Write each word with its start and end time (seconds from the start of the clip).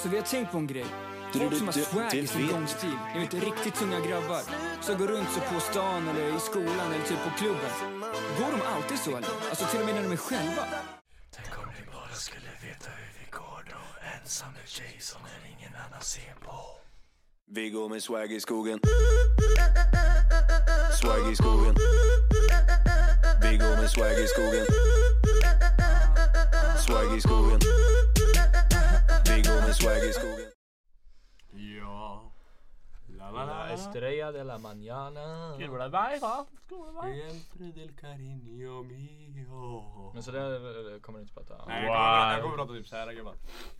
Alltså 0.00 0.10
vi 0.10 0.16
har 0.16 0.24
tänkt 0.24 0.52
på 0.52 0.58
en 0.58 0.66
grej. 0.66 0.86
Folk 1.32 1.56
som 1.56 1.66
har 1.66 1.72
swag 1.72 2.14
i 2.14 2.26
sin 2.26 2.48
gångstil. 2.48 2.96
Ni 3.14 3.20
vet 3.20 3.34
riktigt 3.34 3.74
tunga 3.74 4.00
grabbar. 4.00 4.42
Som 4.80 4.98
går 4.98 5.06
runt 5.06 5.28
så 5.34 5.40
på 5.40 5.60
stan 5.60 6.08
eller 6.08 6.36
i 6.36 6.40
skolan 6.40 6.92
eller 6.92 7.04
typ 7.04 7.18
på 7.24 7.30
klubben. 7.38 7.70
Går 8.38 8.50
de 8.50 8.62
alltid 8.74 8.98
så 8.98 9.10
eller? 9.10 9.28
Alltså 9.50 9.64
till 9.66 9.80
och 9.80 9.86
med 9.86 9.94
när 9.94 10.02
de 10.02 10.12
är 10.12 10.16
själva. 10.16 10.64
Tänk 11.30 11.58
om 11.58 11.68
ni 11.78 11.92
bara 11.92 12.14
skulle 12.14 12.50
veta 12.62 12.90
hur 12.98 13.10
vi 13.18 13.26
går 13.30 13.62
då 13.70 13.80
Ensam 14.20 14.52
med 14.52 14.62
Jason 14.62 15.20
när 15.24 15.50
ingen 15.52 15.72
annan 15.86 16.02
ser 16.02 16.34
på 16.44 16.56
Vi 17.50 17.70
går 17.70 17.88
med 17.88 18.02
swag 18.02 18.32
i 18.32 18.40
skogen. 18.40 18.80
Swag 21.00 21.32
i 21.32 21.36
skogen. 21.36 21.74
Vi 23.42 23.56
går 23.56 23.76
med 23.80 23.90
swag 23.90 24.12
i 24.12 24.26
skogen. 24.26 24.66
Swag 26.86 27.16
i 27.18 27.20
skogen. 27.20 27.60
Med 29.70 29.76
swag 29.76 29.96
i 30.08 30.12
skogen. 30.12 30.50
Ja. 31.78 32.32
La 33.18 33.30
la 33.30 33.44
La 33.44 33.44
la 33.46 33.66
la. 33.66 33.72
estrella 33.74 34.32
de 34.32 34.44
la 34.44 34.58
mañana. 34.58 35.56
Siempre 35.56 35.78
del 37.72 37.94
cariño 37.94 38.82
mio. 38.82 40.10
Men 40.14 40.22
så 40.22 40.30
där 40.30 40.94
eh, 40.94 41.00
kommer 41.00 41.18
du 41.18 41.22
inte 41.22 41.34
prata? 41.34 41.64
Nej, 41.66 41.84
jag 41.84 41.94
kommer, 41.94 42.32
jag 42.32 42.42
kommer 42.42 42.56
prata 42.56 42.72
typ 42.72 42.86
såhär 42.88 43.12
gubbar. 43.12 43.34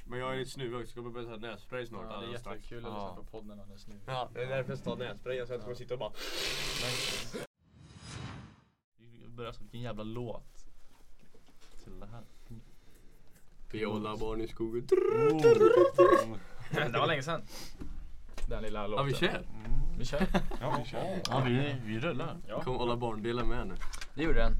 Men 0.05 0.19
jag 0.19 0.33
är 0.35 0.37
lite 0.39 0.51
snuvig 0.51 0.81
också, 0.81 0.97
jag 0.99 1.05
kommer 1.05 1.11
börja 1.11 1.29
ta 1.29 1.37
nässpray 1.47 1.87
snart. 1.87 2.07
Ja, 2.11 2.21
det 2.21 2.27
är 2.27 2.31
jättekul 2.33 2.87
att 2.87 2.93
Ja. 2.93 3.09
lyssna 3.09 3.15
på 3.25 3.31
podden 3.31 3.61
alldeles 3.61 3.87
nu. 3.87 3.95
Ja, 4.07 4.29
det 4.35 4.43
är 4.43 4.47
därför 4.49 4.73
jag 4.73 4.85
tar 4.85 4.97
nässprayen 4.97 5.47
så 5.47 5.53
jag 5.53 5.57
inte 5.57 5.65
kommer 5.65 5.77
sitta 5.77 5.95
och 5.95 6.01
bara... 6.01 6.13
Vi 8.99 9.29
börjar 9.29 9.53
som 9.53 9.65
vilken 9.65 9.81
jävla 9.81 10.03
låt. 10.03 10.45
Till 11.85 12.01
det 12.01 12.07
här. 12.07 12.25
Viola 13.71 14.17
barn 14.17 14.41
i 14.41 14.49
skogen. 14.49 14.87
det 16.71 16.99
var 16.99 17.07
länge 17.07 17.23
sedan. 17.23 17.43
Den 18.47 18.63
lilla 18.63 18.87
låten. 18.87 19.07
Ja 19.07 19.13
vi 19.13 19.15
kör. 19.29 19.43
Vi 19.99 20.05
kör. 20.05 20.27
Ja, 20.61 20.77
vi 20.79 20.91
kör. 20.91 21.21
Ja, 21.31 21.43
vi, 21.47 21.77
vi 21.85 21.99
rullar. 22.01 22.37
Ja. 22.49 22.63
Kommer 22.63 22.83
alla 22.83 22.97
barndelar 22.97 23.45
med 23.45 23.67
nu. 23.67 23.75
Det 24.15 24.23
gjorde 24.23 24.39
den. 24.39 24.53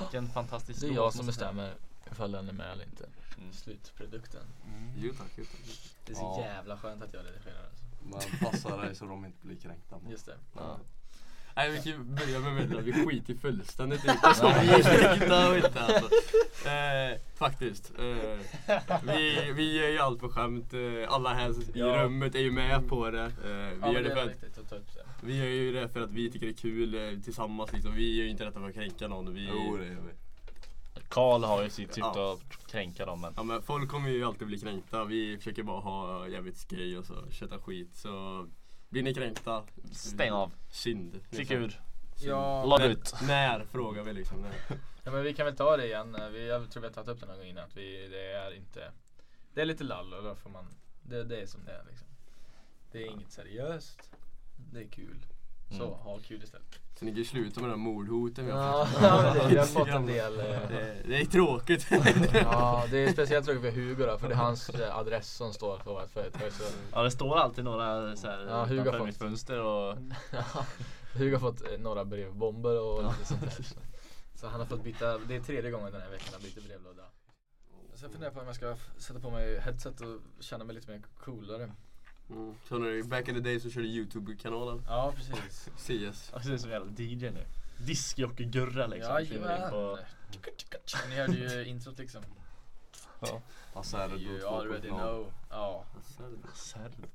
Vilken 0.00 0.28
fantastisk 0.28 0.80
Det 0.80 0.86
är 0.86 0.88
låt, 0.88 0.96
jag 0.96 1.12
som 1.14 1.26
bestämmer 1.26 1.74
ifall 2.12 2.32
den 2.32 2.48
är 2.48 2.52
med 2.52 2.72
eller 2.72 2.84
inte. 2.84 3.08
Slutprodukten. 3.52 4.42
Jo 4.96 5.12
tack, 5.18 5.30
jo 5.36 5.44
tack. 5.44 5.90
Det 6.06 6.12
är 6.12 6.16
så 6.16 6.22
Ja. 6.22 6.44
jävla 6.44 6.78
skönt 6.78 7.02
att 7.02 7.14
jag 7.14 7.24
redigerar 7.24 7.64
alltså. 7.64 7.84
Man 8.40 8.50
passar 8.50 8.78
dig 8.82 8.94
så 8.94 9.04
de 9.04 9.24
inte 9.24 9.46
blir 9.46 9.56
kränkta. 9.56 9.96
Just 10.08 10.26
det. 10.26 10.36
Ja. 10.56 10.78
Nej 11.56 11.70
vi 11.70 11.92
kan 11.92 12.14
börja 12.14 12.40
med 12.40 12.76
att 12.78 12.84
vi 12.84 12.92
skiter 12.92 13.34
fullständigt 13.34 14.04
i 14.04 14.08
alltså, 14.22 14.46
vi 14.62 14.68
är 14.68 14.82
kränkta 14.98 15.50
och 15.50 15.56
inte 15.56 15.80
alltså. 15.80 16.10
Eh, 16.68 17.20
faktiskt. 17.38 17.92
Eh, 17.98 18.38
vi, 19.02 19.52
vi 19.52 19.84
är 19.84 19.88
ju 19.90 19.98
allt 19.98 20.20
på 20.20 20.28
skämt. 20.28 20.74
Eh, 20.74 20.80
alla 21.14 21.34
här 21.34 21.50
i 21.50 21.78
Ja. 21.80 21.86
rummet 22.04 22.34
är 22.34 22.38
ju 22.40 22.50
med 22.52 22.88
på 22.88 23.10
det. 23.10 23.22
Eh, 23.24 23.30
vi, 23.44 23.76
Ja, 23.82 23.92
gör 23.92 24.02
det 24.02 24.08
det 24.08 24.14
för 24.14 24.20
är 24.22 24.26
att, 24.26 24.82
vi 25.20 25.36
gör 25.38 25.46
ju 25.46 25.72
det 25.72 25.88
för 25.88 26.00
att 26.00 26.10
vi 26.10 26.30
tycker 26.30 26.46
det 26.46 26.52
är 26.52 26.56
kul 26.56 26.94
eh, 27.14 27.20
tillsammans 27.20 27.72
liksom. 27.72 27.94
Vi 27.94 28.16
gör 28.16 28.24
ju 28.24 28.30
inte 28.30 28.44
detta 28.44 28.60
för 28.60 28.68
att 28.68 28.74
kränka 28.74 29.08
någon. 29.08 29.34
Vi, 29.34 29.48
Jo 29.52 29.76
det 29.76 29.84
gör 29.86 29.90
vi. 29.94 30.12
Karl 31.08 31.44
har 31.44 31.62
ju 31.62 31.70
sitt 31.70 31.94
syfte 31.94 32.00
Ja. 32.14 32.32
att 32.32 32.66
kränka 32.70 33.06
dem 33.06 33.20
men 33.20 33.32
Ja 33.36 33.42
men 33.42 33.62
folk 33.62 33.90
kommer 33.90 34.10
ju 34.10 34.24
alltid 34.24 34.46
bli 34.48 34.58
kränkta. 34.58 35.04
Vi 35.04 35.36
försöker 35.36 35.62
bara 35.62 35.80
ha 35.80 36.28
jävligt 36.28 36.56
skoj 36.58 36.98
och 36.98 37.04
så 37.04 37.14
köta 37.30 37.58
skit. 37.58 37.90
Så 37.96 38.46
blir 38.88 39.02
ni 39.02 39.14
kränkta, 39.14 39.64
stäng 39.92 40.30
av. 40.32 40.52
synd. 40.70 41.12
Klick 41.30 41.38
liksom. 41.38 41.56
ur. 41.56 41.80
Ja, 42.20 42.64
Logg 42.64 42.80
När- 42.80 42.88
ut. 42.88 43.14
När 43.22 43.64
frågar 43.64 44.02
vi 44.02 44.12
liksom. 44.12 44.42
När. 44.42 44.52
Ja 45.04 45.12
men 45.12 45.22
vi 45.22 45.34
kan 45.34 45.46
väl 45.46 45.56
ta 45.56 45.76
det 45.76 45.84
igen. 45.86 46.16
Vi, 46.32 46.48
jag 46.48 46.70
tror 46.70 46.80
vi 46.80 46.86
har 46.88 46.94
tagit 46.94 47.08
upp 47.08 47.20
det 47.20 47.26
någon 47.26 47.36
gång 47.36 47.46
innan 47.46 47.64
att 47.64 47.76
vi, 47.76 48.08
det 48.08 48.32
är 48.32 48.54
inte 48.54 48.92
Det 49.54 49.60
är 49.60 49.64
lite 49.64 49.84
lall 49.84 50.14
och 50.14 50.22
då 50.22 50.34
får 50.34 50.50
man 50.50 50.66
Det, 51.02 51.24
det 51.24 51.40
är 51.42 51.46
som 51.46 51.64
det 51.64 51.72
är 51.72 51.84
liksom. 51.88 52.06
Det 52.92 53.02
är 53.02 53.10
inget 53.10 53.32
seriöst. 53.32 54.10
Det 54.72 54.80
är 54.80 54.88
kul. 54.88 55.26
Så 55.70 55.74
Mm. 55.86 55.98
ha 55.98 56.18
kul 56.18 56.42
istället. 56.42 56.80
Så 56.98 57.04
ni 57.04 57.10
kan 57.10 57.18
ju 57.18 57.24
sluta 57.24 57.60
med 57.60 57.70
de 57.70 57.72
här 57.72 57.78
mordhoten 57.92 58.46
vi 58.46 58.50
har 58.52 58.60
Ja, 58.78 58.86
fått. 58.86 59.02
ja, 59.42 59.46
vi 59.48 59.56
har 59.56 59.66
fått 59.66 59.88
en 59.88 60.06
del. 60.06 60.40
eh, 60.40 60.46
Det, 60.46 61.02
det 61.08 61.16
är 61.20 61.24
tråkigt. 61.24 61.86
Ja, 62.34 62.84
det 62.90 62.98
är 63.04 63.12
speciellt 63.12 63.46
tråkigt 63.46 63.62
för 63.62 63.70
Hugo 63.80 64.06
då, 64.06 64.18
för 64.18 64.28
det 64.28 64.34
är 64.34 64.38
hans 64.38 64.68
eh, 64.68 64.96
adress 64.98 65.28
som 65.28 65.52
står 65.52 65.78
på 65.78 65.92
vårt 65.94 66.10
företag. 66.10 66.52
Så 66.52 66.62
Ja 66.92 67.02
det 67.02 67.10
står 67.10 67.38
alltid 67.38 67.64
några 67.64 68.16
så 68.16 68.26
här 68.26 68.46
Ja, 68.48 68.64
Hugo 68.64 68.74
utanför 68.80 68.98
har 68.98 69.06
mitt 69.06 69.14
fått. 69.18 69.28
fönster 69.28 69.60
och 69.60 69.96
Hugo 71.14 71.32
har 71.34 71.40
fått 71.40 71.60
eh, 71.72 71.78
några 71.78 72.04
brevbomber 72.04 72.80
och 72.80 73.02
lite 73.02 73.24
sånt 73.24 73.40
där. 73.40 73.50
Så. 73.50 73.74
så 74.34 74.46
han 74.46 74.60
har 74.60 74.66
fått 74.66 74.84
byta, 74.84 75.18
det 75.18 75.36
är 75.36 75.40
tredje 75.40 75.70
gången 75.70 75.92
den 75.92 76.00
här 76.02 76.10
veckan 76.10 76.28
han 76.32 76.42
byter 76.42 76.68
brevlåda. 76.68 77.02
Sen 77.94 78.10
funderar 78.10 78.26
jag 78.30 78.34
på 78.34 78.40
om 78.40 78.46
jag 78.46 78.56
ska 78.56 78.76
sätta 78.98 79.20
på 79.20 79.30
mig 79.30 79.58
headset 79.60 80.00
och 80.00 80.20
känna 80.44 80.64
mig 80.64 80.74
lite 80.74 80.90
mer 80.90 81.02
coolare. 81.24 81.72
Mm. 82.30 82.54
Så 82.68 82.78
när 82.78 82.86
du, 82.90 83.02
back 83.02 83.28
in 83.28 83.34
the 83.34 83.40
day 83.40 83.60
så 83.60 83.70
körde 83.70 83.86
Youtube-kanalen. 83.86 84.82
Ja, 84.86 85.12
precis. 85.16 85.68
CS. 85.76 86.32
alltså, 86.34 86.48
det 86.50 86.54
är 86.54 86.64
en 86.64 86.70
jävla 86.70 86.92
DJ 87.02 87.30
nu. 87.30 87.44
Diskjockey-Gurra 87.86 88.86
liksom. 88.86 89.12
på- 89.70 89.98
Ni 91.08 91.14
hörde 91.16 91.32
ju 91.36 91.64
introt 91.70 91.98
liksom. 91.98 92.22
Är 93.22 94.08
det 94.08 94.16
You 94.16 94.46
already 94.46 94.88
2.0. 94.88 94.98
know. 94.98 95.32
Ja. 95.50 95.84
Serv. 96.54 97.06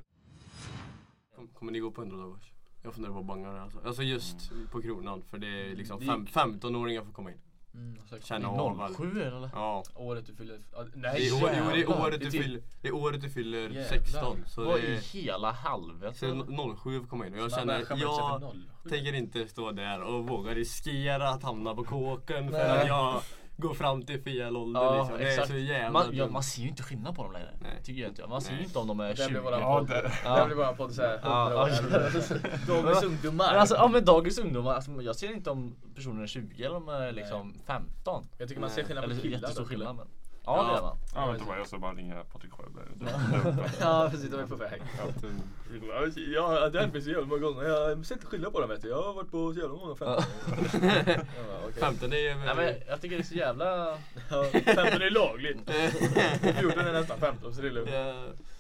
Kom, 1.36 1.48
kommer 1.48 1.72
ni 1.72 1.80
gå 1.80 1.92
på 1.92 2.02
100 2.02 2.18
dagars? 2.18 2.52
Jag 2.84 2.94
funderar 2.94 3.14
på 3.14 3.20
att 3.20 3.26
banga 3.26 3.52
det 3.52 3.62
alltså. 3.62 3.80
Alltså 3.86 4.04
just 4.04 4.52
på 4.72 4.82
kronan 4.82 5.24
för 5.30 5.38
det 5.38 5.48
är 5.48 5.76
liksom 5.76 6.00
Det 6.00 6.06
fem, 6.06 6.26
gick- 6.26 6.34
15-åringar 6.36 7.04
får 7.04 7.12
komma 7.12 7.32
in. 7.32 7.38
Mm. 7.74 7.98
Känna 8.24 8.50
av 8.50 8.82
allt. 8.82 8.98
07 8.98 9.22
eller? 9.22 9.50
Ja. 9.54 9.84
Året 9.96 10.26
du 10.26 10.36
fyller... 10.36 10.60
ja, 10.72 10.84
Det 10.84 10.90
Nej 10.96 11.28
är, 11.28 11.44
år, 11.44 11.52
jo, 11.58 11.64
det 11.74 11.82
är 11.82 11.90
året 12.02 12.20
Det 12.20 12.30
du 12.30 12.38
är 12.38 12.44
fyller, 12.44 12.62
det 12.82 12.88
är 12.88 12.96
året 12.96 13.22
du 13.22 13.30
fyller 13.30 13.60
Jävlar. 13.60 13.84
16. 13.84 14.44
Så 14.48 14.64
Vad 14.64 14.82
det 14.82 14.88
i 14.88 14.96
hela 14.98 15.52
helvete? 15.52 16.18
så 16.18 16.76
07 16.84 17.00
får 17.00 17.08
komma 17.08 17.28
in. 17.28 17.34
Och 17.34 17.40
jag 17.40 17.52
känner, 17.52 17.86
jag 17.98 18.42
tänker 18.90 19.14
inte 19.14 19.48
stå 19.48 19.72
där 19.72 20.02
och 20.02 20.28
våga 20.28 20.56
riskera 20.56 21.30
att 21.30 21.44
hamna 21.44 21.76
på 21.76 21.84
kåken 21.84 22.52
för 22.52 22.58
Nej. 22.68 22.82
att 22.82 22.88
jag 22.88 23.22
går 23.62 23.74
fram 23.74 24.02
till 24.06 24.22
fel 24.22 24.58
ålder 24.58 24.82
Ja, 24.82 24.98
liksom. 25.02 25.18
Det 25.18 25.34
är 25.34 25.46
så 25.46 25.54
jävla 25.56 25.92
Man, 25.92 26.06
ja, 26.16 26.28
man 26.28 26.44
ser 26.44 26.62
ju 26.62 26.68
inte 26.68 26.84
skillnad 26.84 27.16
på 27.16 27.24
dem 27.24 27.32
längre. 27.34 27.50
Nej. 27.62 27.72
Tycker 27.84 28.02
jag 28.02 28.12
inte. 28.12 28.28
Man 28.28 28.42
ser 28.42 28.54
ju 28.54 28.64
inte 28.64 28.80
om 28.80 28.88
de 28.88 29.00
är 29.00 29.10
Det 29.10 29.16
20. 29.16 29.30
blir 29.30 29.40
våran 29.40 29.60
Ja, 29.60 29.80
podd. 29.80 29.88
det- 29.90 30.12
Det 30.40 30.46
blir 30.46 30.56
våran 30.56 30.76
podd 30.76 30.92
såhär. 30.94 31.20
Ja, 31.24 31.50
Dagens 32.68 33.04
ungdomar. 33.04 33.52
Men 33.52 33.60
alltså, 33.60 33.76
ja 33.76 33.88
men 33.88 34.06
dagens 34.06 34.38
ungdomar, 34.40 34.74
alltså, 34.74 34.92
jag 35.02 35.16
ser 35.16 35.32
inte 35.34 35.50
om 35.50 35.76
personen 35.96 36.24
är 36.24 36.28
20 36.28 36.64
eller 36.64 36.76
om 36.76 36.86
de 36.86 36.96
är 36.96 37.12
liksom 37.12 37.54
15. 37.68 38.24
Jag 38.38 38.48
tycker 38.48 38.62
man 38.62 38.70
ser 38.70 38.84
skillnad 38.84 39.04
på 39.06 39.12
Eller 39.12 39.22
killar. 39.22 39.38
jättestor 39.40 39.66
skillnad 39.66 39.96
men. 39.96 40.08
Ja, 40.46 40.64
det 40.64 40.74
Ja. 40.74 40.82
man. 40.82 40.98
Ja 41.16 41.32
vänta 41.32 41.46
bara, 41.46 41.58
jag 41.58 41.68
ska 41.68 41.78
bara 41.78 41.94
ringa 41.94 42.24
Patrik 42.24 42.52
Sjöberg. 42.52 42.88
Ja 43.80 44.08
precis, 44.12 44.32
de 44.32 44.40
är 44.40 44.48
på 44.48 44.56
väg. 44.56 44.82
Ja, 46.34 46.70
det 46.70 46.78
har 46.78 46.80
hänt 46.80 46.94
mig 46.94 47.02
så 47.02 47.10
jävla 47.10 47.26
många 47.26 47.42
gånger. 47.42 47.64
Jag 47.64 48.06
ser 48.06 48.16
inte 48.16 48.28
skillnad 48.28 48.54
på 48.54 48.60
dem 48.62 48.70
vet 48.70 48.82
du. 48.82 48.90
Jag 48.90 49.04
har 49.04 49.14
varit 49.14 49.32
på 49.32 49.54
så 49.54 49.60
jävla 49.60 49.76
många 49.76 49.96
femton. 49.96 50.24
Jag 50.82 51.46
bara, 51.48 51.60
okej. 51.68 51.80
15 51.80 52.10
det 52.10 52.28
är 52.28 52.36
Nej, 52.36 52.56
men 52.56 52.76
jag 52.88 53.02
tycker 53.02 53.16
det 53.16 53.22
är 53.22 53.26
så 53.26 53.34
jävla... 53.34 53.98
Ja, 54.30 54.46
15 54.52 55.02
är 55.02 55.10
lagligt. 55.10 55.58
14 56.60 56.80
är 56.88 56.94
nästan 56.94 57.20
15 57.20 57.56
så 57.56 57.62
det 57.62 57.68
är 57.68 57.72
lugnt. 57.72 57.90
Ja, 57.94 58.14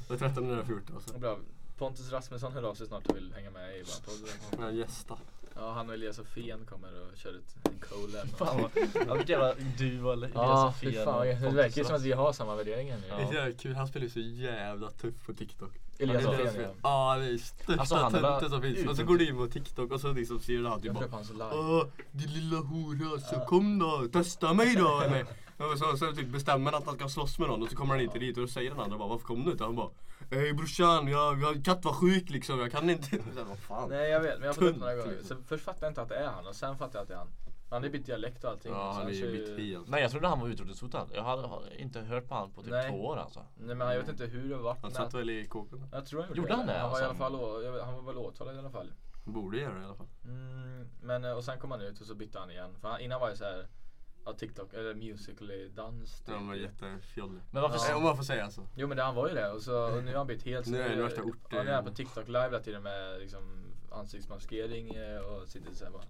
och 0.09 0.20
13 0.20 0.59
är 0.59 0.64
14 0.64 1.02
så. 1.08 1.18
Bra. 1.20 1.38
Pontus 1.78 2.12
Rasmusson 2.12 2.53
hör 2.53 2.64
av 2.64 2.75
sig 2.75 2.88
snart 2.88 3.08
och 3.08 3.16
vill 3.16 3.34
hänga 3.36 3.52
med 3.52 3.75
i 3.78 3.84
vår 3.84 4.06
podd. 4.06 4.30
Ja, 4.66 4.72
gästa. 4.72 5.18
Ja, 5.56 5.72
han 5.72 5.88
och 5.89 5.94
Elias 5.94 6.19
och 6.19 6.28
Fen 6.28 6.66
kommer 6.66 6.89
och 7.01 7.17
kör 7.17 7.29
ett, 7.29 7.67
en 7.67 7.79
collab. 7.79 8.28
Fan 8.38 8.62
vad... 8.62 8.72
Ja, 9.07 9.13
vilket 9.13 9.29
jävla 9.29 9.53
duo 9.78 10.12
eller 10.12 10.31
Ja, 10.34 10.44
Elias 10.51 10.79
fy 10.79 10.85
Sofia 10.88 11.06
fan. 11.06 11.19
och 11.19 11.25
Det 11.25 11.50
verkar 11.50 11.81
ju 11.81 11.85
som 11.85 11.95
att 11.95 12.01
vi 12.01 12.12
har 12.12 12.34
samma 12.34 12.56
värderingar 12.56 12.97
nu. 12.97 13.03
Ja. 13.09 13.16
Det 13.17 13.22
är 13.23 13.28
så 13.28 13.34
jävla 13.34 13.57
kul, 13.57 13.75
han 13.75 13.88
spelar 13.88 14.03
ju 14.03 14.09
så 14.09 14.19
jävla 14.19 14.90
tuff 14.91 15.25
på 15.25 15.34
TikTok. 15.34 15.72
Elias 16.00 16.25
och 16.25 16.34
Elias 16.34 16.56
Fen 16.56 16.63
Fen. 16.66 16.75
ja. 16.84 17.16
Ja, 17.16 17.19
det 17.22 17.25
är 17.25 17.38
största 17.38 17.79
Alltså, 17.81 18.19
tönten 18.22 18.50
som 18.50 18.61
finns. 18.61 18.88
Och 18.90 18.95
så 18.95 19.03
går 19.03 19.17
du 19.17 19.28
in 19.29 19.38
på 19.38 19.47
TikTok 19.47 19.91
och 19.91 20.01
så 20.01 20.13
liksom 20.13 20.40
ser 20.40 20.57
du 20.57 20.67
han 20.67 20.81
typ 20.81 20.94
bara. 20.94 21.53
Åh, 21.53 21.85
din 22.11 22.34
lilla 22.34 22.57
hora, 22.57 23.19
så 23.19 23.40
kom 23.40 23.79
då, 23.79 24.07
testa 24.13 24.53
mig 24.53 24.75
då 24.75 25.01
eller? 25.01 25.25
Och 25.57 25.78
så, 25.78 25.97
så 25.97 26.11
typ 26.16 26.28
bestämmer 26.28 26.72
han 26.72 26.81
att 26.81 26.88
han 26.88 26.95
ska 26.95 27.09
slåss 27.09 27.40
med 27.40 27.47
någon 27.47 27.63
och 27.63 27.69
så 27.69 27.75
kommer 27.75 27.94
han 27.94 28.01
inte 28.03 28.19
dit 28.19 28.38
och 28.38 28.41
då 28.44 28.47
säger 28.47 28.69
den 28.72 28.79
andra 28.79 28.97
bara 28.97 29.07
varför 29.09 29.25
kom 29.25 29.44
du 29.45 29.51
inte? 29.51 29.63
Han 29.63 29.75
bara 29.75 29.90
Ey 30.31 30.53
brorsan, 30.53 31.08
jag, 31.08 31.41
jag, 31.41 31.66
katt 31.66 31.85
var 31.85 31.94
sjuk 31.94 32.29
liksom, 32.29 32.59
jag 32.59 32.72
kan 32.72 32.90
inte. 32.90 33.09
Här, 33.35 33.44
vad 33.44 33.59
fan. 33.59 33.90
Nej 33.90 34.09
jag 34.09 34.20
vet, 34.20 34.40
men 34.40 34.41
jag 34.41 34.50
har 34.50 34.53
fått 34.53 34.64
upp 34.64 34.78
några 34.78 34.96
gånger. 34.96 35.17
Så 35.23 35.35
först 35.46 35.64
fattade 35.64 35.85
jag 35.85 35.91
inte 35.91 36.02
att 36.02 36.09
det 36.09 36.16
är 36.16 36.28
han 36.28 36.47
och 36.47 36.55
sen 36.55 36.78
fattade 36.78 36.97
jag 36.97 37.02
att 37.02 37.08
det 37.08 37.14
är 37.14 37.17
han. 37.17 37.28
Han 37.70 37.84
har 37.84 37.90
bytt 37.90 38.05
dialekt 38.05 38.44
och 38.44 38.50
allting. 38.50 38.72
Ja, 38.72 38.91
han 38.91 39.08
är 39.08 39.11
ju 39.11 39.32
mitt 39.32 39.59
helt. 39.59 39.88
Nej 39.88 40.02
jag 40.02 40.11
trodde 40.11 40.28
han 40.28 40.40
var 40.40 40.47
utrotningshotad. 40.47 41.09
Jag 41.14 41.23
hade 41.23 41.47
har 41.47 41.64
inte 41.78 42.02
hört 42.02 42.28
på 42.28 42.35
han 42.35 42.52
på 42.52 42.61
typ 42.61 42.72
Nej. 42.72 42.90
två 42.91 43.05
år 43.05 43.17
alltså. 43.17 43.46
Nej 43.55 43.76
men 43.76 43.88
jag 43.88 44.00
vet 44.00 44.09
inte 44.09 44.26
hur 44.26 44.50
det 44.50 44.55
var. 44.58 44.78
Han 44.82 44.91
satt 44.91 45.14
väl 45.14 45.29
i 45.29 45.47
kåken? 45.47 45.88
Jag 45.91 46.05
tror 46.05 46.22
han 46.22 46.35
Gjorde 46.35 46.53
han 46.53 46.67
det, 46.67 46.73
Han 46.73 46.91
var, 46.91 47.00
i 47.00 47.03
alla 47.03 47.09
alltså? 47.09 47.23
fall, 47.23 47.82
han 47.84 47.96
var 47.96 48.02
väl 48.02 48.17
åtalad 48.17 48.55
i 48.55 48.59
alla 48.59 48.70
fall. 48.70 48.91
Borde 49.23 49.58
göra 49.58 49.73
det 49.73 49.82
i 49.82 49.85
alla 49.85 49.96
fall. 49.96 50.08
Mm, 50.26 50.90
men 51.02 51.26
eh, 51.26 51.32
och 51.32 51.44
sen 51.44 51.59
kom 51.59 51.72
han 51.72 51.82
ut 51.82 52.02
och 52.02 52.08
så 52.08 52.16
bytte 52.16 52.40
han 52.40 52.52
igen. 52.52 52.76
För 52.82 52.88
han, 52.88 53.00
innan 53.00 53.20
var 53.22 53.28
jag 53.28 53.38
så 53.38 53.44
här, 53.44 53.67
ja, 54.26 54.34
TikTok, 54.34 54.73
eller 54.73 54.94
musically 54.96 55.68
dans. 55.76 56.18
typ. 56.20 56.28
Ja, 56.28 56.34
han 56.35 56.47
var 56.47 56.56
jättefjollig. 56.56 57.41
Men 57.52 57.62
varför... 57.62 57.90
Ja. 57.90 57.96
Om 57.96 58.03
man 58.03 58.18
får 58.18 58.23
säga 58.23 58.50
så. 58.52 58.68
Jo 58.76 58.88
men 58.88 58.97
det, 58.97 59.03
han 59.03 59.16
var 59.16 59.28
ju 59.29 59.35
det 59.35 59.52
och, 59.52 59.62
så, 59.62 59.84
och 59.97 60.03
nu 60.03 60.12
har 60.12 60.18
han 60.18 60.28
bytt 60.28 60.44
helt. 60.44 60.66
så 60.66 60.72
Nu 60.72 60.82
är 60.82 60.96
nu- 60.96 61.02
värsta 61.02 61.23
ort- 61.23 61.38
Ja, 61.50 61.64
nu 61.64 61.70
är 61.70 61.76
han 61.76 61.84
på 61.85 61.91
TikTok 61.91 62.28
live 62.28 62.44
hela 62.44 62.59
tiden 62.59 62.84
med 62.84 63.20
liksom, 63.20 63.73
ansiktsmaskering 63.91 64.90
eh, 64.96 65.20
och 65.20 65.47
sitter 65.47 65.73
så 65.73 65.84
här 65.85 65.91
bara 65.91 66.03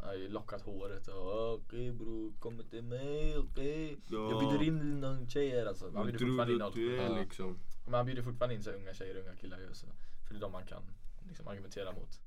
Jag 0.00 0.06
har 0.06 0.14
ju 0.14 0.28
lockat 0.28 0.62
håret 0.62 1.08
och 1.08 1.54
okej 1.54 1.92
bror, 1.92 2.32
kom 2.40 2.62
till 2.70 2.82
mig, 2.82 3.38
okej. 3.38 3.98
Jag 4.08 4.32
Ja. 4.32 4.38
bjuder 4.40 4.64
in 4.64 5.00
någon 5.00 5.28
tjejer 5.28 5.66
alltså. 5.66 5.84
Man 5.90 6.06
bjuder 6.06 6.18
fortfarande 6.26 6.52
in 6.52 6.58
du 6.58 6.64
allt. 6.64 6.76
är 6.76 6.96
Ja. 7.16 7.20
liksom? 7.22 7.58
Men 7.84 7.90
man 7.92 8.06
bjuder 8.06 8.22
fortfarande 8.22 8.54
in 8.54 8.62
så 8.62 8.70
här 8.70 8.76
unga 8.76 8.94
tjejer 8.94 9.16
och 9.16 9.22
unga 9.24 9.36
killar 9.36 9.58
ju. 9.58 9.74
Så. 9.74 9.86
För 10.26 10.34
det 10.34 10.38
är 10.38 10.40
de 10.40 10.52
man 10.52 10.66
kan 10.66 10.82
liksom 11.28 11.48
argumentera 11.48 11.92
mot. 11.92 12.20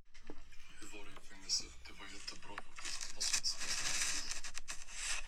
Hur 0.80 0.88
var 0.98 1.06
det 1.06 1.12
i 1.12 1.30
fängelse? 1.30 1.63
Det 1.88 1.94
var 2.00 2.06
jättebra 2.16 2.56
faktiskt. 2.69 3.16
Vad 3.16 3.24
ska 3.24 3.38
jag 3.39 3.45
säga? 3.48 3.68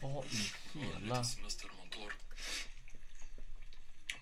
Vad 0.04 0.26
i 0.26 0.80
hela... 0.80 1.00
Lite 1.00 1.68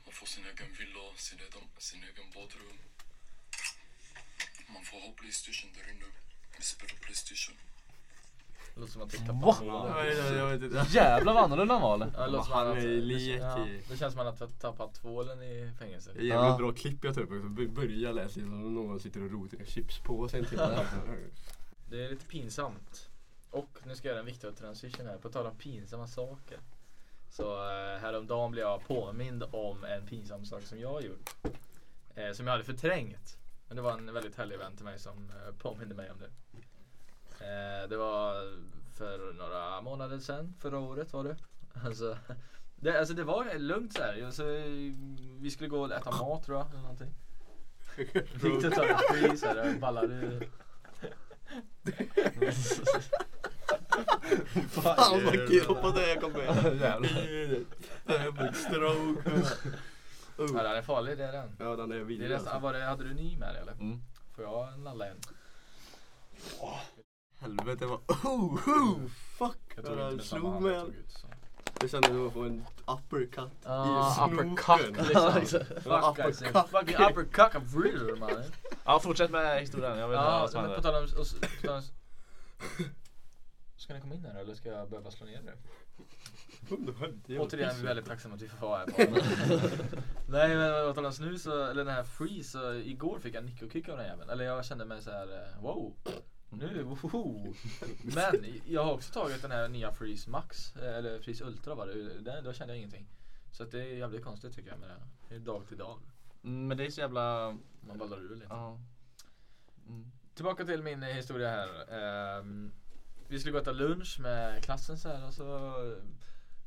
man 0.06 0.14
får 0.20 0.28
sin 0.28 0.44
egen 0.46 0.70
villa, 0.80 1.06
sin 1.16 1.40
egen, 1.40 1.64
sin 1.78 2.04
egen 2.04 2.28
badrum. 2.36 2.78
Man 4.74 4.84
får 4.84 4.98
ha 5.06 5.12
Playstation 5.20 5.70
där 5.78 5.92
inne. 5.94 6.06
Vi 6.58 6.64
spelar 6.64 6.96
Playstation. 7.02 7.56
Det 8.74 8.80
låter 8.80 8.94
som 8.94 9.02
att 9.02 9.10
titta 9.10 9.26
på 9.26 9.52
Va? 9.66 10.86
Jävlar 10.90 11.34
vad 11.34 11.44
annorlunda 11.44 11.74
han 11.74 11.82
var 11.82 11.96
eller? 11.96 12.12
Ja, 12.18 12.26
det, 12.26 12.32
låter 12.32 12.52
Han 12.52 12.78
är 12.78 12.82
det, 12.88 13.02
lek 13.02 13.42
ja, 13.42 13.68
det 13.90 13.98
känns 13.98 14.14
som 14.14 14.28
att 14.28 14.40
han 14.40 14.48
har 14.50 14.60
tappat 14.60 14.94
tvålen 14.94 15.44
i 15.44 15.72
fängelse. 15.80 16.12
Det 16.14 16.20
är 16.20 16.24
jävligt 16.24 16.50
Ja. 16.52 16.58
bra 16.58 16.74
klipp 16.74 17.04
jag 17.04 17.16
tar 17.16 17.22
upp 17.22 17.70
Börja 17.76 18.12
läsa 18.12 18.26
liksom 18.26 18.44
som 18.52 18.74
någon 18.74 19.00
sitter 19.00 19.24
och 19.24 19.32
rotar 19.32 19.62
i 19.62 19.66
till 20.46 20.58
det. 20.58 20.88
Det 21.90 22.06
är 22.06 22.10
lite 22.10 22.26
pinsamt. 22.26 23.11
Och 23.52 23.80
nu 23.84 23.96
ska 23.96 24.08
jag 24.08 24.14
göra 24.14 24.20
en 24.20 24.26
viktig 24.26 24.56
transition 24.56 25.06
här. 25.08 25.18
På 25.18 25.30
tal 25.30 25.46
om 25.46 25.58
pinsamma 25.58 26.08
saker. 26.08 26.60
Så 27.30 27.54
eh, 27.54 28.00
häromdagen 28.00 28.52
blev 28.52 28.66
jag 28.66 28.88
påmind 28.88 29.44
om 29.52 29.84
en 29.84 30.08
pinsam 30.08 30.46
sak 30.46 30.62
som 30.62 30.80
jag 30.80 30.94
har 30.94 31.02
gjort. 31.02 31.30
Eh, 32.16 32.32
som 32.32 32.48
jag 32.48 32.52
hade 32.52 32.64
förträngt. 32.64 33.38
Men 33.68 33.76
det 33.76 33.82
var 33.82 33.92
en 33.92 34.14
väldigt 34.14 34.36
härlig 34.36 34.58
vän 34.58 34.76
till 34.76 34.86
mig 34.86 35.00
som 35.00 35.30
eh, 35.30 35.56
påminde 35.58 35.96
mig 35.96 36.12
om 36.12 36.18
det. 36.20 36.30
Eh, 37.46 37.90
det 37.90 37.98
var 37.98 38.34
för 38.98 39.34
några 39.34 39.82
månader 39.82 40.20
sedan. 40.20 40.54
Förra 40.60 40.80
året 40.80 41.14
var 41.14 41.24
det. 41.24 41.36
Alltså, 41.86 42.18
det, 42.76 43.00
alltså 43.00 43.14
det 43.14 43.24
var 43.24 43.60
lugnt 43.60 43.94
så 43.94 44.04
här. 44.04 44.26
Alltså, 44.26 44.44
vi 45.40 45.52
skulle 45.52 45.70
gå 45.70 45.82
och 45.82 45.92
äta 45.92 46.12
mat 46.12 46.46
tror 46.46 46.58
jag. 46.58 46.70
Eller 46.70 46.82
någonting. 46.82 47.14
Fick 48.42 48.62
du 48.62 48.70
ta 48.70 48.86
ett 48.86 49.08
pris 49.12 49.44
här? 49.44 49.80
Ballar 49.80 50.08
du? 50.08 50.50
Fan 54.70 55.24
vad 55.26 55.34
kul, 55.34 55.66
hoppas 55.68 55.94
det 55.96 56.10
jag 56.10 56.22
kommer 56.22 56.40
Jävlar. 56.82 57.10
Jag 58.06 58.36
stroke. 58.56 59.32
Ja, 60.38 60.46
den 60.64 60.66
är 60.76 60.82
farlig 60.82 61.18
det 61.18 61.24
är 61.26 61.32
den. 61.32 61.56
Ja 61.60 61.76
den 61.76 61.92
är 61.92 61.96
Det 61.96 62.02
är 62.02 62.06
vidrig 62.06 62.30
nästan, 62.30 62.48
alltså. 62.48 62.64
var 62.64 62.74
det, 62.74 62.84
hade 62.86 63.04
du 63.04 63.14
ny 63.14 63.38
med 63.38 63.54
dig 63.54 63.62
eller? 63.62 63.72
Mm. 63.74 64.02
Får 64.36 64.44
jag 64.46 64.80
nalla 64.80 65.08
en? 65.08 65.18
Helvete 67.40 67.86
vad, 67.86 68.00
oh, 68.08 68.70
oh, 68.70 69.00
fuck. 69.38 69.58
Jag 69.76 69.86
Jag 69.86 70.22
samma 70.24 70.42
slog 70.52 70.62
mig. 70.62 70.72
jag 71.82 71.90
som 71.90 72.28
att 72.28 72.34
få 72.34 72.42
en 72.44 72.66
uppercut 72.86 73.52
Ah, 73.66 74.12
i 74.12 74.14
snoken. 74.14 74.52
uppercut 74.52 75.36
liksom. 75.36 75.60
Fuck 75.66 76.20
uppercut. 76.20 76.70
fucking 76.70 76.96
uppercut 76.96 77.56
of 77.56 77.64
mannen. 78.20 78.52
Ja 78.86 79.00
fortsätt 79.00 79.32
med 79.32 79.60
historien, 79.62 79.98
jag 79.98 80.08
vill 80.08 80.18
höra 80.18 80.32
Ja, 80.32 80.40
vad 80.40 80.50
som 80.52 80.62
men 80.62 80.70
på 80.70 80.74
hände. 80.76 80.90
tal 80.92 81.04
om, 81.04 81.20
och, 81.20 81.26
s- 81.26 81.36
på 81.62 81.68
tal 81.68 81.76
om 81.76 81.82
Ska 83.78 83.94
ni 83.94 84.02
komma 84.02 84.16
in 84.16 84.26
här 84.26 84.40
eller 84.40 84.54
ska 84.56 84.70
jag 84.70 84.90
behöva 84.90 85.12
slå 85.12 85.26
ner 85.26 85.42
nu? 85.42 85.54
Återigen 87.40 87.70
är 87.70 87.76
vi 87.76 87.82
väldigt 87.84 88.06
tacksamma 88.06 88.36
att 88.36 88.42
vi 88.42 88.48
får 88.48 88.68
vara 88.68 88.78
här. 88.80 88.88
Nej 90.30 90.56
men 90.56 90.88
på 90.88 90.94
tal 90.94 91.06
om 91.06 91.14
snus, 91.14 91.44
så, 91.44 91.64
eller 91.66 91.86
den 91.86 91.94
här 91.94 92.04
freeze, 92.04 92.50
så 92.52 92.74
igår 92.74 93.20
fick 93.20 93.36
jag 93.36 93.44
nickelkick 93.46 93.90
av 93.90 93.98
den 93.98 94.06
jäveln. 94.08 94.30
Eller 94.30 94.46
jag 94.46 94.66
kände 94.66 94.86
mig 94.86 95.02
så 95.02 95.12
här: 95.12 95.28
eh, 95.58 95.62
wow. 95.64 95.94
Nu, 96.50 96.84
woho. 96.84 97.54
Men 98.16 98.46
jag 98.66 98.84
har 98.84 98.94
också 98.94 99.14
tagit 99.14 99.42
den 99.42 99.52
här 99.52 99.68
nya 99.68 99.92
Freeze 99.94 100.30
Max, 100.30 100.76
eh, 100.76 100.96
eller 100.98 101.20
Freeze 101.20 101.44
Ultra 101.44 101.76
var 101.76 101.88
det. 101.88 102.20
Den, 102.22 102.44
då 102.44 102.54
kände 102.54 102.74
jag 102.74 102.78
ingenting. 102.78 103.08
Så 103.52 103.64
att 103.64 103.72
det 103.72 103.80
är 103.82 103.98
jävligt 103.98 104.24
konstigt 104.24 104.56
tycker 104.56 104.70
jag 104.70 104.80
med 104.80 104.90
det. 104.90 104.94
här. 104.94 105.04
Det 105.30 105.36
är 105.36 105.40
dag 105.40 105.68
till 105.68 105.78
dag. 105.78 106.00
Mm, 106.44 106.68
Men 106.68 106.78
det 106.78 106.86
är 106.86 106.90
så 106.90 107.02
jävla... 107.02 107.58
Man 107.82 107.98
ballar 107.98 108.18
ur 108.18 108.36
lite. 108.36 108.48
Ja. 108.50 108.80
Mm. 109.88 110.12
Tillbaka 110.34 110.66
till 110.66 110.84
min 110.84 111.04
historia 111.04 111.50
här. 111.50 111.94
Ehm, 111.94 112.72
vi 113.28 113.40
skulle 113.40 113.52
gå 113.52 113.58
och 113.58 113.62
äta 113.62 113.72
lunch 113.72 114.20
med 114.20 114.64
klassen 114.64 114.98
så 114.98 115.10
här 115.10 115.28
och 115.28 115.34
så 115.34 115.46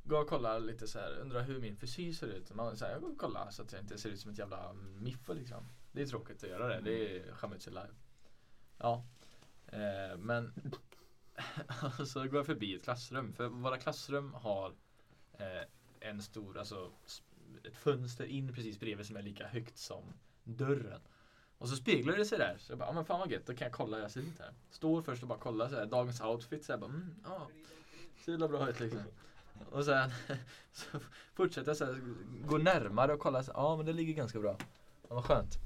gå 0.04 0.16
och 0.16 0.28
kolla 0.28 0.58
lite 0.58 0.88
så 0.88 0.98
här. 0.98 1.18
Undrar 1.20 1.42
hur 1.42 1.60
min 1.60 1.76
frisyr 1.76 2.12
ser 2.12 2.26
ut. 2.26 2.54
Man 2.54 2.76
säger 2.76 2.92
jag 2.92 3.02
går 3.02 3.10
och 3.10 3.18
kolla 3.18 3.50
så 3.50 3.62
att 3.62 3.72
jag 3.72 3.80
inte 3.80 3.98
ser 3.98 4.10
ut 4.10 4.20
som 4.20 4.30
ett 4.30 4.38
jävla 4.38 4.72
miffo 4.72 5.32
liksom. 5.32 5.68
Det 5.92 6.02
är 6.02 6.06
tråkigt 6.06 6.44
att 6.44 6.50
göra 6.50 6.68
det. 6.68 6.80
Det 6.80 7.18
är 7.18 7.32
skämma 7.32 7.54
ut 7.54 7.62
sig 7.62 7.72
live. 7.72 7.94
Ja. 8.78 9.04
Eh, 9.66 10.18
men 10.18 10.52
så 12.06 12.20
går 12.20 12.36
jag 12.36 12.46
förbi 12.46 12.74
ett 12.74 12.84
klassrum. 12.84 13.32
För 13.32 13.48
våra 13.48 13.78
klassrum 13.78 14.34
har 14.34 14.74
eh, 15.32 15.62
en 16.00 16.22
stor, 16.22 16.58
alltså 16.58 16.92
ett 17.64 17.76
fönster 17.76 18.24
in 18.24 18.54
precis 18.54 18.80
bredvid 18.80 19.06
som 19.06 19.16
är 19.16 19.22
lika 19.22 19.46
högt 19.46 19.78
som 19.78 20.02
dörren. 20.44 21.00
Och 21.58 21.68
så 21.68 21.76
speglar 21.76 22.16
det 22.16 22.24
sig 22.24 22.38
där. 22.38 22.56
Så 22.58 22.72
jag 22.72 22.78
bara, 22.78 22.88
ja 22.88 22.92
men 22.92 23.04
fan 23.04 23.20
vad 23.20 23.30
gött, 23.30 23.46
då 23.46 23.54
kan 23.54 23.64
jag 23.64 23.72
kolla 23.72 23.96
hur 23.96 24.02
jag 24.02 24.10
ser 24.10 24.20
ut 24.20 24.38
här. 24.38 24.52
Står 24.70 25.02
först 25.02 25.22
och 25.22 25.28
bara 25.28 25.38
kollar 25.38 25.68
så 25.68 25.76
här, 25.76 25.86
dagens 25.86 26.20
outfit 26.20 26.64
så 26.64 26.72
jag 26.72 26.80
bara, 26.80 26.90
mm, 26.90 27.14
ja. 27.24 27.48
Ser 28.24 28.32
jävla 28.32 28.48
bra 28.48 28.70
ut 28.70 28.80
liksom. 28.80 29.02
Och 29.70 29.84
sen 29.84 30.10
så 30.72 30.98
fortsätter 31.34 31.70
jag 31.70 31.76
så 31.76 31.84
här, 31.84 32.00
gå 32.46 32.58
närmare 32.58 33.12
och 33.12 33.20
kolla, 33.20 33.44
ja 33.54 33.76
men 33.76 33.86
det 33.86 33.92
ligger 33.92 34.14
ganska 34.14 34.40
bra. 34.40 34.56
Ja, 35.08 35.14
vad 35.14 35.24
skönt. 35.24 35.58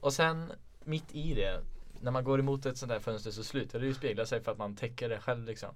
Och 0.00 0.12
sen 0.12 0.52
mitt 0.84 1.14
i 1.14 1.34
det, 1.34 1.64
när 2.00 2.10
man 2.10 2.24
går 2.24 2.38
emot 2.38 2.66
ett 2.66 2.78
sånt 2.78 2.90
där 2.92 3.00
fönster 3.00 3.30
så 3.30 3.44
slutar 3.44 3.80
det 3.80 3.86
ju 3.86 3.94
spegla 3.94 4.26
sig 4.26 4.40
för 4.40 4.52
att 4.52 4.58
man 4.58 4.76
täcker 4.76 5.08
det 5.08 5.20
själv 5.20 5.44
liksom. 5.44 5.74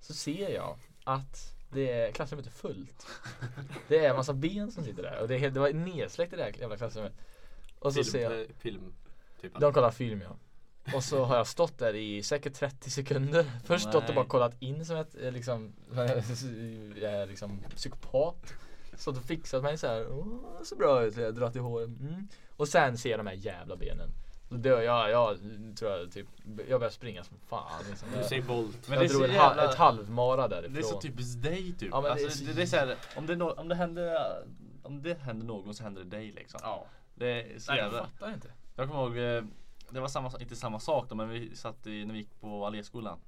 Så 0.00 0.14
ser 0.14 0.54
jag 0.54 0.78
att 1.04 1.59
det 1.72 1.90
är, 1.90 2.12
klassrummet 2.12 2.46
är 2.46 2.50
fullt. 2.50 3.06
Det 3.88 4.04
är 4.04 4.10
en 4.10 4.16
massa 4.16 4.32
ben 4.32 4.72
som 4.72 4.84
sitter 4.84 5.02
där 5.02 5.20
och 5.20 5.28
det, 5.28 5.34
är 5.34 5.38
helt, 5.38 5.54
det 5.54 5.60
var 5.60 5.72
nedsläckt 5.72 6.32
i 6.32 6.36
det 6.36 6.42
här 6.42 6.52
jävla 6.58 6.76
klassrummet. 6.76 7.12
Och 7.78 7.92
så 7.92 8.04
ser 8.04 8.22
jag 8.22 8.32
Film, 8.32 8.50
eh, 8.50 8.56
film 8.58 8.94
typ. 9.40 9.60
de 9.60 9.72
kollar 9.72 9.90
film 9.90 10.22
ja. 10.22 10.36
Och 10.94 11.04
så 11.04 11.24
har 11.24 11.36
jag 11.36 11.46
stått 11.46 11.78
där 11.78 11.94
i 11.94 12.22
säkert 12.22 12.54
30 12.54 12.90
sekunder. 12.90 13.50
Först 13.64 13.88
stått 13.88 13.94
och 13.94 14.02
Nej. 14.08 14.14
bara 14.14 14.26
kollat 14.26 14.62
in 14.62 14.84
som 14.84 14.96
ett 14.96 15.14
eh, 15.22 15.32
liksom, 15.32 15.72
jag 17.00 17.12
är 17.12 17.26
liksom 17.26 17.60
psykopat. 17.76 18.54
Stått 18.94 19.16
och 19.16 19.24
fixat 19.24 19.62
mig 19.62 19.78
så 19.78 19.86
här. 19.86 20.12
Åh, 20.12 20.62
så 20.64 20.76
bra 20.76 21.02
ut. 21.02 21.16
Jag 21.16 21.34
drar 21.34 21.50
till 21.50 21.60
håret. 21.60 21.88
Mm. 21.88 22.28
Och 22.56 22.68
sen 22.68 22.98
ser 22.98 23.10
jag 23.10 23.18
de 23.18 23.26
här 23.26 23.34
jävla 23.34 23.76
benen. 23.76 24.10
Dör 24.52 24.80
jag, 24.80 25.10
jag 25.10 25.38
tror 25.78 25.90
jag 25.90 26.12
typ, 26.12 26.26
jag 26.68 26.80
börjar 26.80 26.90
springa 26.90 27.24
som 27.24 27.36
fan 27.48 27.82
liksom. 27.90 28.08
Du 28.10 28.16
Jag, 28.16 28.26
säger 28.26 28.42
Bolt. 28.42 28.88
Men 28.88 28.98
det 28.98 29.04
är 29.04 29.08
jag 29.08 29.10
drog 29.10 29.20
så 29.22 29.24
en 29.24 29.30
ha, 29.40 29.48
jävla- 29.48 29.64
ett 29.70 29.74
halvmara 29.78 30.48
därifrån. 30.48 30.72
Det 30.74 30.80
är 30.80 30.82
så 30.84 31.00
typiskt 31.00 31.42
dig 31.42 31.72
typ. 31.78 31.88
Ja, 31.92 32.00
men 32.00 32.02
det 32.16 32.20
är 32.20 32.24
alltså, 32.24 32.38
så- 32.38 32.44
det, 32.44 32.52
det 32.52 32.62
är 32.62 32.66
så 32.66 32.76
här, 32.76 32.96
om, 33.16 33.26
det, 33.26 33.34
no- 33.34 33.54
om 33.60 33.68
det 33.68 33.74
händer 33.74 34.16
om 34.82 35.02
det 35.02 35.18
händer 35.20 35.46
någon 35.46 35.74
så 35.74 35.82
händer 35.82 36.04
det 36.04 36.10
dig 36.10 36.32
liksom. 36.32 36.60
Ja. 36.62 36.86
Det 37.14 37.26
är 37.54 37.58
så 37.58 37.72
Nej 37.72 37.80
jag 37.80 37.86
jävla. 37.86 38.06
fattar 38.06 38.32
inte. 38.32 38.48
Jag 38.76 38.88
kommer 38.88 39.00
ihåg, 39.02 39.36
eh, 39.36 39.44
det 39.90 40.00
var 40.00 40.08
samma, 40.08 40.32
inte 40.40 40.56
samma 40.56 40.80
sak 40.80 41.08
då, 41.08 41.14
men 41.14 41.28
vi 41.28 41.56
satt 41.56 41.86
i, 41.86 42.04
när 42.04 42.12
vi 42.12 42.18
gick 42.18 42.40
på 42.40 42.66
Alléskolan. 42.66 43.18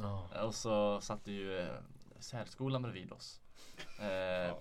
Ja. 0.00 0.42
Och 0.42 0.54
så 0.54 1.00
satt 1.00 1.24
det 1.24 1.32
ju 1.32 1.58
eh, 1.58 1.66
särskolan 2.20 2.82
bredvid 2.82 3.12
oss. 3.12 3.40
Eh, 3.98 4.52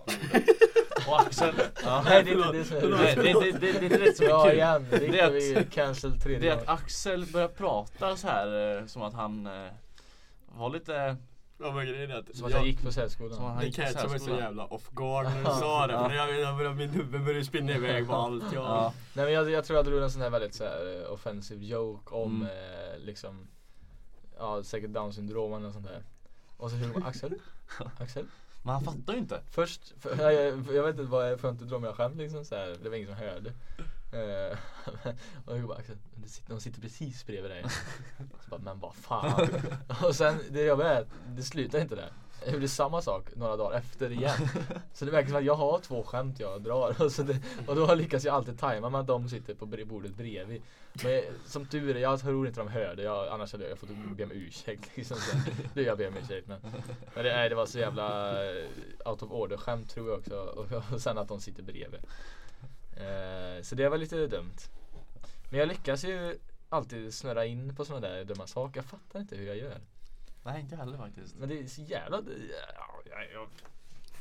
och 1.07 1.19
Axel. 1.21 1.55
Ja. 1.83 2.01
Nej 2.05 2.23
det 2.23 2.31
är 2.31 2.35
inte 2.35 2.51
det 2.57 2.65
som 2.65 2.77
är 2.77 2.97
Nej, 2.97 3.15
det, 3.15 3.21
det, 3.23 3.51
det, 3.51 3.59
det 3.59 3.67
är 3.79 3.83
inte 3.83 3.97
det 3.97 4.17
som 4.17 4.25
är 4.25 4.29
Ja 4.29 4.43
kul. 4.45 4.53
igen, 4.53 4.87
Det 4.89 5.19
är 5.19 5.31
vi 5.31 5.55
att- 5.57 5.71
cancel 5.71 6.19
tredje 6.21 6.39
Det 6.39 6.49
är 6.49 6.61
att 6.61 6.67
Axel 6.83 7.25
börjar 7.25 7.47
prata 7.47 8.15
så 8.15 8.27
här 8.27 8.77
eh, 8.79 8.85
som 8.85 9.01
att 9.01 9.13
han 9.13 9.47
eh, 9.47 9.71
var 10.45 10.69
lite... 10.69 11.15
Ja 11.59 11.71
men 11.71 11.85
grejen 11.85 12.11
är 12.11 12.15
att 12.15 12.35
Som 12.35 12.45
att 12.45 12.51
jag 12.51 12.65
gick 12.67 12.81
på. 12.83 12.91
Som 12.91 13.03
att 13.29 13.39
han 13.39 13.57
Det 13.59 13.65
gick 13.65 13.75
på 13.75 13.81
catchade 13.81 14.07
mig 14.09 14.19
så 14.19 14.25
särskolan. 14.25 14.39
jävla 14.43 14.65
off 14.65 14.89
guard 14.91 15.25
när 15.25 15.39
du 15.39 15.45
sa 15.59 15.87
det. 15.87 15.93
För 16.09 16.15
jag, 16.15 16.39
jag, 16.39 16.61
jag, 16.65 16.75
min 16.75 16.89
huvud 16.89 17.23
började 17.25 17.45
spinna 17.45 17.71
iväg 17.73 18.07
på 18.07 18.13
allt. 18.15 18.43
Jag, 18.53 18.63
Ja. 18.63 18.93
Nej 19.13 19.25
men 19.25 19.33
jag, 19.33 19.49
jag 19.49 19.65
tror 19.65 19.77
jag 19.77 19.85
drog 19.85 20.01
en 20.03 20.11
sån 20.11 20.21
här 20.21 20.29
väldigt 20.29 20.53
så 20.55 20.63
här 20.63 21.01
eh, 21.05 21.11
offensive 21.13 21.65
joke 21.65 22.15
om 22.15 22.35
Mm. 22.35 22.47
eh, 22.47 22.99
liksom 23.05 23.47
Ja 24.37 24.63
säkert 24.63 24.89
down 24.89 25.13
syndrom 25.13 25.53
eller 25.53 25.63
något 25.63 25.73
sånt 25.73 25.87
där 25.87 26.03
Och 26.57 26.69
så 26.69 26.75
hur 26.75 27.07
Axel? 27.07 27.33
Axel? 27.99 28.25
Men 28.65 28.73
han 28.73 28.83
fattar 28.83 29.13
ju 29.13 29.19
inte. 29.19 29.41
Först, 29.49 29.93
för, 29.99 30.31
jag, 30.31 30.57
jag, 30.73 30.83
vet 30.83 30.99
inte 30.99 31.03
vad 31.03 31.31
jag 31.31 31.39
får 31.39 31.49
inte 31.49 31.65
dra 31.65 31.79
mig 31.79 31.93
skämt 31.93 32.17
liksom 32.17 32.45
så 32.45 32.55
här. 32.55 32.77
Det 32.83 32.89
var 32.89 32.95
ingen 32.95 33.09
som 33.09 33.17
hörde 33.17 33.49
eh, 34.11 34.57
Och 35.45 35.57
jag 35.57 35.67
bara 35.67 35.79
de 36.47 36.61
sitter 36.61 36.81
precis 36.81 37.25
bredvid 37.25 37.51
dig 37.51 37.65
Så 38.43 38.49
bara, 38.49 38.61
men 38.61 38.79
vad 38.79 38.95
fan 38.95 39.49
Och 40.03 40.15
sen, 40.15 40.39
det 40.49 40.61
jag 40.61 40.77
vet, 40.77 41.07
det 41.27 41.43
slutar 41.43 41.79
inte 41.79 41.95
där 41.95 42.11
jag 42.45 42.53
gjorde 42.53 42.67
samma 42.67 43.01
sak 43.01 43.35
några 43.35 43.57
dagar 43.57 43.77
efter 43.77 44.11
igen. 44.11 44.47
Så 44.93 45.05
det 45.05 45.11
verkar 45.11 45.27
som 45.27 45.37
att 45.37 45.45
jag 45.45 45.55
har 45.55 45.79
två 45.79 46.03
skämt 46.03 46.39
jag 46.39 46.61
drar. 46.63 47.01
Och, 47.01 47.11
så 47.11 47.23
det, 47.23 47.39
och 47.67 47.75
då 47.75 47.95
lyckas 47.95 48.23
jag 48.23 48.35
alltid 48.35 48.59
tajma 48.59 48.89
med 48.89 49.01
att 49.01 49.07
de 49.07 49.29
sitter 49.29 49.53
på 49.53 49.65
bordet 49.65 50.15
bredvid. 50.15 50.61
Men 51.03 51.21
som 51.45 51.65
tur 51.65 51.95
är, 51.95 51.99
jag 51.99 52.19
tror 52.19 52.47
inte 52.47 52.59
de 52.59 52.67
hörde, 52.67 53.03
jag, 53.03 53.27
annars 53.27 53.51
hade 53.51 53.69
jag 53.69 53.77
fått 53.77 53.89
be 54.17 54.23
om 54.23 54.31
ursäkt 54.31 54.89
liksom, 54.97 55.17
så, 55.73 55.81
jag 55.81 55.97
ber 55.97 56.07
om 56.07 56.17
ursäkt 56.17 56.47
men 56.47 56.59
Men 57.15 57.23
det, 57.23 57.33
nej, 57.33 57.49
det 57.49 57.55
var 57.55 57.65
så 57.65 57.79
jävla 57.79 58.31
eh, 58.45 58.65
out 59.05 59.23
of 59.23 59.31
order 59.31 59.57
skämt 59.57 59.89
tror 59.89 60.09
jag 60.09 60.19
också. 60.19 60.35
Och, 60.35 60.93
och 60.93 61.01
sen 61.01 61.17
att 61.17 61.27
de 61.27 61.41
sitter 61.41 61.63
bredvid. 61.63 61.99
Eh, 62.97 63.61
Så 63.63 63.75
det 63.75 63.89
var 63.89 63.97
lite 63.97 64.27
dumt. 64.27 64.57
Men 65.49 65.59
jag 65.59 65.67
lyckas 65.69 66.03
ju 66.03 66.39
alltid 66.69 67.13
snurra 67.13 67.45
in 67.45 67.75
på 67.75 67.85
sådana 67.85 68.07
där 68.07 68.23
dumma 68.23 68.47
saker, 68.47 68.79
jag 68.79 68.85
fattar 68.85 69.19
inte 69.19 69.35
hur 69.35 69.47
jag 69.47 69.57
gör. 69.57 69.77
Nej 70.45 70.61
inte 70.61 70.75
heller 70.75 70.97
faktiskt. 70.97 71.35
Men 71.35 71.49
det 71.49 71.59
är 71.59 71.67
så 71.67 71.81
jävla... 71.81 72.17
Ja, 72.75 73.01
jag, 73.09 73.31
jag 73.33 73.49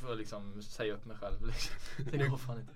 får 0.01 0.15
liksom 0.15 0.61
säga 0.61 0.93
upp 0.93 1.05
mig 1.05 1.17
själv 1.17 1.45
liksom. 1.47 1.75
Det 2.11 2.27
går 2.27 2.37
fan 2.37 2.59
inte. 2.59 2.73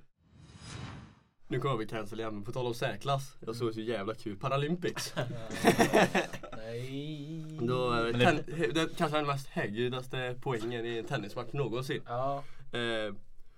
Nu 1.47 1.59
kommer 1.59 1.77
vi 1.77 1.87
cancel 1.87 2.19
igen, 2.19 2.33
men 2.33 2.43
på 2.43 2.51
tal 2.51 2.65
om 2.65 2.73
särklass. 2.73 3.37
Jag 3.39 3.55
såg 3.55 3.73
så 3.73 3.79
jävla 3.79 4.15
kul. 4.15 4.37
Paralympics. 4.37 5.13
Nej. 6.57 7.57
Då, 7.61 7.93
eh, 7.93 8.17
Men 8.17 8.19
ten, 8.19 8.43
det 8.73 8.97
kanske 8.97 9.17
är 9.17 9.21
den 9.21 9.27
mest 9.27 9.47
högljuddaste 9.47 10.35
poängen 10.41 10.85
i 10.85 10.97
en 10.97 11.05
tennismatch 11.05 11.53
någonsin. 11.53 12.01
Ja. 12.05 12.43
Eh, 12.71 13.15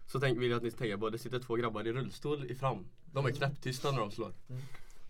så 0.07 0.19
tänk, 0.19 0.39
vill 0.39 0.49
jag 0.49 0.57
att 0.57 0.63
ni 0.63 0.71
tänker 0.71 0.97
på, 0.97 1.09
det 1.09 1.17
sitter 1.17 1.39
två 1.39 1.55
grabbar 1.55 1.87
i 1.87 1.93
rullstol 1.93 2.51
i 2.51 2.55
fram. 2.55 2.87
De 3.05 3.25
är 3.25 3.31
knäpptysta 3.31 3.91
när 3.91 3.99
de 3.99 4.11
slår. 4.11 4.33
Mm. 4.49 4.61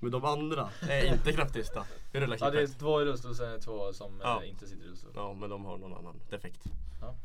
Men 0.01 0.11
de 0.11 0.25
andra 0.25 0.69
är 0.89 1.05
inte 1.05 1.33
knäpptysta. 1.33 1.85
Det 2.11 2.17
är 2.17 2.37
ja, 2.39 2.51
det 2.51 2.61
är 2.61 2.67
två 2.79 3.01
i 3.01 3.05
rullstol 3.05 3.31
och 3.31 3.37
sen 3.37 3.49
är 3.49 3.53
det 3.53 3.61
två 3.61 3.93
som 3.93 4.19
Ja. 4.23 4.43
eh, 4.43 4.49
inte 4.49 4.67
sitter 4.67 4.85
i 4.85 4.87
rullstol. 4.87 5.11
Ja, 5.15 5.33
men 5.33 5.49
de 5.49 5.65
har 5.65 5.77
någon 5.77 5.93
annan 5.93 6.19
defekt. 6.29 6.61
Ja. 7.01 7.15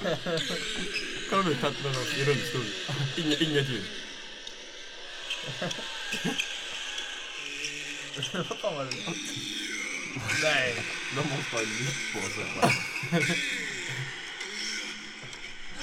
Kolla 1.30 1.42
nu, 1.42 1.56
någon 1.84 1.92
i 2.16 2.24
rullstol. 2.24 2.64
Inge, 3.16 3.36
inget 3.40 3.68
ljud. 3.68 3.82
Vad 8.34 8.46
fan 8.58 8.74
var 8.74 8.84
det? 8.84 8.90
Nej. 10.42 10.74
De 11.16 11.20
måste 11.20 11.56
ha 11.56 11.62
en 11.62 11.68
mick 11.68 12.12
på 12.12 12.20
sig. 12.20 12.44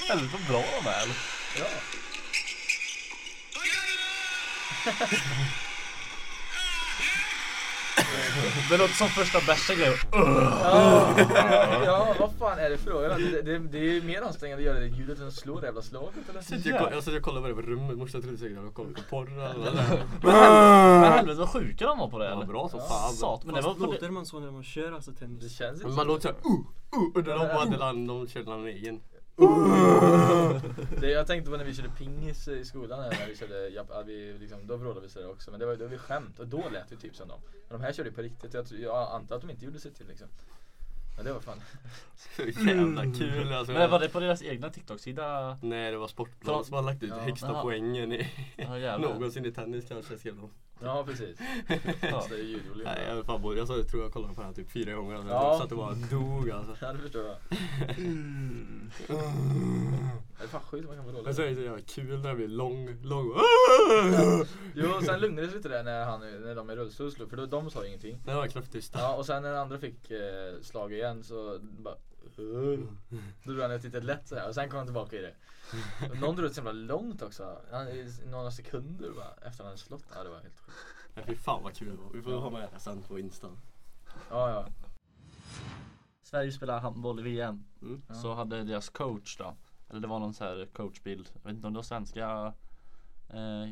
Helvete 0.08 0.32
vad 0.32 0.46
bra 0.48 0.64
de 0.82 0.88
är. 0.88 1.06
Ja. 1.58 1.66
Det 8.70 8.76
låter 8.76 8.94
som 8.94 9.08
första 9.08 9.38
bärsen 9.46 9.76
grejen. 9.76 9.94
Ja, 10.12 11.14
ja, 11.84 12.14
vad 12.20 12.32
fan 12.38 12.58
är 12.58 12.70
det 12.70 12.78
frågan? 12.78 13.20
Det, 13.20 13.42
det, 13.42 13.58
det 13.58 13.78
är 13.96 14.02
mer 14.02 14.22
ansträngande 14.22 14.62
att 14.62 14.66
göra 14.76 14.80
det 14.80 14.86
ljudet 14.96 15.18
än 15.18 15.28
att 15.28 15.34
slå 15.34 15.60
det 15.60 15.66
jävla 15.66 15.82
slaget 15.82 16.28
eller? 16.30 16.40
Sitter 16.40 16.70
jag, 16.70 16.92
jag, 16.92 17.14
jag 17.14 17.22
kollar 17.22 17.40
vad 17.40 17.50
det 17.50 17.54
var 17.54 17.62
i 17.62 17.66
rummet, 17.66 17.98
morsan 17.98 18.22
trodde 18.22 18.38
säkert 18.38 18.58
att 18.58 18.64
jag 18.64 18.74
kollade 18.74 18.94
på 18.94 19.02
porr 19.10 19.28
eller. 19.32 20.04
Men 21.02 21.12
helvete 21.12 21.38
vad 21.38 21.48
sjuka 21.52 21.86
de 21.86 21.98
var 21.98 22.08
på 22.08 22.18
det 22.18 22.24
Ja, 22.24 22.32
eller? 22.32 22.46
bra 22.46 22.68
som 22.68 22.78
Ja. 22.78 22.86
fan. 22.88 23.12
Sat, 23.12 23.44
men 23.44 23.54
det 23.54 23.60
var 23.60 23.74
låter 23.76 24.06
det, 24.06 24.12
man 24.12 24.26
så 24.26 24.40
när 24.40 24.50
man 24.50 24.64
kör 24.64 24.92
alltså 24.92 25.10
Det 25.10 25.18
tennis? 25.18 25.56
känns 25.58 25.80
inte 25.82 25.92
man 25.96 26.06
låter 26.06 26.22
såhär 26.22 26.36
uh, 26.46 27.02
uh, 27.02 27.14
och 27.14 27.22
de 27.24 27.56
hade 27.58 27.76
de 28.06 28.28
körde 28.28 28.52
en 28.52 28.66
egen. 28.66 29.00
Det 31.00 31.10
jag 31.10 31.26
tänkte 31.26 31.50
på 31.50 31.56
när 31.56 31.64
vi 31.64 31.74
körde 31.74 31.88
pingis 31.98 32.48
i 32.48 32.64
skolan 32.64 33.00
här, 33.00 33.10
när 33.10 33.26
vi 33.26 33.36
körde, 33.36 33.68
ja, 33.68 34.02
vi 34.06 34.36
liksom, 34.40 34.66
då 34.66 34.76
vrålade 34.76 35.00
vi 35.00 35.08
sådär 35.08 35.30
också 35.30 35.50
men 35.50 35.60
det 35.60 35.66
var, 35.66 35.76
var 35.76 35.86
vi 35.86 35.98
skämt 35.98 36.38
och 36.38 36.46
då 36.46 36.64
lät 36.72 36.88
det 36.88 36.96
typ 36.96 37.16
som 37.16 37.28
dem. 37.28 37.40
Men 37.68 37.78
de 37.78 37.84
här 37.84 37.92
körde 37.92 38.08
ju 38.08 38.14
på 38.14 38.22
riktigt, 38.22 38.54
jag, 38.54 38.66
jag 38.80 39.12
antar 39.12 39.36
att 39.36 39.42
de 39.42 39.50
inte 39.50 39.64
gjorde 39.64 39.80
sig 39.80 39.92
till 39.92 40.06
liksom. 40.08 40.28
Men 41.16 41.24
det 41.24 41.32
var 41.32 41.40
fan. 41.40 41.60
Så 42.16 42.42
jävla 42.42 43.02
kul 43.02 43.52
alltså. 43.52 43.72
men 43.72 43.90
var 43.90 44.00
det 44.00 44.08
på 44.08 44.20
deras 44.20 44.42
egna 44.42 44.70
TikTok-sida? 44.70 45.58
Nej 45.62 45.90
det 45.90 45.98
var 45.98 46.08
Sportbladet 46.08 46.66
som 46.66 46.74
har 46.76 46.82
lagt 46.82 47.02
ut 47.02 47.10
Ja. 47.10 47.18
högsta 47.18 47.46
Jaha. 47.46 47.62
poängen 47.62 48.12
i 48.12 48.26
Ja 48.56 48.98
någonsin 48.98 49.46
i 49.46 49.52
tennis 49.52 49.84
kanske 49.88 50.18
skrev 50.18 50.36
de. 50.36 50.50
Ja 50.82 51.04
precis. 51.06 51.38
Ja. 52.00 52.26
Det 52.28 52.34
är 52.34 52.42
ljudvolym. 52.42 52.84
Nej 52.84 53.06
jag, 53.08 53.26
fan, 53.26 53.56
jag, 53.56 53.66
så, 53.66 53.76
jag 53.76 53.88
tror 53.88 54.02
jag 54.02 54.12
kollade 54.12 54.34
på 54.34 54.40
den 54.40 54.48
här 54.48 54.54
typ 54.54 54.70
fyra 54.70 54.94
gånger 54.94 55.14
alltså. 55.14 55.32
Ja. 55.32 55.54
Så 55.56 55.62
att 55.62 55.68
det 55.68 55.76
bara 55.76 55.94
dog 55.94 56.50
alltså. 56.50 56.76
Ja 56.80 56.92
det 56.92 56.98
förstår 56.98 57.24
jag. 57.24 57.36
Det 60.38 60.44
är 60.44 60.48
fan 60.48 60.60
sjukt 60.60 60.86
man 60.86 60.96
kan 60.96 61.04
vråla. 61.04 61.22
Men 61.22 61.34
så 61.34 61.42
är 61.42 61.46
det 61.46 61.54
så 61.54 61.60
jävla 61.60 61.82
kul 61.82 62.18
när 62.20 62.28
det 62.28 62.34
blir 62.34 62.48
lång, 62.48 62.96
lång. 63.02 63.32
Jo 64.74 65.00
sen 65.02 65.20
lugnade 65.20 65.42
det 65.42 65.48
sig 65.48 65.56
lite 65.56 65.68
där 65.68 65.82
när, 65.82 66.04
han, 66.04 66.20
när 66.20 66.54
de 66.54 66.70
i 66.70 66.76
rullstol 66.76 67.12
slog 67.12 67.30
för 67.30 67.36
då, 67.36 67.46
de 67.46 67.70
sa 67.70 67.86
ingenting. 67.86 68.22
Det 68.24 68.34
var 68.34 68.46
knäpptysta. 68.46 68.98
Ja 68.98 69.14
och 69.14 69.26
sen 69.26 69.42
när 69.42 69.50
den 69.50 69.58
andra 69.58 69.78
fick 69.78 70.10
eh, 70.10 70.60
slag 70.62 70.92
igen 70.92 71.22
så 71.22 71.58
bara 71.60 71.94
Då 72.36 73.52
drog 73.52 73.60
han 73.60 73.70
ett 73.70 73.84
litet 73.84 74.04
lätt 74.04 74.28
såhär 74.28 74.48
och 74.48 74.54
sen 74.54 74.70
kom 74.70 74.76
han 74.76 74.86
tillbaka 74.86 75.16
i 75.16 75.22
det. 75.22 75.34
Och 76.10 76.16
Någon 76.16 76.36
drog 76.36 76.46
ett 76.46 76.54
så 76.54 76.58
jävla 76.58 76.72
långt 76.72 77.22
också. 77.22 77.58
Han, 77.70 77.88
i 77.88 78.12
några 78.26 78.50
sekunder 78.50 79.10
bara 79.10 79.48
efter 79.48 79.64
han 79.64 79.66
hade 79.66 79.78
slått. 79.78 80.04
Ja 80.14 80.22
det 80.22 80.30
var 80.30 80.40
helt 80.40 80.58
sjukt. 80.58 80.78
Ja, 81.14 81.22
fy 81.26 81.34
fan 81.34 81.62
vad 81.62 81.74
kul 81.74 81.96
det 81.96 82.02
var. 82.02 82.10
Vi 82.12 82.22
får 82.22 82.38
ha 82.38 82.50
med 82.50 82.68
det 82.72 82.80
sen 82.80 83.02
på 83.02 83.18
Insta. 83.18 83.48
Ja 84.30 84.50
ja. 84.50 84.66
Sverige 86.22 86.52
spelar 86.52 86.80
handboll 86.80 87.20
i 87.20 87.22
VM. 87.22 87.64
Mm. 87.82 88.02
Så 88.22 88.34
hade 88.34 88.64
deras 88.64 88.88
coach 88.88 89.36
då, 89.36 89.56
eller 89.90 90.00
det 90.00 90.08
var 90.08 90.18
någon 90.18 90.34
så 90.34 90.44
här 90.44 90.68
coachbild, 90.72 91.30
jag 91.34 91.40
vet 91.42 91.56
inte 91.56 91.66
om 91.66 91.72
det 91.72 91.78
var 91.78 91.82
svenska 91.82 92.54
eh, 93.28 93.68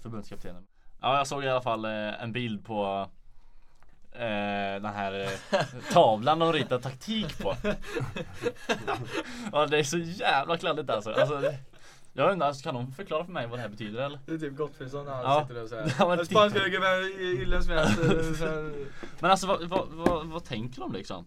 förbundskaptenen. 0.00 0.66
Ja 1.00 1.16
jag 1.16 1.26
såg 1.26 1.44
i 1.44 1.48
alla 1.48 1.60
fall 1.60 1.84
eh, 1.84 2.22
en 2.22 2.32
bild 2.32 2.64
på 2.64 3.10
eh, 4.12 4.82
den 4.82 4.84
här 4.94 5.20
eh, 5.52 5.58
tavlan 5.92 6.38
de 6.38 6.52
ritar 6.52 6.78
taktik 6.78 7.38
på. 7.38 7.56
ja 9.52 9.66
det 9.66 9.78
är 9.78 9.82
så 9.82 9.98
jävla 9.98 10.56
kladdigt 10.56 10.90
alltså. 10.90 11.12
alltså 11.12 11.40
det- 11.40 11.58
jag 12.12 12.32
undrar, 12.32 12.46
alltså, 12.46 12.62
kan 12.62 12.74
de 12.74 12.92
förklara 12.92 13.24
för 13.24 13.32
mig 13.32 13.46
vad 13.46 13.58
det 13.58 13.62
här 13.62 13.68
betyder 13.68 14.02
eller? 14.02 14.18
Det 14.26 14.32
är 14.32 14.38
typ 14.38 14.56
Gottfridsson 14.56 15.04
när 15.04 15.12
han 15.12 15.22
Ja. 15.22 15.42
sitter 15.42 15.54
där 15.54 15.62
och 15.62 15.68
säger 15.68 16.24
Spanska 16.24 16.68
gubben. 16.68 16.88
Men 19.20 19.30
alltså 19.30 19.46
vad, 19.46 19.62
vad, 19.68 19.88
vad, 19.90 20.26
vad 20.26 20.44
tänker 20.44 20.80
de 20.80 20.92
liksom? 20.92 21.24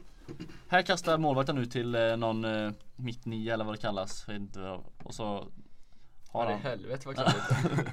Här 0.67 0.81
kastar 0.81 1.17
målvakten 1.17 1.57
ut 1.57 1.71
till 1.71 1.95
eh, 1.95 2.17
någon 2.17 2.45
eh, 2.45 2.71
mitt 2.95 3.25
nio 3.25 3.53
eller 3.53 3.65
vad 3.65 3.73
det 3.73 3.81
kallas. 3.81 4.25
Och 5.03 5.13
så 5.13 5.47
har 6.31 6.43
Ja 6.45 6.51
han. 6.51 6.59
helvete 6.61 7.01
vad 7.07 7.15
kladdigt. 7.15 7.89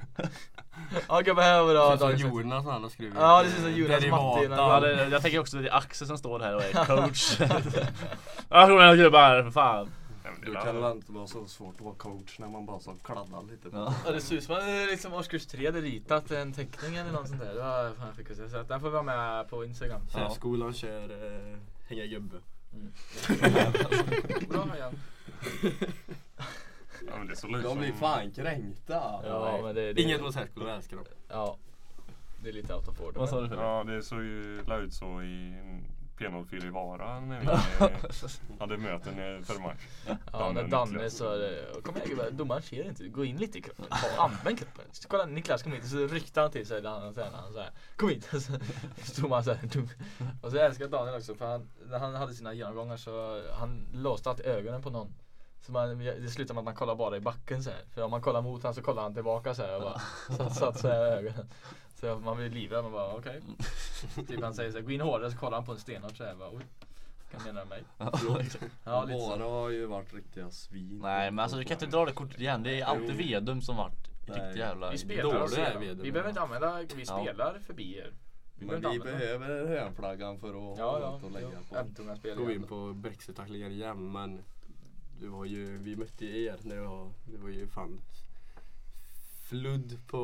Ja 1.08 1.20
gubben 1.20 1.44
här 1.44 1.62
var 1.62 1.74
Det 1.74 1.90
det. 1.92 1.98
ser 1.98 2.10
ut 2.12 2.20
som 2.20 2.28
Jonas 2.30 2.64
när 2.64 2.72
han 2.72 2.82
har 2.82 2.90
skrivit. 2.90 3.14
Ja 3.18 3.42
det 3.42 3.50
ser 3.50 3.56
ut 3.56 3.62
som 3.64 3.72
Jonas. 3.82 4.04
Ja, 4.58 4.80
det, 4.80 5.08
jag 5.08 5.22
tänker 5.22 5.38
också 5.38 5.56
att 5.56 5.62
det 5.62 5.68
är 5.68 5.76
Axel 5.76 6.06
som 6.06 6.18
står 6.18 6.40
här 6.40 6.54
och 6.54 6.62
är 6.62 6.84
coach. 6.86 7.40
Jag 8.48 8.66
tror 8.66 8.82
jag 8.82 8.96
gubbar, 8.96 9.42
för 9.42 9.50
fan. 9.50 9.90
Ja, 10.24 10.30
det 10.52 10.60
kan 10.64 10.80
väl- 10.82 10.92
inte 10.96 11.12
vara 11.12 11.26
så 11.26 11.46
svårt 11.46 11.74
att 11.74 11.80
vara 11.80 11.94
coach 11.94 12.38
när 12.38 12.48
man 12.48 12.66
bara 12.66 12.80
så 12.80 12.94
kladdar 13.04 13.42
lite. 13.50 13.68
Ja. 13.72 13.94
Ja 14.06 14.12
det 14.12 14.20
ser 14.20 14.36
ut 14.36 14.44
som 14.44 14.54
att 14.54 14.60
det 14.60 14.70
är 14.70 14.86
liksom 14.86 15.14
årskurs 15.14 15.46
3 15.46 15.66
hade 15.66 15.80
ritat 15.80 16.30
en 16.30 16.52
teckning 16.52 16.96
eller 16.96 17.12
något 17.12 17.28
sånt 17.28 17.40
där. 17.40 17.54
Det 17.54 17.60
var 17.62 17.92
fan 17.98 18.14
fick 18.14 18.30
jag. 18.30 18.50
Så 18.50 18.62
den 18.62 18.80
får 18.80 18.90
vi 18.90 18.96
ha 18.96 19.02
med 19.02 19.48
på 19.50 19.64
Instagram. 19.64 20.00
Särskolan 20.12 20.72
kör 20.74 21.02
eh, 21.02 21.56
hänga 21.88 22.06
gubbe. 22.06 22.36
Bra 24.48 24.66
ja. 24.78 24.90
Ja, 27.06 27.18
men 27.18 27.26
det 27.26 27.32
är 27.32 27.36
så 27.36 27.46
lite 27.46 27.62
De 27.68 27.78
blir 27.78 27.88
som- 27.88 27.98
fan 27.98 28.30
kränkta. 28.32 28.94
Ja 29.24 29.60
men 29.62 29.74
det, 29.74 29.92
det 29.92 30.02
Inget 30.02 30.20
mot 30.22 30.34
särskolan, 30.34 30.68
jag 30.68 30.76
älskar 30.76 30.96
dem. 30.96 31.06
Ja. 31.28 31.56
Det 32.42 32.48
är 32.48 32.52
lite 32.52 32.74
out 32.74 32.88
of 32.88 33.00
order. 33.00 33.20
Vad 33.20 33.28
sa 33.28 33.40
du 33.40 33.48
för 33.48 33.56
Ja, 33.56 33.84
det 33.84 34.02
såg 34.02 34.22
ju 34.22 34.62
la 34.66 34.76
ut 34.78 34.94
så 34.94 35.22
i 35.22 35.54
P04 36.18 36.66
i 36.66 36.70
Vara 36.70 37.20
när 37.20 37.40
vi 37.40 37.46
hade 38.60 38.76
möten 38.76 39.44
för 39.44 39.58
match. 39.58 39.80
Ja, 40.32 40.52
när 40.52 40.68
Danne, 40.68 41.10
sa 41.10 41.36
det. 41.36 41.82
Kom 41.82 41.96
igen 41.96 42.08
gubbar, 42.08 42.30
domaren 42.30 42.62
ser 42.62 42.88
inte. 42.88 43.08
Gå 43.08 43.24
in 43.24 43.36
lite 43.36 43.58
i 43.58 43.62
kroppen. 43.62 43.84
Ta, 43.90 44.22
använd 44.22 44.58
kroppen. 44.58 44.84
Så 44.92 45.08
Kolla 45.08 45.26
Niklas 45.26 45.62
kom 45.62 45.72
hit 45.72 45.82
och 45.82 45.88
så 45.88 46.06
ryckte 46.06 46.40
han 46.40 46.50
till 46.50 46.66
sig 46.66 46.82
den 46.82 46.92
andra 46.92 47.12
tränaren 47.12 47.52
så 47.52 47.60
här. 47.60 47.70
Kom 47.96 48.08
hit. 48.08 48.28
Och 48.34 48.42
så 48.42 48.52
stod 49.02 49.30
man 49.30 49.44
så 49.44 49.52
här. 49.52 49.66
dum. 49.66 49.88
Och 50.42 50.50
så 50.50 50.56
älskar 50.58 50.84
jag 50.84 50.90
Daniel 50.90 51.16
också 51.16 51.34
för 51.34 51.46
han, 51.46 51.68
när 51.90 51.98
han 51.98 52.14
hade 52.14 52.34
sina 52.34 52.52
genomgångar 52.52 52.96
så 52.96 53.42
han 53.58 53.86
låste 53.92 54.30
alltid 54.30 54.46
ögonen 54.46 54.82
på 54.82 54.90
någon. 54.90 55.14
Så 55.60 55.72
man, 55.72 55.98
det 55.98 56.30
slutar 56.30 56.54
med 56.54 56.58
att 56.60 56.64
man 56.64 56.74
kollar 56.74 56.94
bara 56.94 57.16
i 57.16 57.20
backen 57.20 57.62
så 57.62 57.70
här. 57.70 57.80
För 57.94 58.02
om 58.02 58.10
man 58.10 58.20
kollar 58.22 58.42
mot 58.42 58.62
honom 58.62 58.74
så 58.74 58.82
kollar 58.82 59.02
han 59.02 59.14
tillbaka 59.14 59.54
så 59.54 59.62
här 59.62 59.76
och 59.76 59.82
bara 59.82 59.98
satt, 60.36 60.56
satt 60.56 60.78
så 60.80 60.88
här 60.88 61.06
i 61.06 61.10
ögonen. 61.18 61.48
Så 61.94 62.18
man 62.18 62.36
blir 62.36 62.50
livrädd, 62.50 62.82
man 62.82 62.92
bara 62.92 63.14
okej. 63.14 63.42
Typ 64.28 64.42
han 64.42 64.54
säger 64.54 64.70
så 64.70 64.76
här, 64.78 64.84
gå 64.84 64.90
in 64.90 65.00
hårdare 65.00 65.30
så 65.30 65.38
kollar 65.38 65.56
han 65.56 65.66
på 65.66 65.72
en 65.72 65.78
stenart 65.78 66.16
så 66.16 66.24
här. 66.24 66.34
Bara, 66.34 66.50
Oj, 66.50 66.66
kan 67.30 67.42
menar 67.42 67.62
du 67.62 67.68
mig? 67.68 67.82
Ja, 68.84 69.04
lite 69.04 69.18
så. 69.20 69.28
Bara 69.38 69.44
har 69.44 69.70
ju 69.70 69.86
varit 69.86 70.14
riktiga 70.14 70.50
svin. 70.50 70.98
Nej 71.02 71.30
men 71.30 71.38
alltså 71.38 71.58
du 71.58 71.64
kan 71.64 71.74
inte 71.74 71.86
dra 71.86 72.04
det 72.04 72.12
kortet 72.12 72.40
igen. 72.40 72.62
Det 72.62 72.80
är 72.80 72.84
alltid 72.84 73.16
Vedum 73.16 73.62
som 73.62 73.76
varit 73.76 74.08
Nej. 74.26 74.40
riktigt 74.40 74.56
jävla 74.60 74.90
Vi 74.90 74.98
spelar 74.98 75.22
Dåliga 75.22 75.66
är 75.68 75.74
dem. 75.74 75.98
vi, 76.02 76.12
behöver 76.12 76.28
inte 76.28 76.40
använda, 76.42 76.78
vi 76.96 77.04
Ja. 77.08 77.22
spelar 77.22 77.58
förbi 77.66 77.96
er. 77.98 78.12
Vi 78.54 78.66
Men 78.66 78.80
behöver 78.80 78.98
vi 79.04 79.18
behöver 79.18 79.66
hörnflaggan 79.68 80.38
för 80.38 80.48
att 80.48 80.78
Ja, 80.78 80.98
ja. 81.00 81.20
att 81.26 81.32
lägga 81.32 81.48
ja. 81.72 81.84
på. 82.36 82.44
Vi 82.44 82.54
in 82.54 82.62
på 82.62 82.92
brexit-tacklingar 82.94 83.70
igen 83.70 84.12
men 84.12 84.42
det 85.20 85.28
var 85.28 85.44
ju, 85.44 85.78
vi 85.78 85.96
mötte 85.96 86.26
ju 86.26 86.44
er 86.44 86.56
när 86.62 86.76
det 86.76 86.82
var, 86.82 87.10
det 87.24 87.38
var 87.38 87.48
ju 87.48 87.66
fan 87.66 88.00
fludd 89.48 89.98
på 90.06 90.18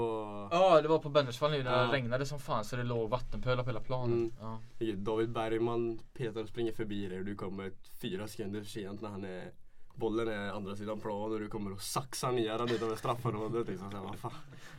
Ja, 0.52 0.82
det 0.82 0.88
var 0.88 0.98
på 0.98 1.08
Bennersvall 1.08 1.50
nu 1.50 1.62
när 1.62 1.72
Ja. 1.80 1.86
det 1.86 1.92
regnade 1.92 2.26
som 2.26 2.38
fan 2.38 2.64
så 2.64 2.76
det 2.76 2.82
låg 2.82 3.10
vattenpölar 3.10 3.62
på 3.64 3.70
hela 3.70 3.80
planen. 3.80 4.18
Mm. 4.18 4.32
Ja. 4.78 4.94
David 4.96 5.30
Bergman, 5.30 5.98
Peter 6.14 6.46
springer 6.46 6.72
förbi 6.72 7.06
dig 7.08 7.18
och 7.18 7.24
du 7.24 7.34
kommer 7.34 7.72
fyra 8.00 8.28
sekunder 8.28 8.64
sent 8.64 9.00
när 9.00 9.08
han 9.08 9.24
är 9.24 9.50
bollen 9.94 10.28
är 10.28 10.50
andra 10.50 10.76
sidan 10.76 11.00
plan 11.00 11.32
och 11.32 11.40
du 11.40 11.48
kommer 11.48 11.72
och 11.72 11.82
saxar 11.82 12.32
ner 12.32 12.58
den 12.58 12.68
utanför 12.70 12.96
straffområdet 12.96 13.68
liksom. 13.68 13.90
Så 13.90 13.96
här, 13.96 14.04
vad 14.04 14.16
fan. 14.18 14.32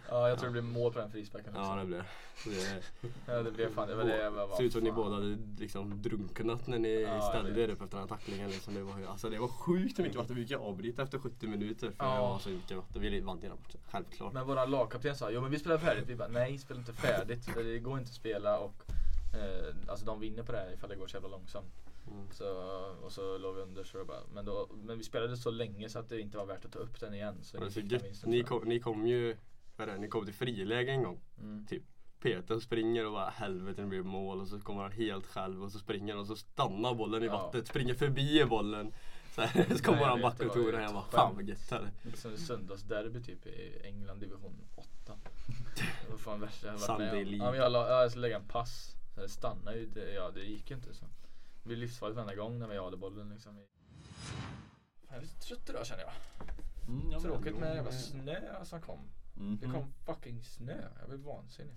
Ja, 0.10 0.30
jag 0.30 0.38
tror 0.40 0.46
det 0.48 0.52
blir 0.62 0.62
mål 0.62 0.94
på 0.94 1.00
den 1.00 1.12
frisparken 1.12 1.50
också. 1.56 1.62
Ja 1.72 1.76
det 1.76 1.86
blir 1.86 1.98
det. 1.98 2.82
Ja, 3.34 3.44
det 3.44 3.52
blev 3.52 3.74
fan, 3.74 3.88
det 3.88 3.96
var 3.96 4.04
det 4.04 4.18
jag 4.18 4.34
bara, 4.34 4.48
Det 4.48 4.56
ser 4.56 4.64
ut 4.64 4.74
som 4.74 4.82
ni 4.84 4.92
båda 4.92 5.16
hade 5.16 5.38
liksom 5.60 6.02
drunknat 6.02 6.68
när 6.68 6.80
ni 6.80 7.02
Ja, 7.02 7.22
ställde 7.22 7.62
er 7.62 7.70
upp 7.70 7.82
efter 7.82 7.98
den 7.98 8.00
här 8.10 8.16
tacklingen. 8.16 8.50
Liksom. 8.50 8.74
Det, 8.74 8.84
var, 8.84 8.94
alltså, 9.08 9.30
det 9.30 9.40
var 9.40 9.48
sjukt 9.48 9.98
mycket 9.98 10.16
vatten 10.18 10.36
vi 10.36 10.46
fick 10.46 10.58
avbryta 10.58 11.04
efter 11.04 11.20
70 11.20 11.48
minuter. 11.48 11.92
För 11.92 12.06
Ja. 12.06 12.14
det 12.16 12.20
var 12.22 12.40
så 12.40 12.50
mycket 12.50 12.78
vatten. 12.78 13.02
Vi 13.02 13.20
vann 13.20 13.40
hela 13.42 13.56
matchen, 13.56 13.80
självklart. 13.92 14.34
Men 14.34 14.48
våra 14.48 14.66
lagkapten 14.66 15.16
sa, 15.16 15.32
jo 15.32 15.42
men 15.42 15.52
vi 15.52 15.60
spelar 15.60 15.78
färdigt. 15.78 16.04
Vi 16.08 16.16
bara, 16.16 16.28
nej 16.28 16.58
spela 16.58 16.80
inte 16.80 16.94
färdigt. 16.94 17.50
Det 17.56 17.80
går 17.80 17.98
inte 18.00 18.10
att 18.10 18.16
spela 18.16 18.60
och 18.60 18.74
eh, 19.34 19.76
alltså 19.88 20.06
de 20.06 20.20
vinner 20.20 20.44
på 20.44 20.52
det 20.52 20.58
här 20.58 20.74
ifall 20.74 20.90
det 20.90 20.96
går 20.96 21.08
så 21.08 21.16
jävla 21.18 21.30
långsamt. 21.30 21.74
Mm. 22.08 22.28
Så, 22.32 22.46
och 23.04 23.12
så 23.12 23.38
låg 23.38 23.56
vi 23.56 23.62
under 23.62 23.84
så 23.84 24.06
bara, 24.06 24.20
men, 24.34 24.46
då, 24.46 24.70
men 24.84 24.98
vi 24.98 25.04
spelade 25.04 25.38
så 25.38 25.52
länge 25.52 25.90
så 25.90 26.00
att 26.00 26.10
det 26.10 26.22
inte 26.22 26.38
var 26.38 26.46
värt 26.46 26.66
att 26.66 26.72
ta 26.72 26.80
upp 26.80 27.00
den 27.00 27.14
igen. 27.14 27.44
Så 27.44 27.58
var 27.60 27.66
ni 27.76 27.98
vinsten 27.98 28.30
Ni 28.32 28.44
kom, 28.44 28.68
ni 28.68 28.80
kom 28.80 29.08
ju, 29.08 29.38
vad 29.78 29.90
är 29.90 29.94
det, 29.94 30.00
ni 30.00 30.08
kom 30.08 30.26
till 30.26 30.34
friläge 30.34 30.92
en 30.92 31.04
gång. 31.04 31.22
Mm. 31.40 31.66
Typ. 31.66 31.84
Peter 32.20 32.60
springer 32.60 33.06
och 33.06 33.12
bara 33.12 33.30
helvete 33.30 33.82
det 33.82 33.88
blir 33.88 34.04
mål 34.04 34.42
och 34.42 34.48
så 34.48 34.60
kommer 34.60 34.82
han 34.82 34.92
helt 34.92 35.26
själv 35.26 35.64
och 35.64 35.72
så 35.72 35.80
springer 35.80 36.14
han 36.14 36.22
och 36.22 36.28
så 36.28 36.36
stannar 36.36 36.94
bollen 36.94 37.24
i 37.24 37.26
Ja. 37.26 37.32
vattnet, 37.32 37.68
springer 37.68 37.94
förbi 37.94 38.46
bollen. 38.46 38.94
Så, 39.36 39.42
här, 39.42 39.76
så 39.78 39.84
kommer 39.84 40.00
jag 40.00 40.08
han 40.08 40.22
backa 40.22 40.48
och 40.48 40.54
tog 40.54 40.66
den 40.66 40.82
jag 40.82 40.86
ett 40.86 40.94
bara 40.94 41.02
skämt. 41.02 41.14
fan 41.14 41.36
vad 41.36 41.44
gött 41.44 41.72
här. 41.72 41.92
Lite 42.04 42.18
som 42.18 42.34
ett 42.34 42.40
söndagsderby 42.40 43.24
typ 43.24 43.48
i 43.48 43.82
England 43.84 44.20
division 44.20 44.56
8. 44.76 45.18
Det 45.76 46.12
var 46.12 46.18
fan 46.18 46.40
värsta 46.40 46.68
jag 46.68 46.78
varit 46.78 47.00
med 47.00 47.28
om. 47.28 47.34
Ja, 47.34 47.56
jag, 47.56 47.72
la, 47.72 47.90
ja, 47.90 48.02
jag 48.02 48.16
lägga 48.16 48.36
en 48.36 48.48
pass. 48.48 48.96
Så 49.16 49.22
det 49.22 49.30
stannade 49.30 49.78
ju, 49.78 49.86
det, 49.86 50.14
ja 50.14 50.32
det 50.32 50.44
gick 50.44 50.70
ju 50.70 50.76
inte 50.76 50.94
så. 50.94 51.06
Det 51.66 51.70
blir 51.70 51.78
livsfarligt 51.78 52.16
varenda 52.16 52.36
gång 52.36 52.60
när 52.60 52.68
vi 52.68 52.78
hade 52.78 52.98
bollen 52.98 53.30
liksom. 53.30 53.66
Jag 55.08 55.18
är 55.18 55.22
lite 55.22 55.40
trött 55.40 55.70
idag 55.70 55.86
känner 55.86 56.04
jag. 56.04 56.14
Mm, 56.88 57.12
ja, 57.12 57.20
Tråkigt 57.20 57.58
med 57.58 57.76
jävla 57.76 57.92
snö 57.92 58.66
som 58.66 58.82
kom. 58.82 59.00
Mm. 59.38 59.58
Det 59.58 59.66
kom 59.68 59.94
fucking 60.06 60.44
snö. 60.44 60.90
Jag 61.00 61.10
blev 61.10 61.20
vansinnig. 61.20 61.76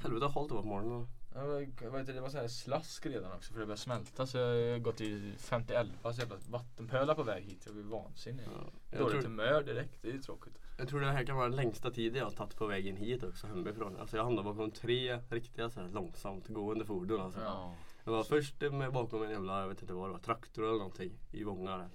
Helvete 0.00 0.20
vad 0.24 0.32
halt 0.32 0.48
det 0.48 0.54
var 0.54 0.62
på 0.62 0.68
morgonen. 0.68 1.08
Ja, 1.34 1.44
vad 1.90 2.00
heter 2.00 2.12
det, 2.12 2.20
var 2.20 2.28
så 2.28 2.38
här 2.38 2.48
slask 2.48 3.06
redan 3.06 3.32
också 3.32 3.52
för 3.52 3.60
det 3.60 3.66
började 3.66 3.80
smälta 3.80 4.26
så 4.26 4.38
jag 4.38 4.72
har 4.72 4.78
gått 4.78 5.00
i 5.00 5.32
50-11 5.38 6.12
så 6.12 6.20
jävla 6.20 6.36
vattenpölar 6.48 7.14
på 7.14 7.22
väg 7.22 7.44
hit. 7.44 7.62
Jag 7.64 7.74
blev 7.74 7.86
vansinnig. 7.86 8.44
Ja. 8.44 8.70
Jag, 8.90 9.00
Dåligt 9.00 9.12
tror, 9.12 9.22
humör 9.22 9.62
direkt, 9.62 10.02
det 10.02 10.08
är 10.08 10.12
ju 10.12 10.22
tråkigt. 10.22 10.58
jag 10.78 10.88
tror 10.88 11.00
det 11.00 11.06
här 11.06 11.24
kan 11.24 11.36
vara 11.36 11.48
den 11.48 11.56
längsta 11.56 11.90
tiden 11.90 12.18
jag 12.18 12.24
har 12.24 12.30
tagit 12.30 12.56
på 12.56 12.66
vägen 12.66 12.96
hit 12.96 13.22
också 13.22 13.46
hemifrån. 13.46 13.96
Alltså 13.96 14.16
jag 14.16 14.24
hamnade 14.24 14.44
bakom 14.44 14.70
tre 14.70 15.20
riktiga 15.30 15.70
så 15.70 15.80
här 15.80 15.88
långsamt 15.88 16.48
gående 16.48 16.84
fordon 16.84 17.20
alltså. 17.20 17.40
Ja. 17.40 17.74
Jag 18.08 18.12
var 18.12 18.24
först 18.24 18.60
med 18.60 18.92
bakom 18.92 19.22
en 19.22 19.30
jävla, 19.30 19.60
jag 19.60 19.68
vet 19.68 19.82
inte 19.82 19.94
vad 19.94 20.08
det 20.08 20.12
var, 20.12 20.18
traktor 20.18 20.64
eller 20.64 20.78
någonting 20.78 21.12
i 21.30 21.44
Vånga 21.44 21.76
där. 21.76 21.88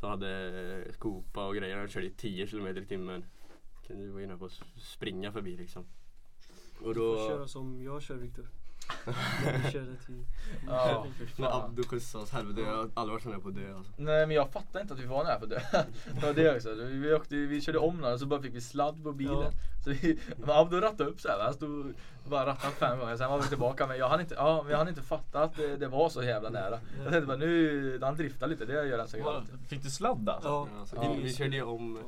Så 0.00 0.06
hade 0.06 0.92
skopa 0.92 1.46
och 1.46 1.54
grejer, 1.54 1.76
han 1.76 1.88
körde 1.88 2.06
i 2.06 2.10
10 2.10 2.46
km 2.46 2.66
i 2.66 2.86
timmen. 2.86 3.24
Kunde 3.86 4.12
vara 4.12 4.22
inne 4.22 4.36
på 4.36 4.44
att 4.44 4.62
springa 4.76 5.32
förbi 5.32 5.56
liksom. 5.56 5.86
Och 6.80 6.94
Du 6.94 6.94
får 6.94 6.94
då, 6.94 7.28
köra 7.28 7.48
som 7.48 7.82
jag 7.82 8.02
kör 8.02 8.14
Viktor. 8.14 8.48
Vi 9.64 9.70
körde 9.72 9.96
till... 10.06 10.24
Ja, 10.68 11.06
när. 11.36 11.64
Abdo 11.64 11.82
skjutsade 11.82 12.24
oss, 12.24 12.30
helvete 12.30 12.60
jag 12.60 12.76
har 12.76 12.90
aldrig 12.94 13.12
varit 13.12 13.22
så 13.22 13.28
nära 13.28 13.40
på 13.40 13.50
dö 13.50 13.74
alltså. 13.76 13.92
Nej 13.96 14.26
men 14.26 14.36
jag 14.36 14.52
fattar 14.52 14.80
inte 14.80 14.94
att 14.94 15.00
vi 15.00 15.06
var 15.06 15.24
nära 15.24 15.38
på 15.40 15.46
det. 15.46 15.62
Det 16.20 16.26
var 16.26 16.32
det 16.34 16.56
också. 16.56 16.74
Vi, 16.74 17.14
åkte, 17.14 17.34
vi 17.36 17.60
körde 17.60 17.78
om 17.78 17.96
några 17.96 18.18
så 18.18 18.26
bara 18.26 18.42
fick 18.42 18.54
vi 18.54 18.60
sladd 18.60 19.02
på 19.04 19.12
bilen. 19.12 19.36
Ja. 19.42 19.50
Så 19.84 19.90
vi, 19.90 20.18
Abdo 20.46 20.76
rattade 20.80 21.10
upp 21.10 21.20
så 21.20 21.28
här. 21.28 21.40
Han 21.44 21.54
stod 21.54 21.94
bara 22.28 22.46
rattade 22.46 22.72
fem 22.74 22.98
gånger. 22.98 23.16
Sen 23.16 23.30
var 23.30 23.38
vi 23.42 23.48
tillbaka. 23.48 23.86
Men 23.86 23.98
jag 23.98 24.08
hann 24.08 24.20
inte, 24.20 24.34
ja, 24.34 24.62
men 24.62 24.70
jag 24.70 24.78
hann 24.78 24.88
inte 24.88 25.02
fatta 25.02 25.42
att 25.42 25.56
det, 25.56 25.76
det 25.76 25.88
var 25.88 26.08
så 26.08 26.22
jävla 26.22 26.50
nära. 26.50 26.78
Jag 27.02 27.12
tänkte 27.12 27.26
bara 27.26 27.36
nu, 27.36 27.98
han 28.02 28.16
driftar 28.16 28.46
lite. 28.46 28.64
Det 28.64 28.72
gör 28.86 28.98
han 28.98 29.08
säkert 29.08 29.26
alltid. 29.26 29.58
Fick 29.68 29.82
du 29.82 29.90
sladd 29.90 30.28
alltså? 30.28 30.48
Ja. 30.48 30.68
Alltså, 30.80 30.96
Ja. 30.96 31.12
vi, 31.16 31.22
vi 31.22 31.34
körde 31.34 31.56
ju 31.56 31.62
om 31.62 31.98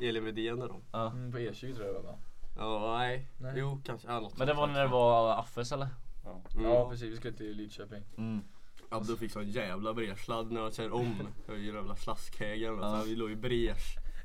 Elin 0.00 0.24
Wedén 0.24 0.58
då. 0.60 0.80
Ja. 0.92 1.06
Mm, 1.10 1.32
på 1.32 1.38
E20 1.38 1.74
tror 1.74 1.86
jag 1.86 1.94
det 1.96 2.00
var 2.00 2.12
va? 2.12 2.18
Ja, 2.58 2.96
nej. 2.98 3.26
Nej. 3.38 3.52
Jo, 3.56 3.80
kanske. 3.84 4.08
Ja, 4.08 4.20
något 4.20 4.38
Men 4.38 4.46
det 4.46 4.54
var 4.54 4.66
där. 4.66 4.74
när 4.74 4.80
det 4.82 4.88
var 4.88 5.38
Affes 5.38 5.72
eller? 5.72 5.88
Mm. 6.26 6.70
Ja 6.70 6.90
precis, 6.90 7.12
vi 7.12 7.16
skulle 7.16 7.36
till 7.36 7.56
Lidköping. 7.56 8.02
Mm. 8.18 8.40
Abdo 8.88 9.16
fick 9.16 9.32
sån 9.32 9.50
jävla 9.50 9.94
bredsladd 9.94 10.52
när 10.52 10.60
han 10.60 10.72
körde 10.72 10.90
om. 10.90 11.28
Ju 11.48 11.54
en 11.54 11.64
jävla 11.74 11.96
slaskhägen. 11.96 12.78
Ja. 12.80 12.98
Ja. 12.98 13.02
Vi 13.06 13.16
låg 13.16 13.30
i 13.30 13.36
bres, 13.36 13.82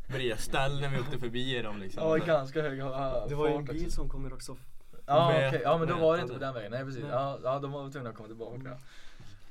bredställ 0.09 0.81
när 0.81 0.89
vi 0.89 0.99
åkte 0.99 1.19
förbi 1.19 1.61
dem 1.61 1.77
liksom. 1.79 2.03
Ja, 2.03 2.15
ganska 2.15 2.61
hög 2.61 2.79
uh, 2.79 3.27
Det 3.29 3.35
var 3.35 3.47
ju 3.47 3.53
en 3.55 3.65
fart 3.65 3.75
bil 3.75 3.85
också. 3.85 3.95
som 3.95 4.09
kom 4.09 4.29
rakt 4.29 4.43
så 4.43 4.57
Ja 5.07 5.47
okej, 5.47 5.61
ja 5.63 5.77
men 5.77 5.87
då 5.87 5.95
var 5.95 6.15
det 6.17 6.21
inte 6.21 6.33
på 6.33 6.39
den 6.39 6.53
vägen. 6.53 6.71
Nej 6.71 6.85
precis. 6.85 7.01
Nej. 7.03 7.11
Ja, 7.11 7.39
ja 7.43 7.59
de 7.59 7.71
var 7.71 7.89
tvungna 7.91 8.09
att 8.09 8.15
komma 8.15 8.27
tillbaka. 8.27 8.55
Mm. 8.55 8.77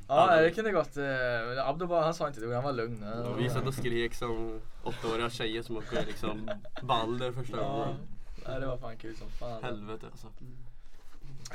Ja 0.09 0.41
det 0.41 0.51
kunde 0.51 0.71
gått. 0.71 0.97
eh, 0.97 1.69
Abdo 1.69 1.87
bara, 1.87 2.05
han 2.05 2.15
sa 2.15 2.29
inte 2.29 2.41
det, 2.41 2.55
han 2.55 2.65
var 2.65 2.73
lugn. 2.73 3.03
Och 3.03 3.41
vi 3.41 3.51
satt 3.51 3.67
och 3.67 3.75
skrek 3.75 4.15
som 4.15 4.61
åttaåriga 4.85 5.31
tjejer 5.31 5.63
som 5.63 5.77
åker 5.77 6.07
liksom 6.07 6.51
Balder 6.83 7.33
första 7.33 7.57
Ja, 7.57 7.69
gången. 7.73 7.97
nej, 8.49 8.61
det 8.61 8.67
var 8.67 8.77
fan 8.79 8.97
kul 8.97 9.17
som 9.17 9.29
fan. 9.31 9.63
Helvete 9.63 10.07
alltså. 10.13 10.27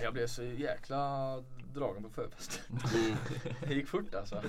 Jag 0.01 0.13
blev 0.13 0.27
så 0.27 0.43
jäkla 0.43 1.35
dragen 1.73 2.03
på 2.03 2.09
förfest. 2.09 2.61
Mm. 2.95 3.17
Det 3.67 3.73
gick 3.73 3.87
fort 3.87 4.15
alltså. 4.15 4.41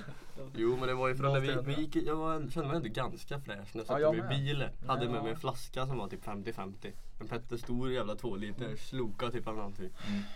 Jo 0.56 0.76
men 0.76 0.88
det 0.88 0.94
var 0.94 1.08
ju 1.08 1.14
för 1.16 1.24
att 1.24 1.32
när 1.32 1.40
vi, 1.40 1.74
vi 1.74 1.80
gick, 1.82 1.96
jag 1.96 2.16
var, 2.16 2.50
kände 2.50 2.68
mig 2.68 2.76
ändå 2.76 2.88
ganska 2.88 3.40
fräsch 3.40 3.46
när 3.46 3.56
jag 3.56 3.66
Ja, 3.82 3.84
satt 3.84 4.00
jag 4.00 4.16
mig 4.16 4.24
i 4.24 4.38
bilen. 4.38 4.70
Hade 4.86 5.06
med 5.08 5.16
Ja. 5.18 5.22
mig 5.22 5.32
en 5.32 5.38
flaska 5.40 5.86
som 5.86 5.98
var 5.98 6.08
typ 6.08 6.24
50-50. 6.24 6.92
En 7.20 7.28
Petter 7.28 7.56
stor 7.56 7.90
jävla 7.92 8.14
två 8.14 8.36
liter 8.36 8.76
sloka 8.76 9.30
typ 9.30 9.46
eller 9.46 9.56
någonting. 9.56 9.90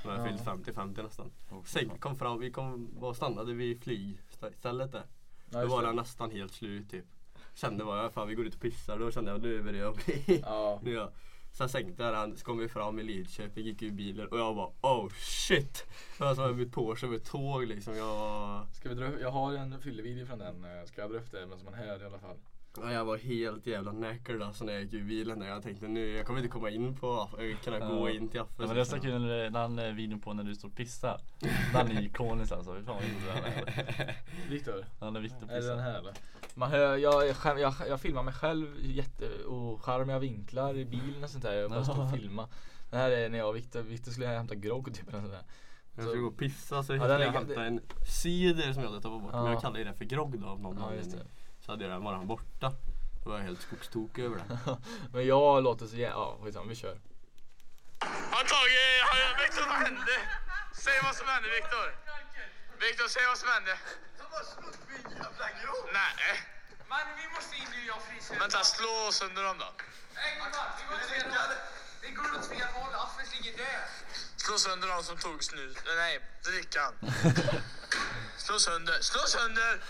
Men 0.05 0.15
jag 0.17 0.27
Ja. 0.27 0.31
fyllt 0.31 0.45
50-50 0.77 1.03
nästan. 1.03 1.31
Sen 1.65 1.89
kom 1.99 2.17
fram, 2.17 2.41
vi 2.41 2.51
kom, 2.51 2.89
var 2.99 3.15
stannade 3.15 3.53
vid 3.55 3.83
flygstället 3.83 4.93
där. 4.93 5.03
Ja, 5.51 5.61
Då 5.63 5.69
var 5.69 5.83
den 5.83 5.97
nästan 5.97 6.31
helt 6.31 6.53
slut 6.53 6.91
typ. 6.91 7.05
Kände 7.55 7.85
bara, 7.85 8.11
fan 8.11 8.29
vi 8.29 8.35
går 8.35 8.47
ut 8.47 8.55
och 8.55 8.61
pissar. 8.61 8.99
Då 8.99 9.11
kände 9.11 9.31
jag, 9.31 9.43
nu 9.43 9.63
börjar 9.63 9.81
jag 9.85 9.95
bli... 9.97 10.43
Ja. 10.47 10.81
nu 10.83 10.91
är 10.91 10.95
jag. 10.97 11.11
Sen 11.57 11.69
sänkte 11.69 12.03
jag 12.03 12.15
den, 12.15 12.37
så 12.37 12.45
kom 12.45 12.59
vi 12.59 12.69
fram 12.69 12.99
i 12.99 13.03
Lidköping, 13.03 13.65
gick 13.65 13.83
ur 13.83 13.91
bilen 13.91 14.29
och 14.29 14.39
jag 14.39 14.57
bara 14.57 14.71
oh 14.81 15.09
shit! 15.11 15.87
Det 16.19 16.25
var 16.25 16.35
som 16.35 16.45
att 16.53 16.59
jag 16.59 16.73
på 16.73 16.97
som 16.97 17.15
ett 17.15 17.25
tåg 17.25 17.67
liksom. 17.67 17.97
Jag 17.97 18.07
var, 18.07 18.67
Ska 18.73 18.89
vi 18.89 18.95
dra 18.95 19.21
jag 19.21 19.31
har 19.31 19.53
en 19.55 19.81
fyllevideo 19.81 20.27
från 20.27 20.39
den. 20.39 20.65
eh, 20.65 20.85
Ska 20.87 21.01
jag 21.01 21.11
dra 21.11 21.19
upp 21.19 21.31
det 21.31 21.47
men 21.47 21.59
som 21.59 21.65
man 21.65 21.75
hör 21.75 22.03
i 22.03 22.07
alla 22.07 22.19
fall. 22.19 22.37
ja, 22.77 22.93
jag 22.93 23.05
var 23.05 23.17
helt 23.19 23.67
jävla 23.67 23.91
knackered 23.93 24.43
alltså 24.43 24.65
när 24.65 24.73
jag 24.73 24.83
gick 24.83 24.93
ur 24.93 25.05
bilen 25.05 25.39
där. 25.39 25.47
Jag 25.47 25.63
tänkte 25.63 25.89
nu, 25.89 26.09
jag 26.17 26.27
kommer 26.27 26.39
inte 26.39 26.51
komma 26.53 26.71
in 26.71 26.97
på 26.97 27.07
Aff- 27.07 27.43
jag 27.43 27.61
kunna 27.61 27.79
gå 27.91 28.11
in 28.11 28.29
till. 28.29 28.39
Ja, 28.39 28.47
men 28.67 28.75
det 28.75 28.81
är 28.81 28.85
så 28.85 29.01
kul 29.01 29.21
när 29.23 29.51
den 29.51 29.79
eh, 29.79 29.93
videon 29.95 30.21
på 30.21 30.33
när 30.33 30.45
du 30.45 30.55
står 30.55 30.69
och 30.69 30.75
pissar. 30.77 31.21
Den 31.73 31.91
är 31.91 32.03
ikonisk 32.03 32.53
alltså. 32.53 32.75
Fy 32.75 32.85
fan 32.85 32.95
vad 32.97 33.05
rolig 33.05 33.45
den 33.67 33.99
är. 34.09 34.17
Viktor? 34.51 34.85
Han 35.01 35.17
är 35.17 35.21
viktig 35.21 35.45
att 35.45 35.51
Är 35.51 35.61
det 35.61 35.67
den 35.69 35.77
pissa. 35.79 35.83
här 35.91 35.99
eller? 35.99 36.15
Man 36.55 36.71
hör, 36.71 36.97
jag, 36.97 37.37
skäm, 37.37 37.59
jag, 37.59 37.75
jag 37.89 38.01
filmar 38.01 38.23
mig 38.23 38.35
själv 38.35 38.77
i 38.79 38.93
jätteocharmiga 38.93 40.19
vinklar 40.19 40.77
i 40.77 40.85
bilen 40.85 41.25
och 41.25 41.31
sånt 41.31 41.43
där. 41.45 41.53
Jag 41.53 41.71
bara 41.71 41.85
står 41.85 42.03
och 42.03 42.11
filmar. 42.19 42.49
Det 42.91 42.97
här 42.97 43.11
är 43.11 43.29
när 43.29 43.39
jag 43.39 43.49
och 43.49 43.57
Viktor, 43.57 43.81
Viktor 43.83 44.13
skulle 44.13 44.27
hämta 44.27 44.55
grogg 44.55 44.95
typ 44.95 45.09
eller 45.09 45.21
sånt 45.21 45.33
där. 45.33 45.45
Jag 45.97 46.07
skulle 46.07 46.21
gå 46.23 46.29
och 46.29 46.39
pissa 46.39 46.83
så 46.83 46.97
Ja, 46.97 47.09
ja, 47.09 47.13
jag 47.13 47.21
är- 47.23 47.31
hämta 47.31 47.65
en 47.65 47.81
cider 48.07 48.73
som 48.73 48.83
jag 48.83 48.89
hade 48.91 49.03
tappat 49.03 49.23
bort. 49.23 49.33
Men 49.33 49.45
Ja. 49.45 49.53
jag 49.53 49.61
kallar 49.63 49.81
det 49.81 49.95
för 49.95 50.05
grogg 50.05 50.39
då 50.41 50.47
av 50.49 50.61
någon 50.61 50.77
Ja 50.81 50.95
just 50.95 51.05
anledning. 51.07 51.33
det. 51.59 51.65
Så 51.65 51.73
hade 51.73 51.87
den 51.89 52.05
varit 52.05 52.27
borta. 52.29 52.73
Då 53.25 53.31
var 53.31 53.37
jag 53.37 53.45
helt 53.45 53.61
skogstokig 53.61 54.25
över 54.25 54.37
det. 54.37 54.59
Men 55.13 55.27
jag 55.27 55.63
låter 55.63 55.87
så 55.87 55.97
jävla, 55.97 56.17
ja 56.17 56.39
skitsamma 56.43 56.67
vi 56.69 56.75
kör. 56.75 57.01
Har 58.35 58.45
tagit... 58.55 59.43
Viktor, 59.43 59.67
vad 59.69 59.77
hände? 59.87 60.15
Säg 60.85 60.95
vad 61.05 61.15
som 61.15 61.27
hände, 61.29 61.49
Viktor. 61.59 61.87
Viktor, 62.85 63.09
säg 63.09 63.27
vad 63.27 63.39
som 63.39 63.49
hände. 63.49 63.79
De 64.19 64.23
har 64.23 64.45
snott 64.45 64.79
min 64.89 65.17
jävla 65.17 65.49
grogg! 65.63 65.89
Nej. 65.93 66.43
Man, 66.89 67.01
vi 67.17 67.35
måste 67.35 67.57
in 67.57 67.69
nu, 67.71 67.87
jag 67.87 68.03
fryser. 68.03 68.39
Vänta, 68.39 68.65
slå 68.65 69.13
sönder 69.13 69.43
dem 69.43 69.59
då. 69.59 69.73
Nej, 70.15 70.35
vi 70.35 70.41
går 70.41 70.95
åt 70.95 71.11
fel 71.11 71.31
håll. 71.31 71.57
Vi 72.01 72.11
går 72.11 72.39
åt 72.39 72.47
fel 72.49 72.69
håll, 72.69 72.95
Affes 72.95 73.33
ligger 73.35 73.59
död. 73.59 73.89
Slå 74.37 74.59
sönder 74.59 74.89
dem 74.89 75.05
som 75.05 75.19
tog 75.19 75.45
snus. 75.45 75.77
Eh, 75.77 75.95
Nej, 75.97 76.21
drickan. 76.43 76.95
Slå 78.37 78.59
sönder. 78.59 79.01
Slå 79.01 79.21
sönder! 79.27 79.85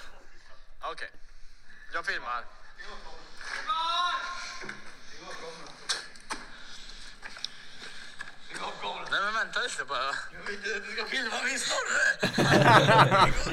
Okej. 0.83 1.11
Jag 1.93 2.07
filmar. 2.07 2.45
Nej 9.11 9.21
men 9.23 9.34
vänta 9.45 9.61
lite 9.61 9.85
bara. 9.89 10.11
Du 10.47 10.93
ska 10.93 11.05
filma 11.05 11.37
min 11.49 11.59
snorre! 11.59 13.31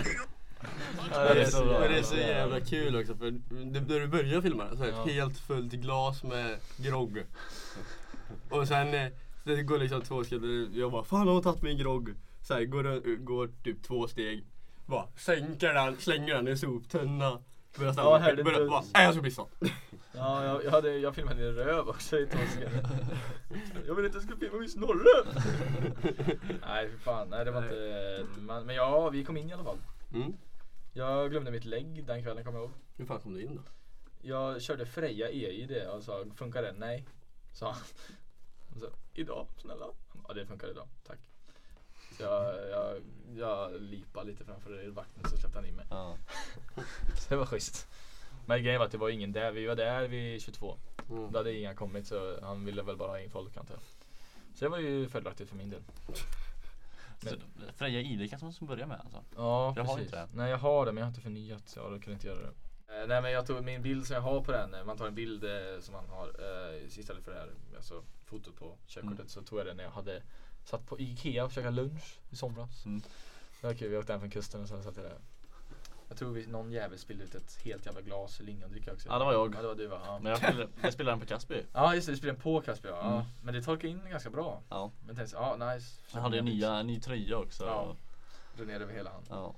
Ja, 1.13 1.33
det 1.33 1.41
är 1.41 1.45
så 1.45 1.65
bra. 1.65 1.79
Det 1.87 1.97
är 1.97 2.03
så 2.03 2.15
jävla 2.15 2.59
kul 2.59 2.95
också 3.01 3.15
för 3.15 3.31
det- 3.31 3.81
när 3.89 3.99
du 3.99 4.07
börjar 4.07 4.41
filma 4.41 4.69
så 4.75 4.83
är 4.83 4.87
det 4.87 4.93
Ja. 4.93 5.03
ett 5.05 5.11
helt 5.13 5.37
fullt 5.39 5.71
glas 5.73 6.23
med 6.23 6.57
grogg. 6.77 7.23
Och 8.49 8.67
sen 8.67 8.93
eh, 8.93 9.07
det 9.43 9.63
går 9.63 9.77
liksom 9.77 10.01
två 10.01 10.23
steg, 10.23 10.41
jag 10.73 10.91
bara 10.91 11.03
fan 11.03 11.27
har 11.27 11.33
hon 11.33 11.43
tagit 11.43 11.61
min 11.61 11.77
grogg? 11.77 12.13
Så 12.47 12.53
här, 12.53 12.63
går, 12.65 13.17
går 13.25 13.49
typ 13.63 13.83
två 13.83 14.07
steg, 14.07 14.45
bara 14.85 15.07
sänker 15.17 15.73
den, 15.73 15.97
slänger 15.97 16.33
den 16.35 16.47
i 16.47 16.51
en 16.51 16.57
soptunna. 16.57 17.39
Börjar 17.77 17.93
ställa 17.93 18.07
Ja, 18.09 18.13
mig- 18.13 18.21
här, 18.21 18.35
det- 18.35 18.43
börjar 18.43 18.67
bara, 18.67 18.83
nej 18.93 19.03
jag 19.05 19.13
ska 19.13 19.23
pissa. 19.23 19.45
Ja, 20.13 20.45
jag, 20.45 20.63
jag, 20.65 20.71
hade, 20.71 20.97
jag 20.97 21.15
filmade 21.15 21.43
din 21.45 21.55
röv 21.55 21.89
också 21.89 22.19
i 22.19 22.27
sekunder. 22.27 22.85
Jag 23.87 23.95
vill 23.95 24.05
inte 24.05 24.17
att 24.17 24.23
du 24.23 24.27
ska 24.27 24.39
filma 24.39 24.57
min 24.59 24.69
snorre! 24.69 25.33
Nej 26.67 26.89
för 26.89 26.97
fan, 26.97 27.29
nej 27.29 27.45
det 27.45 27.51
var 27.51 27.63
inte, 27.63 28.25
man, 28.41 28.65
men 28.65 28.75
ja 28.75 29.09
vi 29.09 29.23
kom 29.23 29.37
in 29.37 29.49
i 29.49 29.53
alla 29.53 29.63
fall. 29.63 29.77
Mm. 30.13 30.33
Jag 30.93 31.31
glömde 31.31 31.51
mitt 31.51 31.65
lägg 31.65 32.05
den 32.05 32.23
kvällen 32.23 32.43
kommer 32.43 32.59
jag 32.59 32.65
ihåg. 32.65 32.73
Hur 32.97 33.05
fan 33.05 33.19
kom 33.19 33.33
du 33.33 33.41
in 33.41 33.55
då? 33.55 33.61
Jag 34.21 34.61
körde 34.61 34.85
Freja 34.85 35.29
EID 35.29 35.87
och 35.87 36.03
sa 36.03 36.25
funkar 36.35 36.61
det? 36.61 36.71
Nej. 36.77 37.05
Sa 37.53 37.65
han. 37.71 37.81
Och 38.75 38.79
så, 38.79 38.87
idag 39.13 39.47
snälla. 39.57 39.85
Ja 40.27 40.33
det 40.33 40.45
funkar 40.45 40.69
idag, 40.69 40.87
tack. 41.07 41.19
Jag, 42.21 42.69
jag, 42.71 43.01
jag 43.35 43.81
lipade 43.81 44.25
lite 44.31 44.45
framför 44.45 44.89
vakten 44.89 45.23
så 45.29 45.37
släppte 45.37 45.57
han 45.57 45.67
in 45.67 45.75
mig. 45.75 45.85
Ja. 45.89 46.17
Så 47.17 47.25
det 47.29 47.35
var 47.35 47.45
schysst. 47.45 47.87
Men 48.45 48.63
grejen 48.63 48.79
var 48.79 48.85
att 48.85 48.91
det 48.91 48.97
var 48.97 49.09
ingen 49.09 49.31
där. 49.31 49.51
Vi 49.51 49.65
var 49.67 49.75
där 49.75 50.07
vid 50.07 50.41
22. 50.41 50.77
Mm. 51.09 51.31
Då 51.31 51.39
hade 51.39 51.53
inga 51.53 51.75
kommit 51.75 52.07
så 52.07 52.39
han 52.41 52.65
ville 52.65 52.81
väl 52.83 52.97
bara 52.97 53.09
ha 53.09 53.19
in 53.19 53.29
folk 53.29 53.57
antar 53.57 53.73
jag. 53.73 53.83
Så 54.57 54.65
det 54.65 54.69
var 54.69 54.77
ju 54.77 55.07
fördelaktigt 55.07 55.49
för 55.49 55.57
min 55.57 55.69
del. 55.69 55.81
Så 57.23 57.35
Freja 57.75 57.99
ID 58.01 58.29
kanske 58.29 58.45
man 58.45 58.53
ska 58.53 58.65
börja 58.65 58.87
med 58.87 58.99
alltså. 58.99 59.23
Ja 59.35 59.73
Jag 59.75 59.83
har 59.83 59.95
precis. 59.97 60.13
Nej 60.33 60.49
jag 60.51 60.57
har 60.57 60.85
det 60.85 60.91
men 60.91 61.01
jag 61.01 61.05
har 61.05 61.09
inte 61.09 61.21
förnyat 61.21 61.69
så 61.69 61.79
jag 61.79 61.89
kunde 61.89 62.11
inte 62.11 62.27
göra 62.27 62.39
det. 62.39 62.53
Eh, 63.01 63.07
nej 63.07 63.21
men 63.21 63.31
jag 63.31 63.45
tog 63.47 63.63
min 63.63 63.81
bild 63.81 64.05
som 64.07 64.13
jag 64.13 64.21
har 64.21 64.41
på 64.41 64.51
den. 64.51 64.75
Man 64.85 64.97
tar 64.97 65.07
en 65.07 65.15
bild 65.15 65.43
eh, 65.43 65.79
som 65.79 65.93
man 65.93 66.09
har 66.09 66.27
eh, 66.27 66.85
istället 66.99 67.23
för 67.23 67.31
det 67.31 67.39
här 67.39 67.49
alltså 67.75 68.03
fotot 68.25 68.55
på 68.55 68.77
körkortet 68.87 69.19
Mm. 69.19 69.29
så 69.29 69.41
tog 69.41 69.59
jag 69.59 69.65
det 69.65 69.73
när 69.73 69.83
jag 69.83 69.91
hade 69.91 70.21
satt 70.65 70.87
på 70.87 70.99
Ikea 70.99 71.45
och 71.45 71.51
käkat 71.51 71.73
lunch 71.73 72.19
i 72.29 72.35
somras. 72.35 72.85
Mm. 72.85 73.01
Det 73.61 73.67
var 73.67 73.73
kul. 73.73 73.89
Vi 73.89 73.97
åkte 73.97 74.11
hem 74.11 74.19
från 74.19 74.29
kusten 74.29 74.61
och 74.61 74.67
sen 74.67 74.83
satt 74.83 74.97
jag 74.97 75.05
där. 75.05 75.17
Jag 76.11 76.17
tror 76.17 76.31
vi, 76.31 76.47
någon 76.47 76.71
jävel 76.71 76.99
spillde 76.99 77.23
ut 77.23 77.35
ett 77.35 77.61
helt 77.63 77.85
jävla 77.85 78.01
glas 78.01 78.39
lingondricka 78.39 78.93
också. 78.93 79.09
Ja, 79.09 79.19
det 79.19 79.25
var 79.25 79.33
jag. 79.33 79.55
Ja 79.55 79.61
det 79.61 79.67
var 79.67 79.75
du 79.75 79.87
va? 79.87 80.01
Ja. 80.05 80.19
Men 80.19 80.29
jag 80.29 80.39
spelade, 80.39 80.67
jag 80.81 80.93
spelade 80.93 81.11
den 81.11 81.19
på 81.19 81.25
Casby. 81.25 81.63
Ja 81.73 81.95
just 81.95 82.07
det, 82.07 82.13
du 82.13 82.17
spelade 82.17 82.37
en 82.37 82.41
på 82.41 82.61
Casper 82.61 82.89
ja. 82.89 83.01
Mm. 83.01 83.13
ja. 83.13 83.25
Men 83.43 83.53
det 83.53 83.61
torkade 83.61 83.87
in 83.87 84.01
ganska 84.09 84.29
bra. 84.29 84.61
Ja. 84.69 84.91
Men 85.05 85.15
tänkte 85.15 85.35
ja 85.35 85.55
nice. 85.55 85.99
Jag 86.13 86.21
hade 86.21 86.41
nya, 86.41 86.73
en 86.73 86.87
ny 86.87 86.99
tröja 86.99 87.37
också. 87.37 87.65
Ja. 87.65 87.95
Drog 88.55 88.67
ner 88.67 88.79
över 88.81 88.93
hela 88.93 89.09
hand. 89.09 89.25
Ja. 89.29 89.55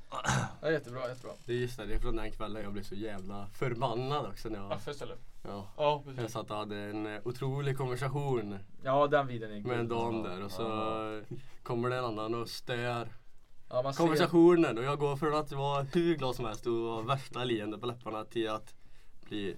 Ja, 0.62 0.72
jättebra, 0.72 1.10
jättebra. 1.10 1.32
Det 1.46 1.54
är 1.54 1.58
just 1.58 1.78
det, 1.78 1.86
det 1.86 1.96
är 1.96 2.00
från 2.00 2.16
den 2.16 2.32
kvällen 2.32 2.64
jag 2.64 2.74
blev 2.74 2.84
så 2.84 2.96
jävla 2.96 3.48
förbannad 3.48 4.26
också 4.26 4.50
när 4.50 4.60
jag, 4.60 4.72
Affe 4.72 4.92
istället. 4.92 5.20
Ja, 5.44 5.68
Ja 5.78 6.04
jag 6.18 6.30
satt 6.32 6.52
och 6.52 6.58
hade 6.58 6.76
en 6.78 7.06
eh, 7.16 7.22
otrolig 7.26 7.78
konversation 7.78 8.58
Ja 8.84 9.08
den 9.08 9.28
videon 9.28 9.52
är 9.52 9.62
med 9.62 9.80
en 9.80 9.88
dam 9.88 10.24
där 10.24 10.44
och 10.44 10.52
så 10.52 11.22
kommer 11.64 11.90
det 11.90 11.96
en 11.98 12.06
annan 12.06 12.36
och 12.36 12.50
stör 12.50 13.08
Ja, 13.70 13.82
man 13.84 13.94
ser, 13.94 14.04
konversationen 14.04 14.78
och 14.78 14.84
jag 14.84 15.00
går 15.00 15.16
från 15.16 15.36
att 15.36 15.52
vara 15.52 15.84
hur 15.84 16.16
glad 16.16 16.36
som 16.36 16.46
helst 16.46 16.68
och 16.68 16.74
ha 16.74 17.02
värsta 17.02 17.44
leende 17.44 17.78
på 17.78 17.86
läpparna 17.86 18.26
till 18.26 18.50
att 18.50 18.76
bli 19.28 19.56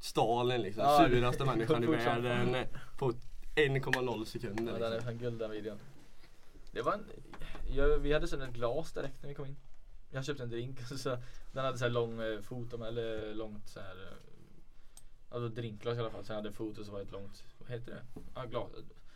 Stalin 0.00 0.60
liksom, 0.62 0.84
Ja, 0.84 1.08
det- 1.08 1.14
suraste 1.16 1.44
människan 1.44 1.84
i 1.84 1.86
fort 1.86 1.94
som 1.96 2.04
fan. 2.04 2.22
världen 2.22 2.54
eh, 2.54 2.66
på 2.98 3.12
1,0 3.54 4.24
sekunder 4.24 4.72
ja, 4.72 4.78
den 4.78 4.86
är 4.86 4.90
liksom. 4.90 5.04
fan 5.12 5.18
guld 5.18 5.38
den 5.38 5.50
videon. 5.50 5.78
Det 6.72 6.82
var 6.82 6.92
en, 6.92 7.04
jag, 7.74 7.98
vi 7.98 8.12
hade 8.12 8.28
sån 8.28 8.42
ett 8.42 8.52
glas 8.54 8.92
direkt 8.92 9.22
när 9.22 9.28
vi 9.28 9.34
kom 9.34 9.46
in. 9.46 9.56
Jag 10.10 10.24
köpte 10.24 10.42
en 10.42 10.50
drink 10.50 10.78
och 10.80 10.86
så, 10.98 11.16
den 11.52 11.64
hade 11.64 11.78
så 11.78 11.84
här 11.84 11.90
lång 11.90 12.20
eh, 12.20 12.40
fot, 12.40 12.72
eller 12.72 13.34
långt 13.34 13.68
så 13.68 13.80
här. 13.80 13.90
eh, 14.10 14.31
Alltså 15.32 15.48
drinkglas 15.48 15.96
i 15.96 16.00
alla 16.00 16.10
fall. 16.10 16.24
Sen 16.24 16.36
hade 16.36 16.52
fot 16.52 16.78
och 16.78 16.86
så 16.86 16.92
var 16.92 16.98
det 16.98 17.04
ett 17.04 17.12
långt, 17.12 17.44
vad 17.58 17.68
heter 17.70 17.90
det? 17.92 18.20
Ja, 18.34 18.44
glas. 18.44 18.70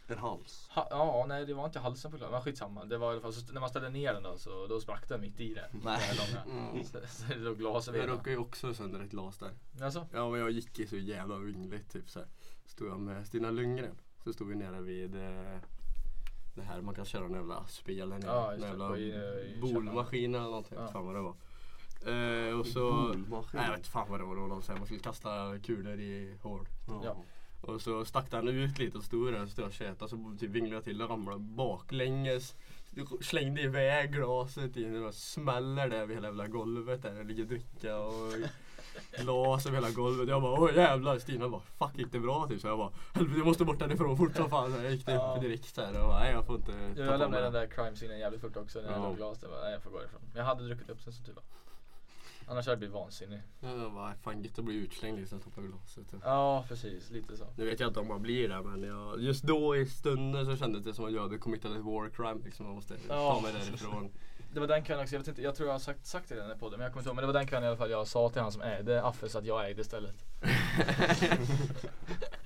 En 0.08 0.18
hals. 0.18 0.68
Ha, 0.70 0.86
ja, 0.90 1.24
nej 1.28 1.46
det 1.46 1.54
var 1.54 1.64
inte 1.66 1.78
halsen 1.78 2.10
på 2.10 2.16
glaset, 2.16 2.32
men 2.32 2.42
skitsamma. 2.42 2.84
Det 2.84 2.98
var 2.98 3.08
i 3.08 3.12
alla 3.12 3.20
fall, 3.20 3.32
så 3.32 3.52
när 3.52 3.60
man 3.60 3.68
ställde 3.68 3.90
ner 3.90 4.12
den 4.14 4.22
då 4.22 4.36
så 4.38 4.66
då 4.66 4.80
sprack 4.80 5.08
den 5.08 5.20
mitt 5.20 5.40
i 5.40 5.54
det. 5.54 5.68
Nej. 5.84 6.00
Det. 6.44 6.50
Mm. 6.50 6.84
Så, 6.84 6.98
så 7.08 7.24
det 7.28 7.34
låg 7.34 7.58
glas 7.58 7.88
över 7.88 7.98
Jag 7.98 8.08
råkade 8.10 8.30
ju 8.30 8.36
också 8.38 8.74
sönder 8.74 9.00
ett 9.00 9.10
glas 9.10 9.38
där. 9.38 9.50
Alltså? 9.82 10.06
Ja 10.12 10.30
men 10.30 10.40
jag 10.40 10.50
gick 10.50 10.78
i 10.78 10.86
så 10.86 10.96
jävla 10.96 11.36
vingligt 11.38 11.92
typ 11.92 12.10
så 12.10 12.18
här. 12.18 12.28
Stod 12.66 12.88
jag 12.88 13.00
med 13.00 13.26
Stina 13.26 13.50
Lundgren. 13.50 13.94
Så 14.24 14.32
stod 14.32 14.48
vi 14.48 14.54
nere 14.54 14.80
vid 14.80 15.14
eh, 15.14 15.58
det 16.54 16.62
här 16.62 16.80
man 16.80 16.94
kan 16.94 17.04
köra 17.04 17.22
den 17.22 17.32
jävla 17.34 17.66
spelen. 17.66 18.22
Ja, 18.26 18.50
den 18.50 18.60
just 18.60 18.62
det, 18.62 18.68
jävla 18.68 18.98
i- 18.98 19.54
i 19.56 19.60
bolmaskin 19.60 20.34
eller 20.34 20.44
någonting. 20.44 20.78
Ja. 20.78 20.88
Fan 20.88 21.06
vad 21.06 21.14
det 21.14 21.20
var. 21.22 21.34
Eh, 22.06 22.58
och 22.60 22.66
så, 22.66 22.90
nej 23.52 23.62
jag 23.64 23.68
vet 23.70 23.76
inte 23.78 23.90
fan 23.90 24.06
vad 24.10 24.20
det 24.20 24.24
var. 24.24 24.34
Det 24.34 24.40
var 24.40 24.48
någon 24.48 24.62
så 24.62 24.72
här, 24.72 24.78
man 24.78 24.86
skulle 24.86 25.00
kasta 25.00 25.58
kulor 25.58 26.00
i 26.00 26.34
hål. 26.42 26.66
Ja. 27.04 27.16
Och 27.62 27.80
så 27.82 28.04
stack 28.04 28.32
han 28.32 28.48
ut 28.48 28.78
lite 28.78 28.98
och 28.98 29.04
stod 29.04 29.32
där 29.32 29.42
och 29.42 29.48
stod 29.48 29.64
och 29.64 29.72
tjötade. 29.72 30.08
Så 30.10 30.36
typ 30.40 30.50
vinglade 30.50 30.74
jag 30.74 30.84
till 30.84 31.02
och 31.02 31.10
ramlade 31.10 31.38
baklänges. 31.38 32.54
Slängde 33.20 33.62
iväg 33.62 34.12
glaset 34.12 34.76
in 34.76 35.04
och 35.04 35.14
smäller 35.14 35.88
där 35.88 36.06
vid 36.06 36.16
hela 36.16 36.28
jävla 36.28 36.46
golvet 36.46 37.02
där 37.02 37.14
det 37.14 37.24
ligger 37.24 37.44
dricka 37.44 37.98
och 37.98 38.32
glas 39.22 39.66
över 39.66 39.74
hela 39.76 39.90
golvet. 39.90 40.28
Jag 40.28 40.42
bara 40.42 40.60
åh 40.60 40.74
jävlar. 40.74 41.18
Stina 41.18 41.48
bara 41.48 41.60
fuck 41.60 41.98
gick 41.98 42.12
det 42.12 42.20
bra 42.20 42.46
typ? 42.48 42.60
Så 42.60 42.66
jag 42.66 42.78
bara 42.78 42.90
helvete 43.14 43.38
jag 43.38 43.46
måste 43.46 43.64
bort 43.64 43.78
därifrån 43.78 44.16
fort 44.16 44.36
som 44.36 44.50
fan. 44.50 44.72
Så 44.72 44.78
jag 44.82 44.92
gick 44.92 45.08
Ja. 45.08 45.34
upp 45.36 45.42
direkt 45.42 45.74
så 45.74 45.80
här 45.80 46.02
och 46.02 46.08
bara, 46.08 46.18
nej 46.18 46.32
jag 46.32 46.46
får 46.46 46.56
inte 46.56 46.72
Ja, 46.96 47.04
jag 47.04 47.18
lämnade 47.18 47.42
den 47.42 47.52
det." 47.52 47.58
där 47.60 47.66
crime 47.66 47.96
scenen 47.96 48.18
jävligt 48.18 48.40
fort 48.40 48.56
också 48.56 48.80
när 48.80 48.90
jag 48.90 48.98
Ja. 49.00 49.08
låg 49.08 49.16
glas. 49.16 49.38
Det 49.38 49.46
var, 49.48 49.60
nej, 49.62 49.72
jag 49.72 49.82
får 49.82 49.90
gå 49.90 50.04
ifrån. 50.04 50.20
Men 50.28 50.36
jag 50.38 50.44
hade 50.44 50.64
druckit 50.66 50.90
upp 50.90 51.00
sen 51.00 51.12
som 51.12 51.24
tur 51.24 51.32
var. 51.32 51.42
Annars 52.48 52.66
hade 52.66 52.70
jag 52.72 52.78
blivit 52.78 52.94
vansinnig. 52.94 53.40
Jag 53.60 53.92
bara 53.92 54.14
fan 54.14 54.42
gött 54.42 54.58
att 54.58 54.64
bli 54.64 54.74
utslängd 54.74 55.18
liksom 55.18 55.40
toppen 55.40 55.64
av 55.64 55.70
glaset. 55.70 56.10
typ. 56.10 56.20
Ja 56.24 56.64
precis, 56.68 57.10
lite 57.10 57.36
så. 57.36 57.44
Nu 57.56 57.64
vet 57.66 57.80
jag 57.80 57.90
inte 57.90 58.00
om 58.00 58.08
man 58.08 58.22
blir 58.22 58.48
det 58.48 58.62
men 58.62 58.82
jag, 58.82 59.20
just 59.22 59.42
då 59.44 59.76
i 59.76 59.86
stunden 59.86 60.46
så 60.46 60.56
kändes 60.56 60.84
det 60.84 60.94
som 60.94 61.04
att 61.04 61.12
jag 61.12 61.22
hade 61.22 61.38
committat 61.38 61.72
ett 61.76 61.82
war 61.84 62.08
crime 62.10 62.40
liksom. 62.44 62.66
Man 62.66 62.74
måste 62.74 62.94
Ja. 63.08 63.34
ta 63.34 63.40
mig 63.40 63.52
därifrån. 63.52 64.10
Det 64.54 64.60
var 64.60 64.66
den 64.66 64.84
kvällen 64.84 65.02
också, 65.02 65.14
jag, 65.14 65.20
vet 65.20 65.28
inte, 65.28 65.42
jag 65.42 65.54
tror 65.56 65.68
jag 65.68 65.74
har 65.74 65.78
sagt, 65.78 66.06
sagt 66.06 66.28
det 66.28 66.34
i 66.34 66.38
den 66.38 66.46
här 66.46 66.56
podden 66.56 66.78
men 66.78 66.84
jag 66.84 66.92
kommer 66.92 67.00
inte 67.00 67.08
ihåg. 67.08 67.16
Men 67.16 67.22
det 67.22 67.26
var 67.26 67.32
den 67.40 67.46
kvällen 67.46 67.64
i 67.64 67.68
alla 67.68 67.76
fall 67.76 67.90
jag 67.90 68.06
sa 68.06 68.28
till 68.30 68.42
han 68.42 68.52
som 68.52 68.62
ägde 68.62 69.02
Affe 69.04 69.28
så 69.28 69.38
att 69.38 69.44
jag 69.44 69.70
ägde 69.70 69.80
istället. 69.80 70.24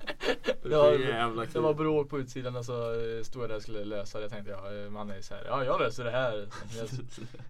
Det 0.63 0.69
Ja, 0.69 0.81
var 0.83 0.91
jävla 0.91 1.45
Det 1.45 1.59
var 1.59 1.73
bråk 1.73 2.09
på 2.09 2.19
utsidan 2.19 2.55
och 2.55 2.65
så 2.65 2.93
eh, 2.93 3.23
stod 3.23 3.43
jag 3.43 3.49
där 3.49 3.55
och 3.55 3.61
skulle 3.61 3.85
lösa 3.85 4.17
det. 4.17 4.23
Jag 4.23 4.31
tänkte 4.31 4.51
ja, 4.51 4.73
eh, 4.83 4.89
man 4.89 5.11
är 5.11 5.21
så 5.21 5.33
här, 5.35 5.45
ja 5.45 5.63
jag 5.65 5.79
löser 5.79 6.03
det 6.03 6.11
här. 6.11 6.47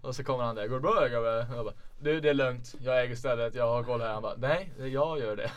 och 0.02 0.14
så 0.16 0.24
kommer 0.24 0.44
han 0.44 0.54
där, 0.54 0.66
går 0.66 0.76
det 0.76 0.80
bra 0.82 1.06
gubbe? 1.08 1.46
Jag 1.56 1.64
bara, 1.64 1.74
du 2.00 2.20
det 2.20 2.28
är 2.30 2.34
lugnt, 2.34 2.74
jag 2.80 3.02
äger 3.04 3.16
stället, 3.16 3.54
jag 3.54 3.68
har 3.68 3.82
koll 3.84 4.00
här. 4.00 4.12
Han 4.12 4.22
bara, 4.22 4.36
nej 4.36 4.72
jag 4.78 5.18
gör 5.18 5.36
det. 5.36 5.50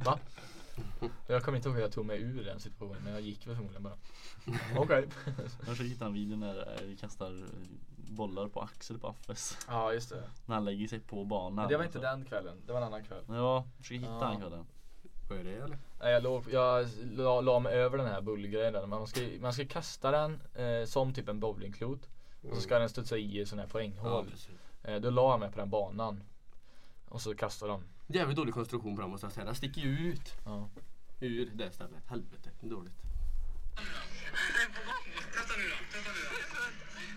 Va? 0.04 0.18
Jag 1.26 1.42
kommer 1.42 1.56
inte 1.56 1.68
ihåg 1.68 1.76
hur 1.76 1.82
jag 1.82 1.92
tog 1.92 2.06
mig 2.06 2.22
ur 2.22 2.44
den 2.44 2.60
situationen 2.60 3.02
men 3.04 3.12
jag 3.12 3.22
gick 3.22 3.46
väl 3.46 3.54
förmodligen 3.54 3.82
bara. 3.82 3.96
Okej. 4.76 5.08
Jag 5.58 5.68
försöker 5.68 5.84
hitta 5.90 6.04
en 6.06 6.12
video 6.14 6.36
när 6.36 6.58
eh, 6.58 6.86
vi 6.86 6.96
kastar 6.96 7.44
bollar 7.96 8.48
på 8.48 8.60
Axel 8.60 8.98
på 8.98 9.08
Affes. 9.08 9.58
Ja 9.68 9.92
just 9.92 10.10
det. 10.10 10.22
När 10.46 10.54
han 10.54 10.64
lägger 10.64 10.88
sig 10.88 11.00
på 11.00 11.24
banan. 11.24 11.54
Men 11.54 11.68
det 11.68 11.76
var 11.76 11.84
inte 11.84 11.98
Så- 11.98 12.02
den 12.04 12.24
kvällen, 12.24 12.56
det 12.66 12.72
var 12.72 12.80
en 12.80 12.86
annan 12.86 13.04
kväll. 13.04 13.24
Ja, 13.28 13.64
försöker 13.78 14.00
hitta 14.00 14.12
Ja. 14.20 14.28
den 14.30 14.40
kvällen. 14.40 14.66
Är 15.30 15.44
det 15.44 15.54
eller? 15.54 15.78
Nej, 16.00 16.12
jag, 16.12 16.22
låg, 16.22 16.44
jag 16.52 16.88
la, 17.12 17.40
la 17.40 17.58
mig 17.58 17.72
över 17.74 17.98
den 17.98 18.06
här 18.06 18.20
bullgrejen 18.20 18.72
där. 18.72 18.86
Man 18.86 19.06
ska, 19.06 19.20
man 19.40 19.52
ska 19.52 19.64
kasta 19.66 20.10
den 20.10 20.40
eh, 20.54 20.84
som 20.86 21.14
typ 21.14 21.28
en 21.28 21.40
bowlingklot. 21.40 22.08
Och 22.50 22.54
så 22.56 22.60
ska 22.62 22.78
den 22.78 22.88
studsa 22.88 23.16
i 23.16 23.46
sån 23.46 23.58
här 23.58 23.66
poänghål. 23.66 24.26
precis. 24.30 24.50
eh, 24.82 24.96
då 25.00 25.10
la 25.10 25.30
jag 25.30 25.40
mig 25.40 25.50
på 25.52 25.58
den 25.58 25.70
banan. 25.70 26.22
Och 27.08 27.22
så 27.22 27.34
kastade 27.34 27.72
de. 27.72 27.84
Jävligt 28.06 28.36
dålig 28.36 28.54
konstruktion 28.54 28.96
på 28.96 29.02
den 29.02 29.10
måste 29.10 29.26
jag 29.26 29.32
säga. 29.32 29.46
Den 29.46 29.54
sticker 29.54 29.80
ju 29.80 29.88
ut 30.12 30.34
Ja. 30.44 30.68
ur 31.20 31.50
det 31.54 31.72
stället. 31.72 32.06
Helvete, 32.06 32.50
dåligt. 32.60 32.92
Testa 35.34 35.54
nu 35.58 35.64
då, 35.68 35.76
testa 35.92 36.10
nu 36.20 36.24
då. 36.24 36.60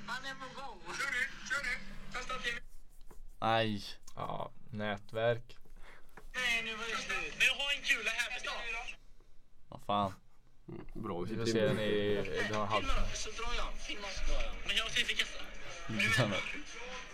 Han 0.08 0.26
är 0.26 0.34
på 0.34 0.62
gång. 0.62 0.80
Kör 0.86 1.12
nu, 1.18 1.24
kör 1.50 1.64
nu. 1.64 1.74
Testa 2.14 2.34
till. 2.40 2.60
Nej. 3.42 3.84
ja, 4.16 4.52
nätverk. 4.72 5.58
Nej, 6.34 6.64
nu 6.66 6.72
var 6.76 6.84
det 6.84 6.98
slut. 7.08 7.33
Men 7.44 7.50
jag 7.52 7.64
har 7.64 7.72
en 7.78 7.84
kula 7.84 8.12
här 8.12 8.34
på 8.34 8.40
stan. 8.40 8.54
Vad 9.70 9.82
fan. 9.82 10.14
Mm, 10.68 10.86
bra 10.94 11.20
Vi 11.20 11.36
får 11.36 11.46
se 11.46 11.66
den 11.66 11.80
i, 11.80 12.16
har 12.54 12.66
halv. 12.66 12.82
Filma 12.82 12.94
då, 13.00 13.06
så 13.16 13.30
drar 13.30 13.54
jag. 13.58 13.68
Filma 13.88 14.08
så 14.08 14.32
drar 14.32 14.42
jag. 14.42 14.52
Men 14.68 14.76
jag 14.76 14.92
ska 14.92 15.02
inte 15.02 15.14
kasta. 15.14 15.40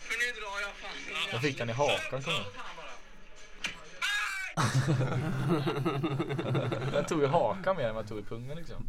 För 0.07 0.15
nu 0.21 0.27
drar 0.39 0.57
jag 0.65 0.73
fan. 0.81 0.97
Jag 1.31 1.41
fick 1.41 1.57
den 1.57 1.69
i 1.69 1.73
hakan 1.73 2.23
kommer 2.23 2.45
jag 6.93 7.07
tog 7.07 7.23
i 7.23 7.25
hakan 7.25 7.77
mer 7.77 7.87
än 7.87 7.95
vad 7.95 8.03
jag 8.03 8.09
tog 8.09 8.19
i 8.19 8.23
pungen 8.23 8.57
liksom. 8.57 8.87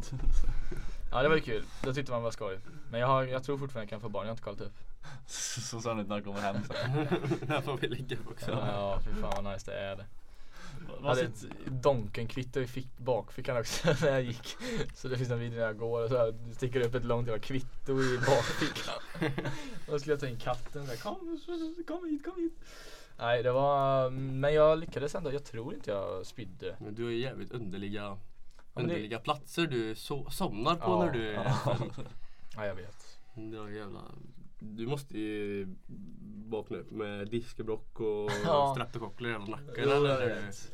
Ja 1.11 1.21
det 1.21 1.29
var 1.29 1.35
ju 1.35 1.41
kul. 1.41 1.63
Det 1.83 1.93
tyckte 1.93 2.11
man 2.11 2.23
var 2.23 2.31
skoj. 2.31 2.59
Men 2.91 2.99
jag, 2.99 3.07
har, 3.07 3.23
jag 3.23 3.43
tror 3.43 3.57
fortfarande 3.57 3.83
jag 3.83 3.89
kan 3.89 4.01
få 4.01 4.09
barn. 4.09 4.23
Jag 4.23 4.29
har 4.29 4.31
inte 4.31 4.43
kollat 4.43 4.61
upp. 4.61 4.73
Så 5.27 5.81
sannolikt 5.81 6.09
när 6.09 6.15
han 6.15 6.23
kommer 6.23 6.41
hem 6.41 6.63
sen. 6.63 7.07
Där 7.47 7.61
får 7.65 7.77
vi 7.77 7.87
ligga 7.87 8.17
också. 8.29 8.51
Ja 8.51 8.99
fy 9.05 9.11
fan 9.21 9.43
vad 9.43 9.53
nice 9.53 9.71
det 9.71 9.79
är 9.79 9.95
det. 9.95 10.05
Jag 11.01 11.07
hade 11.07 11.31
sitter- 11.31 11.55
ett 11.55 11.71
Donken-kvitto 11.83 12.59
i 12.59 12.67
fick, 12.67 12.97
bakfickan 12.97 13.57
också 13.57 13.87
när 14.01 14.11
jag 14.11 14.21
gick. 14.23 14.55
Så 14.95 15.07
det 15.07 15.17
finns 15.17 15.31
en 15.31 15.39
video 15.39 15.57
när 15.59 15.65
jag 15.65 15.77
går 15.77 16.03
och 16.03 16.09
så 16.09 16.17
här, 16.17 16.53
sticker 16.55 16.81
upp 16.81 16.95
ett 16.95 17.05
långt 17.05 17.27
jävla 17.27 17.41
kvitto 17.41 18.01
i 18.01 18.17
bakfickan. 18.17 18.93
och 19.87 19.91
då 19.91 19.99
skulle 19.99 20.13
jag 20.13 20.19
ta 20.19 20.27
in 20.27 20.37
katten 20.39 20.85
så 20.85 20.91
här, 20.91 20.97
kom, 20.97 21.39
kom 21.87 22.09
hit, 22.09 22.25
kom 22.25 22.35
hit. 22.43 22.53
Nej 23.17 23.43
det 23.43 23.51
var, 23.51 24.09
men 24.09 24.53
jag 24.53 24.79
lyckades 24.79 25.15
ändå. 25.15 25.33
Jag 25.33 25.43
tror 25.45 25.73
inte 25.73 25.91
jag 25.91 26.25
spydde. 26.25 26.75
Men 26.79 26.95
du 26.95 27.03
har 27.03 27.11
jävligt 27.11 27.51
underliga, 27.51 28.17
det- 28.73 28.81
underliga 28.81 29.19
platser 29.19 29.67
du 29.67 29.95
so 29.95 30.29
somnar 30.29 30.75
på 30.75 30.81
Ja, 30.91 31.05
när 31.05 31.11
du 31.13 31.29
är 31.29 31.33
ja. 31.65 31.77
Ja 32.55 32.65
jag 32.65 32.75
vet. 32.75 33.17
Det 33.35 33.59
var 33.59 33.69
jävla... 33.69 33.99
Du 34.63 34.87
måste 34.87 35.19
ju 35.19 35.67
vakna 36.49 36.77
upp 36.77 36.91
med 36.91 37.27
diskbrock 37.27 37.99
och 37.99 38.31
Ja. 38.45 38.73
streptokocker 38.75 39.25
i 39.27 39.31
hela 39.31 39.45
nacken 39.45 39.73
Jo, 39.77 39.89
eller 39.91 40.01
när 40.19 40.25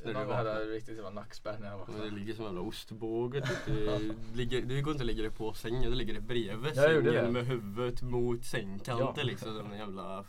du, 0.06 0.14
du 0.14 0.14
vaknar. 0.14 0.66
riktigt 0.74 0.96
jävla 0.96 1.10
nackspärr 1.10 1.60
när 1.60 1.68
jag 1.68 1.78
vaknade. 1.78 2.04
Det 2.10 2.16
ligger 2.16 2.34
som 2.34 2.46
en 2.46 2.52
jävla 2.52 2.62
ostbåge 2.68 3.42
typ. 3.42 3.66
Du, 3.66 4.14
ligger, 4.36 4.62
du 4.62 4.82
går 4.84 4.92
inte 4.92 5.04
och 5.04 5.08
lägger 5.08 5.22
dig 5.24 5.32
på 5.32 5.54
sängen, 5.54 5.82
du 5.92 5.96
ligger 5.96 6.14
dig 6.14 6.22
bredvid 6.22 6.76
sängen 6.76 7.34
med 7.34 7.46
huvudet 7.48 8.02
mot 8.02 8.46
sängkanten 8.46 9.14
Ja. 9.18 9.24
liksom. 9.24 9.58
Som 9.58 9.72
en 9.72 9.78
jävla 9.78 10.26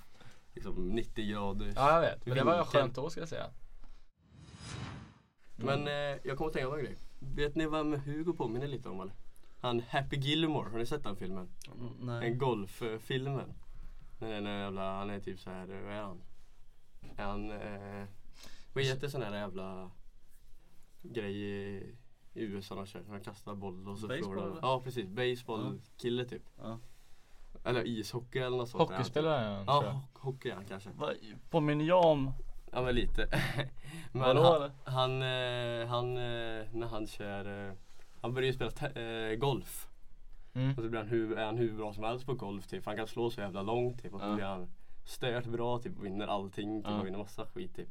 liksom 0.54 0.88
90 0.88 1.30
grader. 1.30 1.72
Ja 1.76 1.92
jag 1.94 2.00
vet, 2.00 2.26
men 2.26 2.36
det 2.36 2.44
var 2.44 2.64
skönt 2.64 2.94
då 2.94 3.10
ska 3.10 3.20
jag 3.20 3.28
säga. 3.28 3.46
Men 5.56 5.86
eh, 5.88 5.92
jag 6.24 6.36
kommer 6.36 6.46
att 6.48 6.52
tänka 6.54 6.68
på 6.70 6.76
en 6.76 6.84
grej. 6.84 6.96
Vet 7.18 7.54
ni 7.54 7.66
vem 7.66 7.92
Hugo 8.00 8.32
påminner 8.32 8.66
lite 8.68 8.88
om 8.88 9.00
eller? 9.00 9.14
Han 9.60 9.80
Happy 9.88 10.16
Gilmore, 10.16 10.70
har 10.70 10.78
ni 10.78 10.86
sett 10.86 11.04
den 11.04 11.16
filmen? 11.16 11.48
nej. 12.00 12.26
En 12.28 12.38
golffilmen. 12.38 13.52
Den 14.18 14.46
är 14.46 14.58
jävla, 14.64 14.98
han 14.98 15.10
är 15.10 15.20
typ 15.20 15.40
så 15.40 15.50
här, 15.50 15.66
vad 15.66 15.92
är 15.92 16.02
han? 16.02 16.20
Är 17.16 17.24
han, 17.24 17.50
eh, 17.50 18.04
vad 18.72 18.84
heter 18.84 19.08
sån 19.08 19.22
här 19.22 19.36
jävla 19.36 19.90
grej 21.02 21.36
i, 21.42 21.94
USA 22.34 22.74
de 22.74 22.86
kör? 22.86 23.02
Han 23.08 23.20
kastar 23.20 23.54
boll 23.54 23.88
och 23.88 23.98
så 23.98 24.06
Baseball, 24.08 24.24
slår 24.24 24.36
de. 24.36 24.50
eller? 24.50 24.58
Ja 24.62 24.80
precis, 24.84 25.06
baseballkille 25.08 26.24
typ. 26.24 26.42
Ja. 26.58 26.78
Eller 27.64 27.86
ishockey 27.86 28.38
eller 28.38 28.56
något 28.56 28.68
sånt. 28.68 28.90
Hockeyspelare 28.90 29.40
är 29.44 29.54
han, 29.56 29.64
Ja, 29.66 29.82
ho- 30.14 30.18
hockey 30.20 30.48
är 30.50 30.54
han 30.54 30.64
kanske. 30.64 30.90
Vad 30.96 31.14
påminner 31.50 31.84
jag 31.84 32.04
om? 32.04 32.32
Ja 32.72 32.82
men 32.82 32.94
lite. 32.94 33.28
men 34.12 34.22
Vadå, 34.22 34.70
han, 34.84 34.94
han, 34.94 35.22
eh, 35.22 35.86
han 35.88 36.16
eh, 36.16 36.66
när 36.72 36.86
han 36.86 37.06
kör, 37.06 37.68
eh, 37.68 37.74
han 38.20 38.34
börjar 38.34 38.46
ju 38.46 38.52
spela 38.52 39.02
eh, 39.02 39.36
golf. 39.36 39.88
Mm. 40.54 40.70
Och 40.70 40.82
så 40.82 40.88
blir 40.88 40.98
han 40.98 41.08
hur, 41.08 41.38
är 41.38 41.46
han 41.46 41.58
hur 41.58 41.72
bra 41.72 41.92
som 41.92 42.04
helst 42.04 42.26
på 42.26 42.34
golf 42.34 42.66
typ. 42.66 42.86
Han 42.86 42.96
kan 42.96 43.06
slå 43.06 43.30
så 43.30 43.40
jävla 43.40 43.62
långt 43.62 44.02
typ. 44.02 44.14
Och 44.14 44.20
så 44.20 44.34
blir 44.34 44.44
han 44.44 44.68
stört 45.04 45.46
bra 45.46 45.78
typ 45.78 45.98
och 45.98 46.04
vinner 46.04 46.26
allting. 46.26 46.82
Typ, 46.82 46.92
och 46.92 47.06
vinner 47.06 47.18
massa 47.18 47.46
skit 47.46 47.76
typ. 47.76 47.88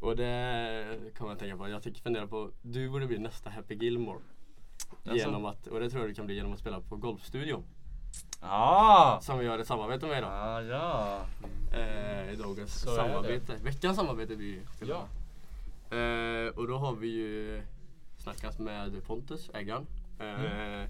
Och 0.00 0.16
det 0.16 0.84
kommer 1.16 1.30
jag 1.30 1.34
att 1.34 1.38
tänka 1.38 1.56
på. 1.56 1.68
Jag 1.68 1.82
tycker 1.82 2.02
fundera 2.02 2.26
på, 2.26 2.50
du 2.62 2.90
borde 2.90 3.06
bli 3.06 3.18
nästa 3.18 3.50
Happy 3.50 3.74
Gilmore. 3.74 4.18
Jaså? 5.02 5.16
Genom 5.16 5.44
att, 5.44 5.66
och 5.66 5.80
det 5.80 5.90
tror 5.90 6.02
jag 6.02 6.10
du 6.10 6.14
kan 6.14 6.26
bli 6.26 6.34
genom 6.34 6.52
att 6.52 6.58
spela 6.58 6.80
på 6.80 6.96
Golfstudion. 6.96 7.64
Ah! 8.40 9.20
Som 9.20 9.38
vi 9.38 9.44
gör 9.44 9.58
ett 9.58 9.66
samarbete 9.66 10.06
med 10.06 10.18
idag. 10.18 10.30
Ah, 10.32 10.62
ja. 10.62 11.20
Eh, 11.72 12.32
I 12.32 12.36
dagens 12.36 12.80
Så 12.80 12.90
samarbete. 12.90 13.56
Veckans 13.62 13.96
samarbete 13.96 14.36
blir 14.36 14.46
ju 14.46 14.62
Ja. 14.80 15.08
Eh, 15.96 16.48
och 16.48 16.68
då 16.68 16.76
har 16.76 16.92
vi 16.92 17.08
ju 17.08 17.62
snackat 18.34 18.58
med 18.58 19.04
Pontus, 19.06 19.50
ägaren. 19.54 19.86
Eh, 20.20 20.44
Mm. 20.44 20.88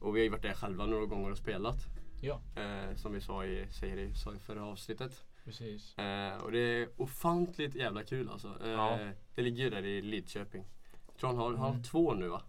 Och 0.00 0.16
vi 0.16 0.20
har 0.20 0.24
ju 0.24 0.30
varit 0.30 0.42
där 0.42 0.52
själva 0.54 0.86
några 0.86 1.06
gånger 1.06 1.30
och 1.30 1.38
spelat. 1.38 1.76
Ja, 2.20 2.40
Eh, 2.56 2.94
som 2.96 3.12
vi 3.12 3.20
sa 3.20 3.44
i, 3.44 3.66
säger 3.70 3.96
i, 3.96 4.14
sa 4.14 4.34
i 4.34 4.38
förra 4.38 4.64
avsnittet. 4.64 5.24
precis. 5.44 5.98
Eh, 5.98 6.36
och 6.38 6.52
det 6.52 6.58
är 6.58 6.88
ofantligt 6.96 7.74
jävla 7.74 8.02
kul 8.04 8.28
alltså. 8.28 8.48
Eh, 8.64 8.70
Ja. 8.70 8.98
Det 9.34 9.42
ligger 9.42 9.64
ju 9.64 9.70
där 9.70 9.84
i 9.84 10.02
Lidköping. 10.02 10.64
Jag 11.06 11.16
tror 11.20 11.28
han 11.30 11.38
har, 11.38 11.50
han 11.50 11.58
har 11.58 11.68
Mm. 11.70 11.82
två 11.82 12.14
nu 12.14 12.28
va? 12.28 12.42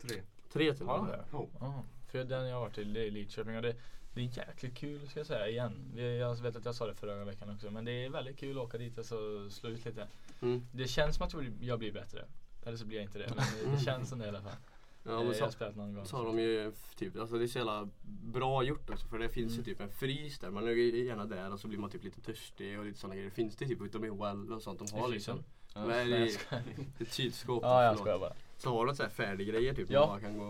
Tre. 0.00 0.22
Tre 0.52 0.74
till 0.74 0.86
och 0.88 1.04
med. 1.04 1.18
det? 1.30 1.36
Oh. 1.36 1.80
För 2.10 2.24
den 2.24 2.46
jag 2.48 2.54
har 2.56 2.60
varit 2.60 2.78
i 2.78 2.84
det 2.84 3.06
är 3.06 3.10
Lidköping 3.10 3.56
och 3.56 3.62
det, 3.62 3.76
det 4.14 4.20
är 4.20 4.38
jäkligt 4.38 4.76
kul 4.76 5.08
ska 5.08 5.20
jag 5.20 5.26
säga 5.26 5.48
igen. 5.48 5.92
Jag 6.18 6.42
vet 6.42 6.56
att 6.56 6.64
jag 6.64 6.74
sa 6.74 6.86
det 6.86 6.94
förra 6.94 7.24
veckan 7.24 7.50
också 7.50 7.70
men 7.70 7.84
det 7.84 7.92
är 8.04 8.10
väldigt 8.10 8.38
kul 8.38 8.58
att 8.58 8.64
åka 8.64 8.78
dit 8.78 8.98
och 8.98 9.04
så 9.06 9.50
slå 9.50 9.70
ut 9.70 9.84
lite. 9.84 10.06
Mm. 10.42 10.66
Det 10.72 10.88
känns 10.88 11.16
som 11.16 11.26
att 11.26 11.34
jag 11.60 11.78
blir 11.78 11.92
bättre. 11.92 12.24
Eller 12.64 12.76
så 12.76 12.84
blir 12.86 12.96
jag 12.98 13.04
inte 13.04 13.18
det 13.18 13.32
men 13.36 13.44
det, 13.64 13.76
det 13.76 13.84
känns 13.84 14.08
som 14.08 14.18
det 14.18 14.24
i 14.24 14.28
alla 14.28 14.40
fall. 14.42 14.52
Ja, 15.06 15.10
Eh, 15.12 15.16
men 15.18 15.26
jag 15.26 15.36
så, 15.36 15.44
har 15.44 15.50
spelat 15.50 15.76
någon 15.76 15.94
gång. 15.94 16.06
så 16.06 16.16
har 16.16 16.24
de 16.24 16.38
ju 16.38 16.72
typ, 16.96 17.18
alltså 17.20 17.38
det 17.38 17.44
är 17.44 17.46
så 17.48 17.58
jävla 17.58 17.88
bra 18.32 18.62
gjort 18.62 18.90
också 18.90 19.06
för 19.06 19.18
det 19.18 19.28
finns 19.28 19.52
ju 19.52 19.56
Mm. 19.56 19.64
typ 19.64 19.80
en 19.80 19.88
frys 19.90 20.38
där. 20.38 20.50
Man 20.50 20.66
är 20.66 20.70
ju 20.70 21.04
gärna 21.04 21.24
där 21.24 21.52
och 21.52 21.60
så 21.60 21.68
blir 21.68 21.78
man 21.78 21.90
typ 21.90 22.04
lite 22.04 22.20
törstig 22.20 22.78
och 22.78 22.84
lite 22.84 22.98
sådana 22.98 23.16
grejer. 23.16 23.30
Finns 23.30 23.56
det 23.56 23.66
typ 23.66 23.82
utom 23.82 24.04
i 24.04 24.10
well 24.10 24.52
och 24.52 24.62
sånt 24.62 24.78
de 24.90 25.00
har 25.00 25.08
liksom. 25.08 25.42
Ja. 25.74 25.80
Men 25.86 26.10
Nej, 26.10 26.20
jag 26.20 26.30
skojar. 26.30 26.62
ett 26.98 27.12
kylskåp. 27.12 27.62
Ja, 27.62 27.82
jag 27.84 27.98
skojar 27.98 28.18
bara. 28.18 28.32
Så 28.58 28.70
har 28.70 28.86
de 28.86 28.96
så 28.96 29.02
här 29.02 29.10
färdiggrejer 29.10 29.74
typ. 29.74 29.90
Ja. 29.90 30.00
Man 30.00 30.08
bara 30.08 30.20
kan 30.20 30.38
gå 30.38 30.44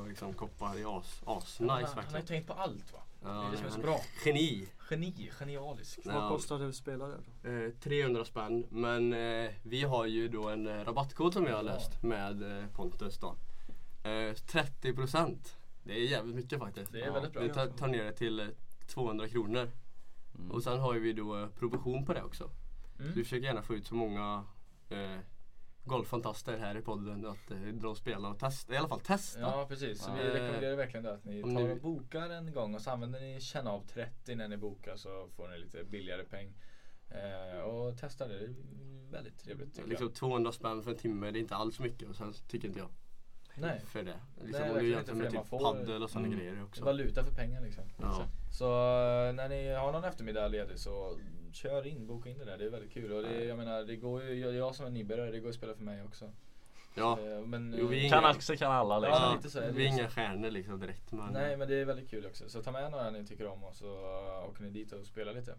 och 0.00 0.08
liksom 0.08 0.32
koppa. 0.34 0.72
Det 0.74 0.80
är 0.82 0.98
as, 0.98 1.22
as 1.26 1.60
nice 1.60 1.72
han, 1.72 1.84
han 2.04 2.04
har 2.12 2.20
ju 2.20 2.26
tänkt 2.26 2.46
på 2.46 2.52
allt 2.52 2.92
va? 2.92 2.98
Ja, 3.24 3.30
det 3.30 3.46
är 3.46 3.50
det 3.50 3.56
som 3.56 3.66
är 3.66 3.70
så 3.70 3.74
han 3.76 3.82
bra. 3.82 4.00
Geni. 4.24 4.68
Geni, 4.90 5.30
genialisk. 5.38 5.98
Ja. 6.04 6.12
Vad 6.20 6.28
kostar 6.28 6.58
det 6.58 6.68
att 6.68 6.74
spela 6.74 7.08
då? 7.08 7.48
Eh, 7.50 7.70
300 7.80 8.24
spänn. 8.24 8.66
Men 8.70 9.12
eh, 9.12 9.50
vi 9.62 9.82
har 9.82 10.06
ju 10.06 10.28
då 10.28 10.48
en 10.48 10.66
eh, 10.66 10.84
rabattkod 10.84 11.32
som 11.32 11.44
jag 11.46 11.56
har 11.56 11.64
Ja. 11.64 11.72
löst 11.72 12.02
med 12.02 12.58
eh, 12.60 12.66
Pontus 12.68 13.18
då. 13.18 13.36
Eh, 14.04 14.34
30%. 14.34 15.36
Det 15.84 15.92
är 15.92 15.98
jävligt 16.10 16.36
mycket 16.36 16.58
faktiskt. 16.58 16.92
Det 16.92 17.02
är 17.02 17.12
väldigt 17.12 17.32
bra. 17.32 17.42
Vi 17.42 17.48
tar, 17.48 17.66
tar 17.66 17.86
ner 17.88 18.04
det 18.04 18.12
till 18.12 18.40
eh, 18.40 18.46
200 18.86 19.28
kronor. 19.28 19.70
Mm. 20.38 20.50
Och 20.50 20.62
sen 20.62 20.80
har 20.80 20.94
vi 20.94 21.12
då 21.12 21.38
eh, 21.42 21.48
provision 21.48 22.04
på 22.06 22.12
det 22.14 22.22
också. 22.22 22.44
Mm. 22.44 23.12
Så 23.12 23.18
vi 23.18 23.24
försöker 23.24 23.46
gärna 23.46 23.62
få 23.62 23.74
ut 23.74 23.86
så 23.86 23.94
många 23.94 24.44
eh, 24.88 25.18
golffantaster 25.84 26.58
här 26.58 26.76
i 26.76 26.80
podden 26.82 27.26
att 27.26 27.50
eh, 27.50 27.58
dra 27.58 27.88
och 27.88 27.96
spela 27.96 28.28
och 28.28 28.38
testa. 28.38 28.74
I 28.74 28.76
alla 28.76 28.88
fall 28.88 29.00
testa. 29.00 29.40
Ja 29.40 29.66
precis, 29.68 30.02
så 30.02 30.12
vi 30.12 30.20
Eh, 30.20 30.24
rekommenderar 30.26 30.76
verkligen 30.76 31.04
det 31.04 31.12
att 31.14 31.24
ni 31.24 31.42
tar 31.42 31.70
och 31.70 31.80
bokar 31.80 32.30
en 32.30 32.52
gång 32.52 32.74
och 32.74 32.80
så 32.80 32.90
använder 32.90 33.20
ni 33.20 33.40
känna 33.40 33.70
av 33.70 33.80
30 33.86 34.34
när 34.34 34.48
ni 34.48 34.56
bokar 34.56 34.96
så 34.96 35.28
får 35.36 35.48
ni 35.48 35.58
lite 35.58 35.84
billigare 35.84 36.24
peng. 36.24 36.54
Eh, 37.10 37.60
och 37.60 37.98
testa 37.98 38.28
det, 38.28 38.38
det 38.38 38.44
är 38.44 38.54
väldigt 39.10 39.38
trevligt 39.38 39.74
tycker 39.74 39.88
Liksom 39.88 40.12
200 40.12 40.52
spänn 40.52 40.82
för 40.82 40.90
en 40.90 40.96
timme, 40.96 41.30
det 41.30 41.38
är 41.38 41.40
inte 41.40 41.56
alls 41.56 41.80
mycket 41.80 42.08
och 42.08 42.16
sen 42.16 42.32
tycker 42.48 42.68
inte 42.68 42.80
jag. 42.80 42.88
Nej, 43.56 43.80
För 43.86 44.02
det. 44.02 44.14
Liksom 44.44 44.60
Nej, 44.62 44.70
om 44.70 44.78
du 44.78 44.88
jämför 44.90 45.14
med 45.14 45.30
typ 45.30 45.50
paddel 45.50 46.02
och 46.02 46.10
sådana 46.10 46.26
Mm. 46.26 46.38
grejer 46.38 46.62
också. 46.64 46.84
valuta 46.84 47.24
för 47.24 47.34
pengar 47.34 47.60
liksom. 47.60 47.84
Ja. 48.00 48.26
Så 48.50 48.64
eh, 48.64 49.32
när 49.32 49.48
ni 49.48 49.68
har 49.74 49.92
någon 49.92 50.04
eftermiddag 50.04 50.48
ledig 50.48 50.78
så 50.78 51.18
kör 51.54 51.86
in, 51.86 52.06
boka 52.06 52.30
in 52.30 52.38
det 52.38 52.44
där, 52.44 52.58
det 52.58 52.64
är 52.64 52.70
väldigt 52.70 52.92
kul. 52.92 53.12
Och 53.12 53.22
det, 53.22 53.44
jag 53.44 53.58
menar, 53.58 53.82
det 53.82 53.96
går 53.96 54.22
ju, 54.22 54.34
jag, 54.34 54.54
jag 54.54 54.74
som 54.74 54.86
är 54.86 54.90
nybörjare, 54.90 55.30
det 55.30 55.40
går 55.40 55.48
att 55.48 55.54
spela 55.54 55.74
för 55.74 55.84
mig 55.84 56.02
också. 56.02 56.30
Ja, 56.94 57.18
Eh, 57.20 57.46
men, 57.46 57.74
Jo, 57.78 57.86
vi 57.86 58.06
eh, 58.06 58.10
Kan 58.10 58.24
Axel 58.24 58.58
kan 58.58 58.72
alla 58.72 58.98
liksom. 58.98 59.22
Ja, 59.22 59.34
lite 59.36 59.50
så 59.50 59.60
vi 59.60 59.66
är 59.66 59.72
liksom. 59.72 59.98
inga 59.98 60.08
stjärnor 60.08 60.50
liksom 60.50 60.80
direkt. 60.80 61.12
Men, 61.12 61.32
Nej 61.32 61.56
men 61.56 61.68
det 61.68 61.74
är 61.74 61.84
väldigt 61.84 62.10
kul 62.10 62.26
också. 62.26 62.48
Så 62.48 62.62
ta 62.62 62.72
med 62.72 62.90
några 62.90 63.10
ni 63.10 63.26
tycker 63.26 63.46
om 63.46 63.64
och 63.64 63.74
så 63.74 63.86
åker 64.48 64.62
ni 64.62 64.70
dit 64.70 64.92
och 64.92 65.06
spelar 65.06 65.34
lite. 65.34 65.54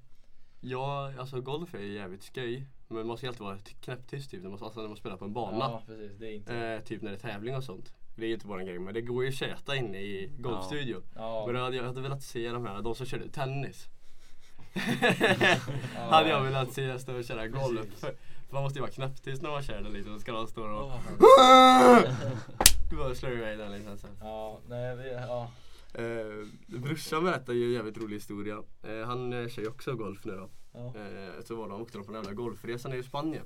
Ja, 0.61 1.13
alltså 1.19 1.41
golf 1.41 1.73
är 1.73 1.79
jävligt 1.79 2.23
skoj. 2.23 2.67
Men 2.87 3.07
man 3.07 3.17
ska 3.17 3.27
alltid 3.27 3.41
vara 3.41 3.57
knäpptyst 3.81 4.31
typ 4.31 4.43
när 4.43 4.49
man, 4.49 4.59
alltså, 4.63 4.81
när 4.81 4.87
man 4.87 4.97
spelar 4.97 5.17
på 5.17 5.25
en 5.25 5.33
bana. 5.33 5.57
Ja 5.59 5.83
precis, 5.87 6.17
det 6.17 6.27
är 6.27 6.33
inte... 6.33 6.57
Eh, 6.57 6.81
typ 6.81 7.01
när 7.01 7.11
det 7.11 7.17
är 7.17 7.31
tävling 7.31 7.55
och 7.55 7.63
sånt. 7.63 7.93
Det 8.15 8.23
är 8.23 8.27
ju 8.27 8.33
inte 8.33 8.47
bara 8.47 8.59
en 8.59 8.65
grej 8.65 8.79
men 8.79 8.93
det 8.93 9.01
går 9.01 9.23
ju 9.23 9.29
att 9.29 9.35
köta 9.35 9.75
inne 9.75 9.97
i 9.97 10.31
golfstudion. 10.37 11.03
Ja. 11.15 11.43
Men 11.45 11.55
då 11.55 11.61
hade 11.61 11.75
jag 11.75 11.83
hade 11.83 12.01
velat 12.01 12.23
se 12.23 12.51
de 12.51 12.65
här, 12.65 12.81
de 12.81 12.95
som 12.95 13.05
körde 13.05 13.29
tennis. 13.29 13.87
Hade 16.09 16.29
jag 16.29 16.41
velat 16.41 16.73
se 16.73 16.99
stå 16.99 17.17
och 17.17 17.23
köra 17.23 17.47
golf. 17.47 17.81
Precis. 17.81 17.99
För, 17.99 18.07
för 18.47 18.53
man 18.53 18.63
måste 18.63 18.79
ju 18.79 18.81
vara 18.81 18.91
knäpptyst 18.91 19.41
när 19.41 19.49
man 19.49 19.63
kör 19.63 19.81
den 19.81 19.93
liksom. 19.93 20.13
Då 20.13 20.19
ska 20.19 20.31
de 20.31 20.47
stå 20.47 20.63
och... 20.63 20.91
Du 22.89 22.97
bara 22.97 23.15
slår 23.15 23.31
iväg 23.31 23.57
den 23.57 23.71
liksom 23.71 23.97
sen. 23.97 24.17
Ja, 24.21 24.59
nej 24.67 24.95
vi, 24.95 25.13
ja. 25.13 25.51
Eh, 25.93 26.47
brorsan 26.67 27.23
berättade 27.23 27.57
ju 27.57 27.65
en 27.65 27.73
jävligt 27.73 27.97
rolig 27.97 28.15
historia. 28.15 28.63
Eh, 28.83 29.05
han 29.05 29.33
eh, 29.33 29.47
kör 29.47 29.61
ju 29.61 29.69
också 29.69 29.95
golf 29.95 30.25
nu 30.25 30.31
då. 30.35 30.49
ja. 30.73 30.85
Eh, 30.85 31.43
så 31.43 31.55
var 31.55 31.69
de, 31.69 31.81
åkte 31.81 31.97
de 31.97 32.05
på 32.05 32.11
den 32.11 32.21
jävla 32.21 32.35
golfresan 32.35 32.93
i 32.93 33.03
Spanien. 33.03 33.45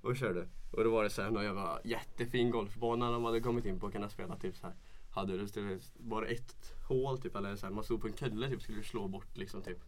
Och 0.00 0.16
körde. 0.16 0.48
Och 0.70 0.84
då 0.84 0.90
var 0.90 1.04
det 1.04 1.10
så 1.10 1.22
här 1.22 1.30
någon 1.30 1.44
jävla 1.44 1.80
jättefin 1.84 2.50
golfbana 2.50 3.10
de 3.10 3.24
hade 3.24 3.40
kommit 3.40 3.64
in 3.64 3.80
på 3.80 3.86
och 3.86 3.92
kunna 3.92 4.08
spela 4.08 4.36
typ 4.36 4.56
så 4.56 4.66
här. 4.66 4.76
Hade 5.10 5.36
det 5.36 5.54
det 5.54 5.78
bara 5.98 6.26
ett 6.26 6.74
hål 6.88 7.18
typ 7.18 7.36
eller 7.36 7.56
så 7.56 7.66
här, 7.66 7.72
man 7.72 7.84
stod 7.84 8.00
på 8.00 8.06
en 8.06 8.12
kulle 8.12 8.48
typ 8.48 8.62
skulle 8.62 8.82
slå 8.82 9.08
bort 9.08 9.36
liksom 9.36 9.62
typ. 9.62 9.78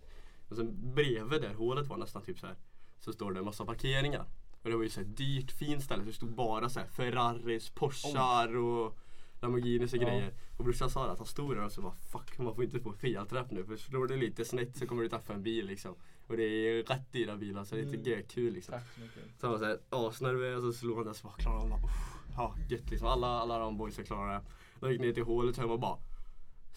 Och 0.51 0.57
sen 0.57 0.95
bredvid 0.95 1.43
där 1.43 1.55
hålet 1.55 1.87
var 1.87 1.97
nästan 1.97 2.23
typ 2.23 2.39
så 2.39 2.47
här. 2.47 2.57
Så 2.99 3.13
står 3.13 3.33
det 3.33 3.39
en 3.39 3.45
massa 3.45 3.65
parkeringar. 3.65 4.25
Och 4.63 4.71
det 4.71 4.77
var 4.77 4.83
ju 4.83 4.89
så 4.89 5.01
här 5.01 5.07
dyrt 5.07 5.51
fint 5.53 5.83
ställe 5.83 6.03
så 6.03 6.07
det 6.07 6.13
stod 6.13 6.35
bara 6.35 6.69
så 6.69 6.81
här 6.81 6.87
Ferraris, 6.87 7.71
Porschar 7.71 8.57
och 8.57 8.97
Lamborghinis 9.41 9.93
och 9.93 9.99
Ja. 10.03 10.07
grejer. 10.09 10.33
Och 10.59 10.65
brorsan 10.65 10.91
sa 10.91 11.11
att 11.11 11.19
han 11.19 11.27
stod 11.27 11.57
där 11.57 11.65
och 11.65 11.73
så 11.73 11.81
bara 11.83 11.95
fuck 12.13 12.39
man 12.39 12.55
får 12.55 12.65
inte 12.65 12.81
få 12.81 12.93
felträff 12.93 13.51
nu 13.51 13.65
för 13.65 13.77
slår 13.77 14.07
det 14.07 14.17
lite 14.17 14.45
snett 14.45 14.77
så 14.77 14.87
kommer 14.87 15.03
du 15.03 15.09
träffa 15.09 15.35
en 15.35 15.43
bil 15.43 15.67
liksom. 15.67 15.95
Och 16.27 16.37
det 16.37 16.43
är 16.43 16.83
rätt 16.83 17.13
dyra 17.13 17.37
bilar 17.37 17.65
så 17.65 17.75
det 17.75 17.81
är 17.81 17.85
Mm. 17.85 17.95
inte 17.95 18.23
kul 18.23 18.53
liksom. 18.55 18.73
Tack 18.73 18.95
så 18.95 19.01
mycket. 19.01 19.23
Så 19.41 19.47
han 19.47 19.53
var 19.53 19.59
såhär 19.59 19.79
asnervös 19.91 20.65
och 20.65 20.75
så 20.75 20.79
slog 20.81 20.97
han 20.97 21.07
där 21.07 21.13
så 21.13 21.27
bara 21.27 21.37
klarade 21.37 21.61
han 21.61 21.71
bara 21.71 21.81
"Uff, 21.83 22.17
Ja 22.37 22.55
gött 22.71 22.91
liksom. 22.91 23.09
Alla, 23.09 23.27
alla 23.27 23.59
de 23.59 23.77
boysen 23.79 24.05
klarade 24.05 24.33
det. 24.39 24.43
Då 24.81 24.93
gick 24.93 25.01
ner 25.01 25.13
till 25.13 25.23
hålet 25.23 25.55
så 25.57 25.63
jag 25.63 25.81
bara 25.81 25.99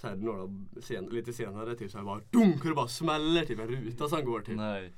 så 0.01 0.07
här, 0.07 0.15
några 0.15 0.49
sen, 0.81 1.05
lite 1.05 1.33
senare 1.33 1.75
typ 1.75 1.91
så 1.91 1.97
här 1.97 2.05
bara 2.05 2.21
dunk 2.29 2.61
och 2.61 2.69
det 2.69 2.75
bara 2.75 2.87
smäller 2.87 3.45
typ 3.45 3.59
en 3.59 3.67
ruta 3.67 4.09
som 4.09 4.25
går 4.25 4.41
typ. 4.41 4.55
Nej. 4.55 4.93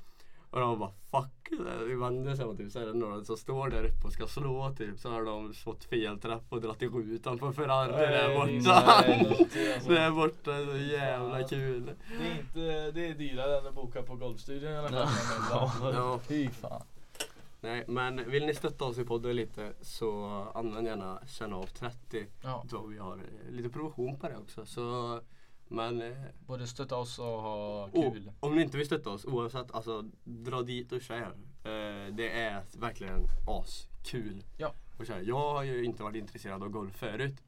Och 0.50 0.60
de 0.60 0.78
bara 0.78 0.90
fuck. 1.10 1.60
I 1.90 1.94
vände 1.94 2.36
sig 2.36 2.44
om 2.44 2.56
typ 2.56 2.72
så 2.72 2.78
är 2.78 2.86
det 2.86 2.92
några 2.92 3.24
som 3.24 3.36
står 3.36 3.70
där 3.70 3.84
uppe 3.84 4.06
och 4.06 4.12
ska 4.12 4.26
slå 4.26 4.74
typ. 4.78 4.98
Så 4.98 5.10
har 5.10 5.24
de 5.24 5.54
fått 5.54 5.84
fel 5.84 6.20
träff 6.20 6.42
och 6.48 6.60
dragit 6.60 6.82
i 6.82 6.86
rutan 6.86 7.38
på 7.38 7.52
Ferrari 7.52 7.92
där 7.92 8.34
borta. 8.34 9.02
Nej, 9.06 9.46
det. 9.86 9.94
Där 9.94 10.10
borta, 10.10 10.66
så 10.72 10.76
jävla 10.76 11.48
kul. 11.48 11.90
Det 12.18 12.26
är 12.26 12.40
inte, 12.40 12.90
det 12.90 13.08
är 13.08 13.14
dyrare 13.14 13.58
än 13.58 13.66
att 13.66 13.74
boka 13.74 14.02
på 14.02 14.16
golfstudion 14.16 14.72
i 14.72 14.76
alla 14.76 14.88
fall. 14.88 15.08
Ja. 15.50 15.72
Ja. 15.94 16.20
Fy 16.28 16.48
fan. 16.48 16.82
Nej 17.66 17.84
men 17.88 18.30
vill 18.30 18.46
ni 18.46 18.54
stötta 18.54 18.84
oss 18.84 18.98
i 18.98 19.04
podden 19.04 19.36
lite 19.36 19.72
så 19.80 20.24
använd 20.54 20.86
gärna 20.86 21.20
känna 21.26 21.56
av 21.56 21.66
30. 21.66 22.26
Ja. 22.42 22.64
Så 22.70 22.86
vi 22.86 22.98
har 22.98 23.16
eh, 23.16 23.50
lite 23.50 23.68
provision 23.68 24.16
på 24.18 24.28
det 24.28 24.36
också. 24.36 24.66
Så, 24.66 25.20
men 25.68 26.02
eh, 26.02 26.16
Både 26.46 26.66
stötta 26.66 26.96
oss 26.96 27.18
och 27.18 27.24
ha 27.26 27.84
och, 27.84 27.92
kul. 28.12 28.32
om 28.40 28.54
ni 28.56 28.62
inte 28.62 28.76
vill 28.76 28.86
stötta 28.86 29.10
oss 29.10 29.24
oavsett, 29.24 29.70
alltså 29.72 30.04
dra 30.24 30.62
dit 30.62 30.92
och 30.92 31.00
kör. 31.00 31.22
Eh, 31.64 32.14
det 32.14 32.30
är 32.30 32.62
verkligen 32.78 33.24
askul 33.46 34.44
Ja. 34.58 34.72
Jag 35.22 35.36
har 35.54 35.62
ju 35.62 35.84
inte 35.84 36.02
varit 36.02 36.16
intresserad 36.16 36.62
av 36.62 36.68
golf 36.68 36.96
förut. 36.96 37.42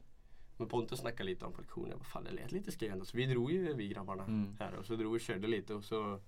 Men 0.57 0.67
Pontus 0.67 0.99
snackade 0.99 1.23
lite 1.29 1.45
om 1.45 1.53
på 1.53 1.61
lektionen. 1.61 1.99
Fan 2.03 2.23
det 2.23 2.31
lät 2.31 2.51
lite 2.51 2.71
skoj 2.71 2.87
ändå. 2.87 3.05
Så 3.05 3.17
vi 3.17 3.25
drog 3.25 3.51
ju 3.51 3.73
vi 3.73 3.87
grabbarna 3.87 4.23
Mm. 4.23 4.55
här 4.59 4.75
och 4.75 4.85
så 4.85 4.95
drog 4.95 5.11
vi 5.13 5.17
och 5.17 5.21
körde 5.21 5.47
lite 5.47 5.73
och 5.73 5.83
så 5.83 6.19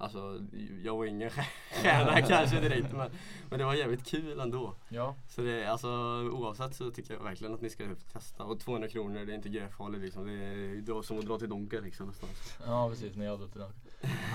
Alltså 0.00 0.40
jag 0.84 0.96
var 0.96 1.04
ingen 1.04 1.30
stjärna 1.82 2.22
kanske 2.22 2.60
direkt 2.60 2.92
men, 2.92 3.10
men 3.50 3.58
det 3.58 3.64
var 3.64 3.74
jävligt 3.74 4.06
kul 4.06 4.40
ändå. 4.40 4.74
Ja. 4.88 5.14
Så 5.28 5.40
det, 5.42 5.66
alltså 5.66 5.88
oavsett 6.32 6.74
så 6.74 6.90
tycker 6.90 7.14
jag 7.14 7.20
verkligen 7.22 7.54
att 7.54 7.60
ni 7.60 7.70
ska 7.70 7.84
testa. 8.12 8.44
Och 8.44 8.60
200 8.60 8.88
kronor 8.88 9.24
det 9.24 9.32
är 9.32 9.36
inte 9.36 9.48
gräfarligt 9.48 10.02
liksom. 10.02 10.26
Det 10.26 10.32
är 10.32 10.76
dra- 10.76 11.02
som 11.02 11.18
att 11.18 11.24
dra 11.26 11.38
till 11.38 11.48
Donken 11.48 11.84
liksom 11.84 12.06
nästan. 12.06 12.28
Ja 12.66 12.88
precis, 12.90 13.16
när 13.16 13.24
jag 13.26 13.38
drar 13.40 13.48
till 13.48 13.60
den. 13.60 13.72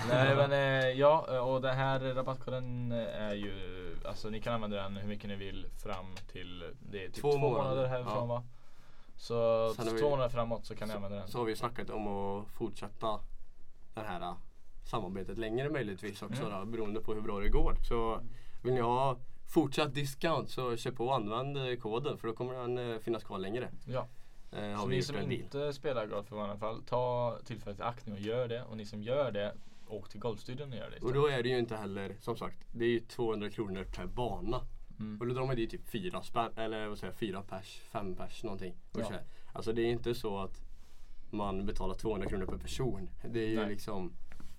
Nej 0.09 0.35
men 0.35 0.51
eh, 0.51 0.89
ja, 0.99 1.41
och 1.41 1.61
den 1.61 1.75
här 1.75 1.99
rabattkoden 1.99 2.91
är 2.91 3.33
ju, 3.33 3.53
alltså 4.05 4.29
ni 4.29 4.41
kan 4.41 4.53
använda 4.53 4.77
den 4.83 4.97
hur 4.97 5.07
mycket 5.07 5.29
ni 5.29 5.35
vill 5.35 5.67
fram 5.83 6.05
till, 6.31 6.63
det 6.91 7.03
är 7.03 7.07
typ 7.07 7.15
Två 7.15 7.31
två, 7.31 7.37
månader. 7.37 7.69
månader 7.69 7.87
härifrån 7.87 8.13
Ja. 8.17 8.25
va? 8.25 8.43
Så 9.17 9.73
Sen 9.75 9.97
två 9.97 10.09
månader 10.09 10.29
framåt 10.29 10.65
så 10.65 10.75
kan 10.75 10.87
ni 10.87 10.93
använda 10.93 11.17
den. 11.17 11.27
Så 11.27 11.37
har 11.37 11.45
vi 11.45 11.55
snackat 11.55 11.89
om 11.89 12.07
att 12.07 12.47
fortsätta 12.47 13.19
det 13.93 14.01
här 14.01 14.33
samarbetet 14.85 15.37
längre 15.37 15.69
möjligtvis 15.69 16.21
också 16.21 16.43
Mm. 16.45 16.59
då, 16.59 16.65
beroende 16.65 17.01
på 17.01 17.13
hur 17.13 17.21
bra 17.21 17.39
det 17.39 17.49
går. 17.49 17.75
Så 17.89 18.21
vill 18.63 18.73
ni 18.73 18.81
ha 18.81 19.17
fortsatt 19.53 19.93
discount 19.93 20.51
så 20.51 20.77
köp 20.77 20.95
på 20.95 21.05
och 21.05 21.15
använd 21.15 21.57
eh, 21.57 21.75
koden 21.75 22.17
för 22.17 22.27
då 22.27 22.33
kommer 22.33 22.53
den 22.53 22.77
eh, 22.77 22.99
finnas 22.99 23.23
kvar 23.23 23.39
längre. 23.39 23.69
Ja. 23.85 24.07
Eh, 24.51 24.81
Så 24.81 24.87
ni 24.87 25.01
som 25.01 25.31
inte 25.31 25.73
spelar 25.73 26.05
golf 26.07 26.31
i 26.31 26.35
vanliga 26.35 26.57
fall, 26.57 26.83
ta 26.83 27.37
tillfället 27.45 27.79
i 27.79 27.81
akt 27.81 28.05
nu 28.05 28.13
och 28.13 28.19
gör 28.19 28.47
det. 28.47 28.63
Och 28.63 28.77
ni 28.77 28.85
som 28.85 29.03
gör 29.03 29.31
det, 29.31 29.53
åk 29.87 30.09
till 30.09 30.19
golfstudion 30.19 30.71
och 30.71 30.77
gör 30.77 30.89
det 30.89 31.05
Och 31.05 31.13
då 31.13 31.27
är 31.27 31.43
det 31.43 31.49
ju 31.49 31.59
inte 31.59 31.75
heller, 31.75 32.15
som 32.19 32.37
sagt, 32.37 32.57
det 32.71 32.85
är 32.85 32.89
ju 32.89 32.99
200 32.99 33.49
kronor 33.49 33.83
per 33.95 34.05
bana. 34.05 34.61
Mm. 34.99 35.19
Och 35.21 35.27
då 35.27 35.33
drar 35.33 35.45
man 35.45 35.55
dit 35.55 35.71
typ 35.71 35.87
fyra 35.89 36.21
spänn, 36.21 36.51
eller 36.55 36.87
vad 36.87 36.97
säger 36.97 37.13
jag, 37.13 37.19
fyra 37.19 37.41
pers, 37.41 37.81
fem 37.91 38.15
pers 38.15 38.43
någonting. 38.43 38.73
Och 38.91 38.99
Ja. 38.99 39.11
Alltså 39.53 39.73
det 39.73 39.81
är 39.81 39.85
inte 39.91 40.15
så 40.15 40.37
att 40.37 40.61
man 41.29 41.65
betalar 41.65 41.93
200 41.95 42.29
kronor 42.29 42.45
per 42.45 42.57
person. 42.57 43.09
Det 43.23 43.39
är 43.39 43.47
ju 43.49 43.55
Nej. 43.55 43.69
liksom 43.69 44.13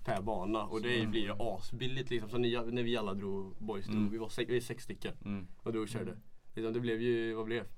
per 0.07 0.21
bana 0.21 0.63
och 0.63 0.81
det 0.81 0.97
Mm. 0.99 1.11
blir 1.11 1.21
ju 1.21 1.33
asbilligt 1.39 2.09
liksom. 2.09 2.29
Så 2.29 2.37
ni, 2.37 2.51
när 2.71 2.83
vi 2.83 2.97
alla 2.97 3.13
drog, 3.13 3.55
boys 3.59 3.85
drog, 3.85 3.97
Mm. 3.97 4.11
vi 4.11 4.17
var 4.17 4.29
sex, 4.29 4.49
vi 4.51 4.57
är 4.57 4.61
sex 4.61 4.83
stycken 4.83 5.13
Mm. 5.25 5.47
och 5.63 5.73
då 5.73 5.87
körde. 5.87 6.17
Liksom, 6.53 6.73
det 6.73 6.79
blev 6.79 7.01
ju, 7.01 7.33
vad 7.33 7.45
blev 7.45 7.63
det? 7.63 7.69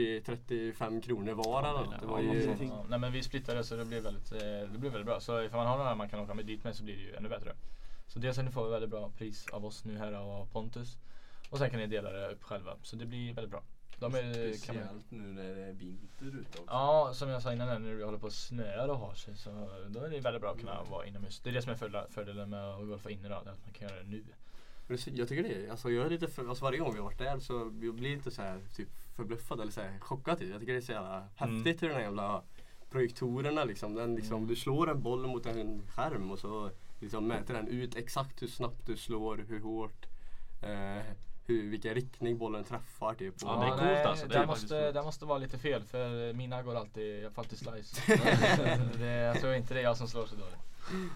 40-35 0.00 1.00
kronor 1.02 1.32
var 1.32 1.62
eller 1.68 1.84
något. 1.84 2.00
Det 2.00 2.06
var 2.06 2.20
ju, 2.20 2.56
Ja, 2.68 2.84
nej 2.88 2.98
men 2.98 3.12
vi 3.12 3.22
splittade 3.22 3.64
så 3.64 3.76
det 3.76 3.84
blev 3.84 4.02
väldigt, 4.02 4.32
eh, 4.32 4.38
det 4.72 4.78
blev 4.78 4.92
väldigt 4.92 5.06
bra. 5.06 5.20
Så 5.20 5.42
ifall 5.42 5.58
man 5.58 5.66
har 5.66 5.78
några 5.78 5.94
man 5.94 6.08
kan 6.08 6.20
åka 6.20 6.34
med 6.34 6.46
dit 6.46 6.64
med 6.64 6.76
så 6.76 6.84
blir 6.84 6.96
det 6.96 7.02
ju 7.02 7.14
ännu 7.14 7.28
bättre. 7.28 7.52
Så 8.06 8.18
dels 8.18 8.38
ni 8.38 8.50
fått 8.50 8.72
väldigt 8.72 8.90
bra 8.90 9.10
pris 9.18 9.46
av 9.52 9.64
oss 9.64 9.84
nu 9.84 9.98
här 9.98 10.12
och 10.12 10.32
av 10.40 10.46
Pontus. 10.46 10.98
Och 11.50 11.58
sen 11.58 11.70
kan 11.70 11.80
ni 11.80 11.86
dela 11.86 12.10
det 12.10 12.28
upp 12.32 12.42
själva. 12.42 12.76
Så 12.82 12.96
det 12.96 13.06
blir 13.06 13.34
väldigt 13.34 13.50
bra. 13.50 13.62
De 13.98 14.14
är, 14.14 14.52
Speciellt 14.52 15.10
nu 15.10 15.22
när 15.22 15.54
det 15.54 15.62
är 15.62 15.72
vinter 15.72 16.26
ute 16.26 16.58
också. 16.58 16.62
ja, 16.66 17.10
som 17.14 17.28
jag 17.28 17.42
sa 17.42 17.52
innan 17.52 17.68
här, 17.68 17.78
när 17.78 17.94
det 17.94 18.04
håller 18.04 18.18
på 18.18 18.26
att 18.26 18.32
snöa 18.32 18.92
och 18.92 18.98
har 18.98 19.14
sig 19.14 19.36
så 19.36 19.50
då 19.88 20.00
är 20.00 20.10
det 20.10 20.20
väldigt 20.20 20.42
bra 20.42 20.50
att 20.50 20.58
kunna 20.58 20.82
vara 20.90 21.06
inomhus. 21.06 21.40
Det 21.40 21.50
är 21.50 21.54
det 21.54 21.62
som 21.62 21.72
är 21.72 22.06
fördelen, 22.10 22.50
med 22.50 22.64
att 22.64 22.86
golfa 22.86 23.10
inne 23.10 23.28
då, 23.28 23.34
att 23.34 23.44
man 23.44 23.72
kan 23.72 23.88
göra 23.88 24.02
det 24.02 24.08
nu. 24.08 24.24
Jag 25.04 25.28
tycker 25.28 25.42
det, 25.42 25.70
alltså 25.70 25.90
jag 25.90 26.06
är 26.06 26.10
lite 26.10 26.28
för, 26.28 26.48
alltså 26.48 26.64
varje 26.64 26.78
gång 26.78 26.92
vi 26.92 26.98
har 26.98 27.04
varit 27.04 27.18
där 27.18 27.38
så 27.38 27.52
jag 27.82 27.94
blir 27.94 28.16
lite 28.16 28.30
så 28.30 28.42
här 28.42 28.60
typ 28.76 28.88
förbluffad 29.16 29.60
eller 29.60 29.72
så 29.72 29.80
här 29.80 29.98
chockad 29.98 30.38
typ. 30.38 30.50
Jag 30.50 30.60
tycker 30.60 30.72
det 30.72 30.78
är 30.78 30.82
så 30.82 30.92
jävla 30.92 31.28
häftigt 31.36 31.82
hur 31.82 31.88
den 31.88 31.96
här 31.96 32.04
jävla 32.04 32.42
projektorerna 32.90 33.64
liksom, 33.64 33.94
den 33.94 34.14
liksom 34.14 34.46
du 34.46 34.56
slår 34.56 34.90
en 34.90 35.02
boll 35.02 35.26
mot 35.26 35.46
en 35.46 35.82
skärm 35.86 36.30
och 36.30 36.38
så 36.38 36.70
liksom 37.00 37.26
mäter 37.26 37.54
den 37.54 37.68
ut 37.68 37.96
exakt 37.96 38.42
hur 38.42 38.46
snabbt 38.46 38.86
du 38.86 38.96
slår, 38.96 39.44
hur 39.48 39.60
hårt, 39.60 40.06
eh, 40.62 41.02
hur, 41.46 41.70
vilken 41.70 41.94
riktning 41.94 42.38
bollen 42.38 42.64
träffar 42.64 43.14
typ. 43.14 43.34
Ja, 43.42 43.56
det 43.60 43.64
är 43.66 43.68
coolt 43.70 43.82
nej, 43.82 44.04
alltså. 44.04 44.26
Det 44.26 44.38
Det, 44.38 44.46
måste, 44.46 44.92
det 44.92 45.02
måste 45.02 45.24
vara 45.24 45.38
lite 45.38 45.58
fel 45.58 45.82
för 45.82 46.32
mina 46.32 46.62
går 46.62 46.74
alltid, 46.74 47.22
jag 47.22 47.32
får 47.32 47.42
alltid 47.42 47.58
slice. 47.58 48.02
det, 48.98 49.06
jag 49.06 49.40
tror 49.40 49.54
inte 49.54 49.74
det 49.74 49.80
är 49.80 49.84
jag 49.84 49.96
som 49.96 50.08
slår 50.08 50.26
så 50.26 50.36
dåligt. 50.36 50.56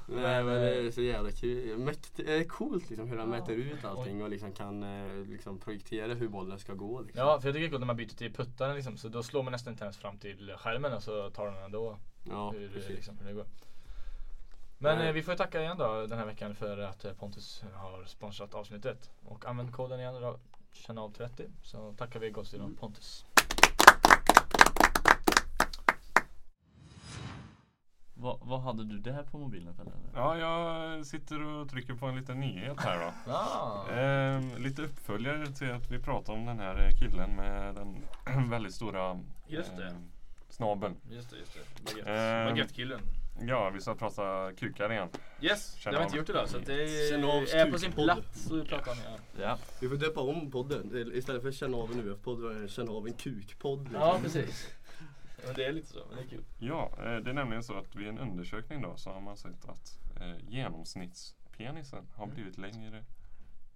Nej 0.09 0.45
men 0.45 0.55
det 0.55 0.75
är 0.77 0.91
så 0.91 1.03
jävla 1.03 1.31
kul, 1.31 1.91
det 2.17 2.37
är 2.41 2.45
coolt 2.45 2.91
liksom 2.91 3.09
hur 3.09 3.17
Ja. 3.19 3.27
mäter 3.27 3.55
ut 3.55 3.85
allting 3.85 4.23
och 4.23 4.31
liksom 4.31 4.53
kan 4.53 4.83
eh, 4.83 5.27
liksom 5.27 5.59
projektera 5.59 6.15
hur 6.15 6.29
bollen 6.29 6.59
ska 6.59 6.75
gå. 6.75 7.01
Liksom. 7.01 7.21
Ja, 7.27 7.41
för 7.41 7.49
jag 7.49 7.55
tycker 7.55 7.61
det 7.61 7.67
är 7.67 7.71
coolt 7.71 7.81
när 7.81 7.87
man 7.87 7.97
byter 7.97 8.17
till 8.17 8.33
puttaren 8.33 8.75
liksom, 8.77 8.97
så 8.97 9.09
då 9.09 9.23
slår 9.23 9.43
man 9.43 9.53
nästan 9.53 9.73
inte 9.73 9.85
ens 9.85 9.97
fram 9.97 10.19
till 10.19 10.53
skärmen 10.59 10.93
och 10.93 11.03
så 11.03 11.31
tar 11.31 11.47
den 11.47 11.65
ändå 11.65 11.99
Ja, 12.31 12.51
hur, 12.51 12.69
precis. 12.69 12.91
liksom, 12.91 13.19
hur 13.19 13.27
det 13.27 13.33
går. 13.33 13.47
Men 14.79 15.01
eh, 15.01 15.13
vi 15.13 15.23
får 15.23 15.33
ju 15.35 15.39
tacka 15.39 15.61
igen 15.61 15.79
då 15.79 16.07
den 16.07 16.19
här 16.19 16.27
veckan 16.27 16.55
för 16.55 16.79
att 16.79 17.05
eh, 17.05 17.13
Pontus 17.13 17.65
har 17.75 18.05
sponsrat 18.05 18.55
avsnittet. 18.55 19.11
Och 19.25 19.45
använd 19.47 19.73
koden 19.73 20.01
igen 20.01 20.15
då, 20.15 20.39
känna 20.73 21.01
av 21.03 21.11
30 21.13 21.45
så 21.63 21.93
tackar 21.93 22.21
vi 22.21 22.31
Golfstudion 22.31 22.77
Pontus. 22.77 23.25
Vad, 28.19 28.39
vad 28.43 28.61
hade 28.61 28.85
du 28.85 28.99
där 28.99 29.23
på 29.23 29.39
mobilen 29.39 29.75
Pelle? 29.75 29.91
Ja, 30.15 30.39
jag 30.39 31.07
sitter 31.07 31.43
och 31.43 31.71
trycker 31.71 31.95
på 31.95 32.07
en 32.07 32.17
liten 32.17 32.41
nyhet 32.41 32.81
här 32.81 33.01
då. 33.05 33.13
Ah. 33.33 33.89
Ehm, 33.91 34.57
lite 34.57 34.83
uppföljare 34.83 35.47
till 35.47 35.73
att 35.73 35.91
vi 35.91 35.99
pratade 35.99 36.39
om 36.39 36.47
den 36.47 36.59
här 36.59 36.91
killen 37.01 37.31
med 37.37 37.75
den 37.75 38.03
väldigt 38.51 38.75
stora 38.75 39.21
Just 39.47 39.77
det. 39.77 39.87
ehm, 39.87 40.11
snabeln. 40.49 40.97
Just 41.11 41.31
det, 41.31 41.37
just 41.37 41.55
det. 41.55 41.85
Baguette. 41.85 42.11
Ehm, 42.13 42.47
Baguettekillen. 42.49 43.01
Ja, 43.41 43.71
vi 43.71 43.81
ska 43.81 43.95
prata 43.95 44.53
kukar 44.57 44.93
igen. 44.93 45.09
Yes, 45.41 45.75
det 45.75 45.81
Känner 45.81 45.99
har 45.99 46.05
vi 46.05 46.07
inte 46.07 46.17
gjort 46.17 46.29
idag 46.29 46.49
så 46.49 46.57
att 46.57 46.67
det 46.67 47.11
Känn 47.11 47.25
av 47.25 47.43
är 47.43 47.71
på 47.71 47.79
sin 47.79 47.93
plats 47.93 48.53
att 48.53 48.69
prata 48.69 48.91
om 48.91 48.97
det. 48.97 49.43
Ja. 49.43 49.59
Vi 49.81 49.89
får 49.89 49.97
döpa 49.97 50.21
om 50.21 50.51
podden. 50.51 51.11
Istället 51.15 51.43
för 51.43 51.53
känna 51.53 51.77
av 51.77 51.93
en 51.93 52.01
UF-podd, 52.01 52.41
var 52.41 52.51
det 52.51 52.69
känna 52.69 52.93
av 52.93 53.07
en 53.07 53.13
kukpodd. 53.13 53.83
liksom. 53.83 54.01
Ja, 54.01 54.19
precis. 54.23 54.69
Men 55.47 55.55
det 55.55 55.65
är 55.65 55.73
lite 55.73 55.89
så, 55.89 55.99
men 56.09 56.17
det 56.17 56.23
är 56.23 56.29
kul. 56.29 56.45
Ja, 56.59 56.91
eh, 56.99 57.17
det 57.17 57.31
är 57.31 57.35
nämligen 57.35 57.63
så 57.63 57.79
att 57.79 57.95
vid 57.95 58.09
en 58.09 58.19
undersökning 58.19 58.83
då 58.83 58.97
så 58.97 59.11
har 59.11 59.21
man 59.21 59.37
sett 59.37 59.69
att 59.69 59.99
eh, 60.21 60.49
genomsnittspenisen 60.49 62.07
har 62.15 62.27
blivit 62.27 62.59
längre. 62.59 63.05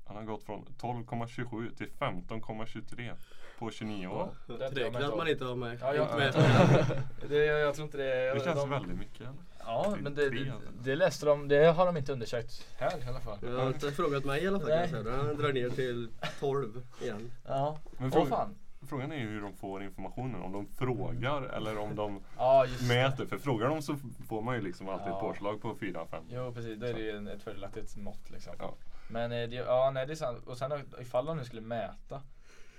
Han 0.07 0.17
har 0.17 0.25
gått 0.25 0.45
från 0.45 0.65
12,27 0.65 1.77
till 1.77 1.91
15,23 1.99 3.17
på 3.59 3.71
29 3.71 4.07
år. 4.07 4.35
Ja, 4.49 4.55
det 4.55 4.71
Det 4.71 4.85
räknar 4.85 5.01
att 5.01 5.17
man 5.17 5.29
inte 5.29 5.45
har 5.45 5.57
med. 5.57 5.79
Ja, 5.81 5.95
jag, 5.95 6.09
det, 7.29 7.45
jag 7.45 7.75
tror 7.75 7.85
inte 7.85 7.99
det. 7.99 8.35
Det 8.35 8.45
känns 8.45 8.61
de, 8.61 8.71
väldigt 8.71 8.99
mycket. 8.99 9.21
eller? 9.21 9.50
Ja, 9.65 9.97
men 10.01 10.15
det, 10.15 10.31
det, 10.31 10.53
det 10.83 10.97
läste 10.97 11.27
de. 11.27 11.49
Det 11.49 11.65
har 11.67 11.87
de 11.87 11.97
inte 11.97 12.13
undersökt 12.13 12.67
här 12.79 12.99
i 13.05 13.09
alla 13.09 13.21
fall. 13.21 13.39
Jag 13.43 13.59
har 13.59 13.67
inte 13.67 13.93
frågat 13.93 14.25
mig 14.25 14.45
i 14.45 14.49
alla 14.49 14.61
fall 14.61 14.69
kan 14.69 14.79
jag 14.79 14.93
Nej. 14.93 15.03
säga. 15.03 15.35
Drar 15.35 15.53
ner 15.53 15.71
till 15.71 16.09
12 16.41 16.83
igen. 17.03 17.33
Ja. 17.47 17.79
Men 17.99 18.07
Åh 18.07 18.13
fråga- 18.13 18.27
fan. 18.31 18.55
Frågan 18.89 19.13
är 19.13 19.17
ju 19.17 19.29
hur 19.29 19.41
de 19.43 19.53
får 19.55 19.83
informationen. 19.83 20.43
Om 20.43 20.53
de 20.53 20.67
frågar 20.67 21.43
eller 21.43 21.79
om 21.79 21.97
de 21.97 22.21
Ja, 22.37 22.67
just 22.67 22.81
det. 22.81 22.95
mäter. 22.95 23.27
För 23.27 23.39
frågar 23.39 23.69
de 23.69 23.83
så 23.83 23.97
får 24.29 24.43
man 24.43 24.55
ju 24.55 24.61
liksom 24.63 24.89
alltid 24.89 25.07
ett 25.07 25.13
Ja. 25.13 25.21
påslag 25.21 25.63
på 25.63 25.75
4-5. 25.75 26.23
Jo 26.29 26.53
precis, 26.55 26.79
då 26.81 26.87
är 26.87 26.95
det 26.95 27.01
ju 27.01 27.29
ett 27.31 27.43
fördelaktigt 27.43 27.97
mått 27.97 28.31
liksom. 28.31 28.53
Ja. 28.59 28.75
Men 29.09 29.33
eh, 29.33 29.49
det, 29.49 29.57
ja, 29.57 29.91
nej 29.95 30.07
det 30.07 30.13
är 30.13 30.17
sant. 30.17 30.47
Och 30.47 30.59
sen 30.59 30.73
ifall 31.01 31.27
de 31.27 31.37
nu 31.37 31.45
skulle 31.45 31.61
mäta. 31.63 32.23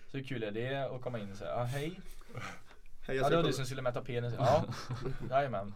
Så 0.08 0.18
hur 0.18 0.24
kul 0.24 0.44
är 0.44 0.52
det 0.52 0.76
att 0.96 1.02
komma 1.02 1.20
in 1.20 1.32
och 1.32 1.38
säga 1.38 1.56
ah, 1.56 1.64
hej. 1.64 2.00
Hej, 3.08 3.16
jag 3.18 3.26
Ja 3.26 3.30
det 3.30 3.36
var 3.36 3.44
du 3.44 3.54
som 3.54 3.66
skulle 3.66 3.82
mäta 3.82 4.02
penis. 4.02 4.34
Ja, 4.38 4.64
jajamän. 5.30 5.74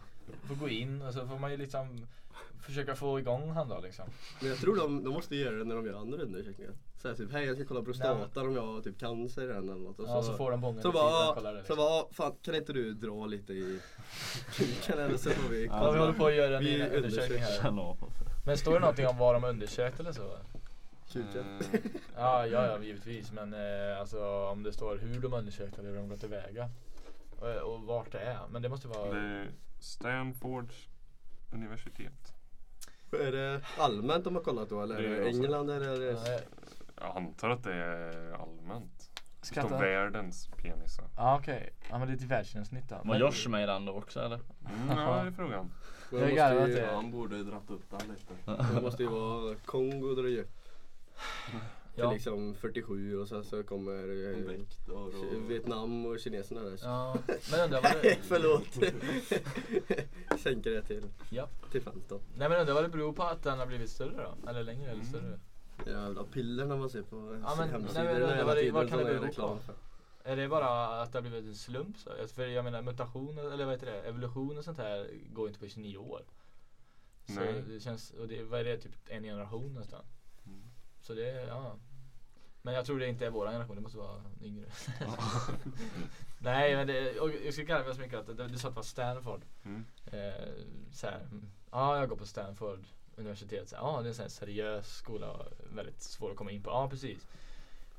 Får 0.48 0.54
gå 0.54 0.68
in 0.68 1.02
och 1.02 1.12
så 1.14 1.26
får 1.26 1.38
man 1.38 1.50
ju 1.50 1.56
liksom 1.56 2.06
försöka 2.66 2.94
få 2.96 3.18
igång 3.18 3.50
han 3.50 3.68
då 3.68 3.80
liksom. 3.80 4.04
Men 4.40 4.48
jag 4.48 4.58
tror 4.58 4.76
de, 4.76 5.04
de 5.04 5.10
måste 5.10 5.36
göra 5.36 5.56
det 5.56 5.64
när 5.64 5.76
de 5.76 5.86
gör 5.86 5.94
andra 5.94 6.22
undersökningar. 6.22 6.72
Säga 6.96 7.14
typ, 7.14 7.32
hej 7.32 7.46
jag 7.46 7.56
ska 7.56 7.64
kolla 7.64 7.82
prostata 7.82 8.40
om 8.40 8.54
jag 8.54 8.62
har 8.66 8.80
typ 8.80 8.98
cancer 8.98 9.48
eller 9.48 9.74
något. 9.74 9.98
Och 10.00 10.08
Ja, 10.08 10.22
så 10.22 10.32
får 10.34 10.50
de 10.50 10.60
bången 10.60 10.82
Så 10.82 10.92
bara, 10.92 11.34
kollar 11.34 11.54
det, 11.54 11.58
så 11.58 11.62
liksom. 11.62 11.76
bara, 11.76 12.04
fan 12.12 12.32
kan 12.42 12.54
inte 12.54 12.72
du 12.72 12.94
dra 12.94 13.26
lite 13.26 13.52
i 13.52 13.80
kuken 14.52 14.98
eller 14.98 15.16
så 15.16 15.30
får 15.30 15.50
vi 15.50 15.66
Ja, 15.66 15.90
vi 15.90 15.98
håller 15.98 16.12
på 16.12 16.26
att 16.26 16.34
göra 16.34 16.58
en 16.58 16.92
undersökning 16.92 17.38
här. 17.38 17.96
Men 18.46 18.58
står 18.58 18.72
det 18.72 18.80
någonting 18.80 19.06
om 19.06 19.18
vad 19.18 19.34
de 19.34 19.44
undersökt 19.44 20.00
eller 20.00 20.12
så? 20.12 20.38
Kuken. 21.12 21.60
Eh, 21.72 21.80
Ja, 22.16 22.46
ja, 22.46 22.66
ja 22.66 22.82
givetvis. 22.82 23.32
Men 23.32 23.54
eh, 23.54 24.00
alltså 24.00 24.46
om 24.52 24.62
det 24.62 24.72
står 24.72 24.96
hur 24.96 25.20
de 25.20 25.32
undersökt 25.32 25.78
eller 25.78 25.88
hur 25.88 25.96
de 25.96 26.08
gått 26.08 26.20
tillväga. 26.20 26.70
Och, 27.40 27.72
och 27.74 27.82
vart 27.82 28.12
det 28.12 28.18
är. 28.20 28.38
Men 28.50 28.62
det 28.62 28.68
måste 28.68 28.88
vara... 28.88 29.14
Det 29.14 29.46
Stanfords 29.86 30.88
universitet. 31.52 32.32
Är 33.12 33.32
det 33.32 33.60
allmänt 33.78 34.24
de 34.24 34.34
har 34.34 34.42
kollat 34.42 34.68
då 34.68 34.82
eller 34.82 35.02
Det 35.02 35.06
är 35.16 35.20
det 35.20 35.28
England 35.28 35.70
eller 35.70 35.90
är 35.90 36.00
det... 36.12 36.42
Jag 37.00 37.16
antar 37.16 37.50
att 37.50 37.62
det 37.64 37.74
är 37.74 38.32
allmänt. 38.32 39.10
Står 39.42 39.60
Skatta. 39.60 39.78
världens 39.78 40.48
penisar. 40.56 41.04
Ja 41.16 41.38
okej. 41.40 41.72
Ja 41.90 41.98
men 41.98 42.08
det 42.08 42.14
är 42.14 42.18
till 42.18 42.28
världsgenomsnitt 42.28 42.88
då. 42.88 42.94
Var 42.96 43.04
Men- 43.04 43.18
Josh 43.20 43.48
med 43.48 43.62
i 43.62 43.66
den 43.66 43.84
då 43.84 43.92
också 43.92 44.20
eller? 44.20 44.40
Mm, 44.66 44.98
ja, 44.98 45.22
det 45.22 45.28
är 45.28 45.32
frågan. 45.32 45.72
De 46.10 46.16
Jag 46.34 46.56
måste 46.56 46.80
ju, 46.80 46.86
han 46.86 47.10
borde 47.10 47.42
dratt 47.44 47.70
upp 47.70 47.90
den 47.90 48.00
lite. 48.08 48.62
det 48.74 48.80
måste 48.82 49.02
ju 49.02 49.08
vara 49.08 49.54
Kongo 49.64 50.14
där 50.14 50.22
det 50.22 50.38
är 50.40 50.46
Ja. 51.98 52.08
För 52.08 52.14
liksom 52.14 52.54
47 52.54 53.18
och 53.18 53.28
sen 53.28 53.44
så 53.44 53.62
kommer 53.62 54.28
eh, 54.30 54.94
och... 54.94 55.02
och 55.06 55.50
Vietnam 55.50 56.06
och 56.06 56.20
kineserna 56.20 56.62
där. 56.62 56.76
så- 56.76 56.86
Ja, 56.86 57.16
men 57.50 57.60
undrar 57.64 57.82
vad 57.82 58.02
det... 58.02 58.18
förlåt. 58.22 58.68
Sänker 60.42 60.70
det 60.70 60.82
till, 60.82 61.02
Ja. 61.30 61.48
till 61.72 61.82
15. 61.82 62.20
Nej 62.36 62.48
men 62.48 62.60
undrar 62.60 62.74
vad 62.74 62.84
det 62.84 62.88
beror 62.88 63.12
på 63.12 63.22
att 63.22 63.42
den 63.42 63.58
har 63.58 63.66
blivit 63.66 63.90
större 63.90 64.22
då? 64.42 64.50
Eller 64.50 64.62
längre 64.62 64.90
eller 64.90 65.00
Mm. 65.02 65.06
större? 65.06 65.38
Jävla 65.86 66.24
pillerna 66.24 66.76
man 66.76 66.90
ser 66.90 67.02
på 67.02 67.16
Ja, 67.44 67.54
men- 67.58 67.68
hemsidorna 67.70 68.04
nej, 68.04 68.20
men 68.20 68.28
hela 68.30 68.44
vad 68.44 68.56
det- 68.56 68.60
tiden 68.60 68.74
vad 68.74 68.88
kan 68.88 68.98
det 68.98 69.04
är 69.10 69.20
bero 69.20 69.32
på? 69.32 69.58
Är 70.24 70.36
det 70.36 70.48
bara 70.48 70.86
att 71.02 71.12
det 71.12 71.18
har 71.18 71.22
blivit 71.22 71.44
en 71.44 71.54
slump 71.54 71.96
så? 71.98 72.10
För 72.34 72.46
jag 72.46 72.64
menar 72.64 72.82
mutation 72.82 73.38
eller 73.38 73.64
vad 73.64 73.74
heter 73.74 73.86
det? 73.86 74.02
Evolution 74.02 74.58
och 74.58 74.64
sånt 74.64 74.78
här 74.78 75.10
går 75.32 75.48
inte 75.48 75.60
på 75.60 75.68
29 75.68 75.96
år. 75.96 76.22
Så 77.28 77.34
Nej. 77.40 77.64
det 77.68 77.80
känns, 77.80 78.10
och 78.10 78.28
det, 78.28 78.42
vad 78.42 78.60
är 78.60 78.64
det, 78.64 78.76
typ 78.78 78.92
en 79.08 79.22
generation 79.22 79.74
nästan. 79.74 80.04
Så 81.06 81.14
det, 81.14 81.46
ja. 81.48 81.76
Men 82.62 82.74
jag 82.74 82.86
tror 82.86 82.98
det 82.98 83.08
inte 83.08 83.26
är 83.26 83.30
våran 83.30 83.52
generation, 83.52 83.76
det 83.76 83.82
måste 83.82 83.98
vara 83.98 84.22
yngre. 84.42 84.66
Nej 86.38 86.76
men 86.76 86.86
det, 86.86 87.20
och 87.20 87.30
jag 87.44 87.52
skulle 87.52 87.66
garva 87.66 87.94
så 87.94 88.00
mycket 88.00 88.18
att 88.18 88.26
du, 88.26 88.58
sa 88.58 88.68
att 88.68 88.74
det 88.74 88.76
var 88.76 88.82
Stanford. 88.82 89.40
Mm. 89.64 89.84
Eh, 90.06 90.48
så 90.92 91.06
här, 91.06 91.20
mm, 91.30 91.50
ja 91.70 91.98
jag 91.98 92.08
går 92.08 92.16
på 92.16 92.26
Stanford 92.26 92.86
universitet. 93.16 93.68
Så 93.68 93.76
här, 93.76 93.82
Ja 93.82 94.00
det 94.02 94.06
är 94.06 94.08
en 94.08 94.14
sån 94.14 94.30
seriös 94.30 94.96
skola 94.96 95.30
och 95.30 95.52
väldigt 95.76 96.02
svår 96.02 96.30
att 96.30 96.36
komma 96.36 96.50
in 96.50 96.62
på. 96.62 96.70
Ja 96.70 96.88
precis. 96.90 97.26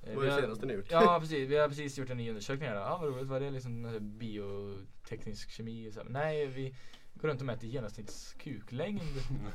Eh, 0.04 0.16
Vad 0.16 0.26
är 0.26 0.30
det 0.30 0.42
senaste 0.42 0.66
ni 0.66 0.74
gjort? 0.74 0.92
Ja 0.92 1.20
precis, 1.20 1.50
vi 1.50 1.58
har 1.58 1.68
precis 1.68 1.98
gjort 1.98 2.10
en 2.10 2.18
ny 2.18 2.30
undersökning 2.30 2.70
här. 2.70 2.76
Ja 2.76 2.98
vad 3.02 3.10
roligt, 3.10 3.28
vad 3.28 3.42
är 3.42 3.46
det 3.46 3.52
liksom 3.52 3.98
bioteknisk 4.18 5.50
kemi? 5.50 5.92
Så 5.92 6.00
här, 6.00 6.10
Nej 6.10 6.46
vi 6.46 6.76
går 7.22 7.28
runt 7.28 7.40
och 7.40 7.46
mäter 7.46 7.68
genomsnittskuklängd. 7.68 9.02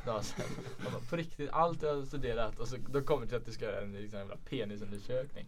Då, 0.06 0.22
så 0.22 0.34
här. 0.36 0.46
Jag 0.84 0.92
bara, 0.92 1.02
på 1.02 1.16
riktigt, 1.16 1.50
allt 1.50 1.82
jag 1.82 1.94
har 1.96 2.04
studerat 2.04 2.58
och 2.58 2.68
så 2.68 2.76
då 2.76 3.02
kommer 3.02 3.22
det 3.22 3.28
till 3.28 3.36
att 3.36 3.46
du 3.46 3.52
ska 3.52 3.64
göra 3.64 3.80
en 3.80 3.92
liksom, 3.92 4.18
jävla 4.18 4.36
penisundersökning. 4.36 5.46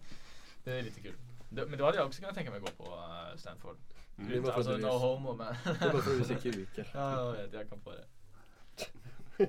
Det 0.64 0.72
är 0.72 0.82
lite 0.82 1.00
kul. 1.00 1.14
Då- 1.50 1.66
Men 1.66 1.78
då 1.78 1.84
hade 1.84 1.96
jag 1.96 2.06
också 2.06 2.20
kunnat 2.20 2.34
tänka 2.34 2.50
mig 2.50 2.60
att 2.64 2.76
gå 2.78 2.84
på 2.84 2.90
eh, 2.94 3.36
Stanford. 3.36 3.76
Mm. 4.18 4.30
Det 4.32 4.42
för 4.42 4.52
Alltså 4.52 4.76
no 4.76 4.86
är- 4.86 4.98
homo 4.98 5.34
men. 5.34 5.54
Det 5.64 5.84
är 5.86 5.92
bara 5.92 6.02
för 6.02 6.10
att 6.12 6.18
du 6.18 6.24
ser 6.24 6.52
kukar. 6.52 6.90
Ja 6.94 7.26
jag 7.26 7.32
vet, 7.42 7.52
jag 7.52 7.70
kom 7.70 7.80
på 7.80 7.92
det. 7.92 8.04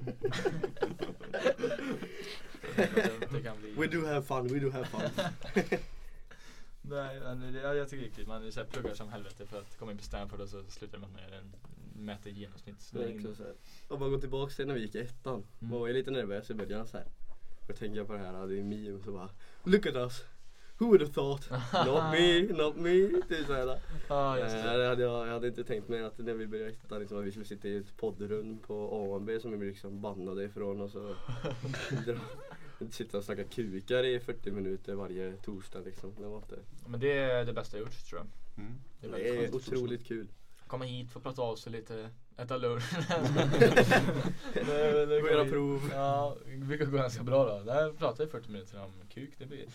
det 3.32 3.43
kan. 3.43 3.57
We 3.78 3.88
do 3.88 4.05
have 4.05 4.22
fun, 4.22 4.47
we 4.47 4.59
do 4.59 4.72
have 4.72 4.86
fun. 4.86 5.01
Nej, 6.82 7.20
men 7.20 7.53
det, 7.53 7.59
ja, 7.61 7.74
jag 7.74 7.89
tycker 7.89 8.03
det 8.05 8.11
är 8.11 8.16
kul. 8.16 8.28
Man 8.28 8.51
pluggar 8.72 8.93
som 8.95 9.09
helvete 9.09 9.45
för 9.45 9.59
att 9.59 9.78
komma 9.80 9.91
in 9.91 9.97
på 9.97 10.03
Stanford 10.03 10.41
och 10.41 10.49
så 10.49 10.63
slutar 10.63 10.97
man 10.97 11.11
med 11.11 11.34
en 11.34 11.55
mäter 11.96 12.24
Det 12.24 12.30
är 12.30 12.34
genomsnittslängd. 12.34 13.28
Om 13.88 14.00
man 14.00 14.12
går 14.12 14.20
tillbaka 14.20 14.54
till 14.54 14.68
när 14.68 14.74
vi 14.74 14.82
gick 14.82 14.96
i 14.96 15.00
ettan. 15.00 15.34
Mm. 15.34 15.46
Man 15.60 15.80
var 15.80 15.88
ju 15.88 15.93
lite 15.93 16.12
nervös 16.12 16.50
i 16.50 16.54
början 16.54 16.88
så 16.88 16.98
här. 16.98 17.08
Då 17.68 17.74
tänker 17.74 17.98
jag 17.98 18.08
på 18.08 18.14
det 18.14 18.20
här, 18.20 18.48
det 18.48 18.60
är 18.60 18.64
meme 18.64 19.04
så 19.04 19.12
bara 19.12 19.30
Look 19.64 19.86
at 19.86 19.96
us! 19.96 20.24
Who 20.78 20.86
would 20.86 21.02
have 21.02 21.14
thought? 21.14 21.50
Not 21.86 22.12
me, 22.12 22.41
not 22.64 22.76
me. 22.76 23.22
Typ 23.30 23.48
såhär. 23.48 23.80
Ja, 24.10 24.39
just 24.39 24.56
Eh, 24.56 24.64
det. 24.64 24.88
hade 24.88 25.04
jag, 25.04 25.28
jag 25.28 25.34
hade 25.34 25.48
inte 25.48 25.64
tänkt 25.64 25.88
mig 25.89 26.04
att 26.04 26.18
när 26.18 26.34
vi 26.34 26.48
började 26.48 26.72
ettan 26.72 27.00
liksom, 27.00 27.20
att 27.20 27.26
vi 27.26 27.32
skulle 27.32 27.46
sitta 27.46 27.68
i 27.68 27.78
ett 27.78 27.98
poddrum 27.98 28.60
på 28.60 29.16
AMB 29.16 29.41
som 29.41 29.52
vi 29.52 29.58
blev 29.58 29.70
liksom 29.70 30.02
bannade 30.02 30.43
ifrån 30.43 30.82
och 30.82 30.89
så 30.91 31.16
sitta 32.91 33.18
och 33.18 33.24
snacka 33.24 33.43
kukar 33.43 34.04
i 34.04 34.20
40 34.20 34.52
minuter 34.52 34.96
varje 34.96 35.34
torsdag 35.34 35.80
liksom. 35.80 36.12
Det 36.20 36.28
var 36.28 36.38
inte. 36.38 36.60
Men 36.88 37.00
det 37.00 37.18
är 37.18 37.46
det 37.46 37.54
bästa 37.54 37.78
jag 37.78 37.86
gjort 37.86 38.06
tror 38.10 38.22
jag. 38.22 38.28
Mm. 38.66 38.78
Det 39.02 39.08
är 39.08 39.12
Det 39.12 39.46
är 39.46 39.56
otroligt 39.56 40.06
kul. 40.06 40.28
Komma 40.68 40.86
hit, 40.86 41.11
få 41.11 41.20
prata 41.20 41.41
av 41.41 41.55
sig 41.55 41.72
lite, 41.72 42.09
äta 42.38 42.57
lunch. 42.57 42.84
Göra 44.55 45.45
prov. 45.45 45.89
Ja, 45.93 46.36
brukar 46.68 46.86
gå 46.86 46.97
ganska 46.97 47.24
bra 47.24 47.45
då. 47.57 47.63
Där 47.63 47.91
pratar 47.93 48.26
vi 48.26 48.32
40 48.32 48.51
minuter 48.51 48.84
om 48.84 48.91
kuk. 49.09 49.34
Det 49.38 49.45
blir... 49.45 49.66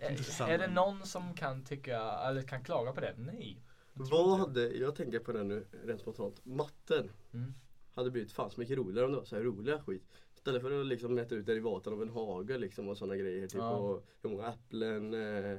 är, 0.00 0.48
är 0.48 0.58
det 0.58 0.66
någon 0.66 1.06
som 1.06 1.34
kan 1.34 1.64
tycka, 1.64 2.00
eller 2.12 2.42
kan 2.42 2.64
klaga 2.64 2.92
på 2.92 3.00
det? 3.00 3.14
Nej. 3.16 3.62
Vad 3.92 4.38
hade, 4.38 4.68
jag 4.68 4.94
tänker 4.94 5.18
på 5.18 5.32
det 5.32 5.44
nu 5.44 5.66
rent 5.84 6.00
spontant, 6.00 6.40
matten 6.44 7.10
Mm. 7.34 7.54
hade 7.94 8.10
blivit 8.10 8.32
fan 8.32 8.50
så 8.50 8.60
mycket 8.60 8.76
roligare 8.78 9.06
om 9.06 9.12
det 9.12 9.18
var 9.18 9.24
så 9.24 9.36
här 9.36 9.42
roliga 9.42 9.78
skit. 9.82 10.02
Istället 10.34 10.62
för 10.62 10.80
att 10.80 10.86
liksom 10.86 11.14
mäta 11.14 11.34
ut 11.34 11.46
derivaten 11.46 11.92
av 11.92 12.02
en 12.02 12.10
hage 12.10 12.58
liksom 12.58 12.88
och 12.88 12.96
sådana 12.98 13.16
grejer. 13.16 13.46
Typ 13.48 13.58
Ja. 13.60 13.70
och 13.70 14.04
hur 14.22 14.30
många 14.30 14.48
äpplen 14.52 15.14
eh, 15.14 15.58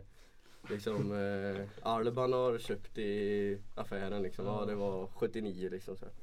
liksom 0.69 1.11
eh, 1.11 1.67
Alban 1.81 2.33
har 2.33 2.57
köpt 2.57 2.97
i 2.97 3.57
affären 3.75 4.21
liksom. 4.21 4.45
Ja, 4.45 4.65
det 4.65 4.75
var 4.75 5.07
79 5.07 5.69
liksom. 5.71 5.97
Så, 5.97 6.05
här. 6.05 6.13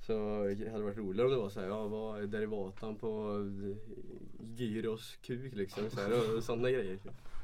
så 0.00 0.44
det 0.64 0.70
hade 0.70 0.84
varit 0.84 0.98
roligare 0.98 1.28
om 1.28 1.34
det 1.34 1.40
var 1.40 1.50
så 1.50 1.60
här, 1.60 1.68
ja 1.68 1.86
vad 1.86 2.22
är 2.22 2.26
derivaten 2.26 2.96
på 2.96 3.38
eh, 3.62 3.76
gyros 4.56 5.18
kuk 5.22 5.54
liksom. 5.54 5.90
Så 5.90 6.00
här, 6.00 6.36
och 6.36 6.44
sådana 6.44 6.70
grejer. 6.70 6.98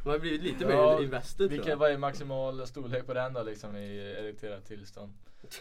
Man 0.04 0.12
har 0.12 0.18
blivit 0.18 0.42
lite 0.42 0.64
Ja, 0.64 0.96
mer 0.96 1.04
invested 1.04 1.36
tror 1.36 1.48
Vilken, 1.48 1.70
jag. 1.70 1.76
vad 1.76 1.90
är 1.90 1.98
maximal 1.98 2.66
storlek 2.66 3.06
på 3.06 3.14
den 3.14 3.32
då 3.32 3.42
liksom 3.42 3.76
i 3.76 3.98
erekterat 4.18 4.64
tillstånd? 4.66 5.12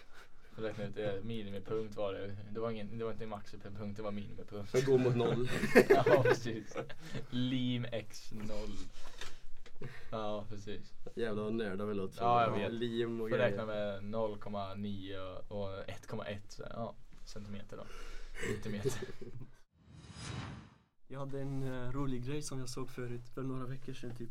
Jag 0.58 0.66
räknade 0.66 0.90
ut 0.90 0.96
det, 0.96 1.22
minimipunkt 1.24 1.96
var 1.96 2.14
det. 2.14 2.36
Det 2.52 2.60
var, 2.60 2.72
ingen, 2.72 2.98
det 2.98 3.04
var 3.04 3.12
inte 3.12 3.24
en 3.24 3.30
maxipunkt, 3.30 3.98
det 3.98 4.04
var 4.04 4.12
minimipunkt. 4.12 4.86
Går 4.86 4.98
mot 4.98 5.16
noll. 5.16 5.50
ja 5.90 6.24
precis. 6.24 6.78
Lim 7.30 7.86
x 7.92 8.32
0. 8.32 8.48
Ja 10.12 10.46
precis. 10.50 10.94
Jävlar 11.16 11.44
vad 11.44 11.54
nördar 11.54 11.86
vi 11.86 11.94
låter. 11.94 12.22
Ja 12.22 12.42
jag 12.44 12.52
vet. 12.60 12.74
Lim 12.74 13.22
och 13.22 13.30
Får 13.30 13.38
grejer. 13.38 13.50
räkna 13.52 13.66
med 13.66 14.02
0,9 14.04 15.38
och 15.48 15.68
1,1 15.70 16.38
så 16.48 16.64
här, 16.64 16.72
ja, 16.76 16.96
centimeter 17.26 17.78
då. 17.78 17.84
Centimeter. 18.54 18.92
Jag 21.08 21.20
hade 21.20 21.42
en 21.42 21.64
eh, 21.64 21.92
rolig 21.92 22.26
grej 22.26 22.42
som 22.42 22.60
jag 22.60 22.70
såg 22.70 22.90
förut, 22.90 23.30
för 23.34 23.42
några 23.44 23.66
veckor 23.66 23.94
sedan 23.94 24.16
typ. 24.16 24.30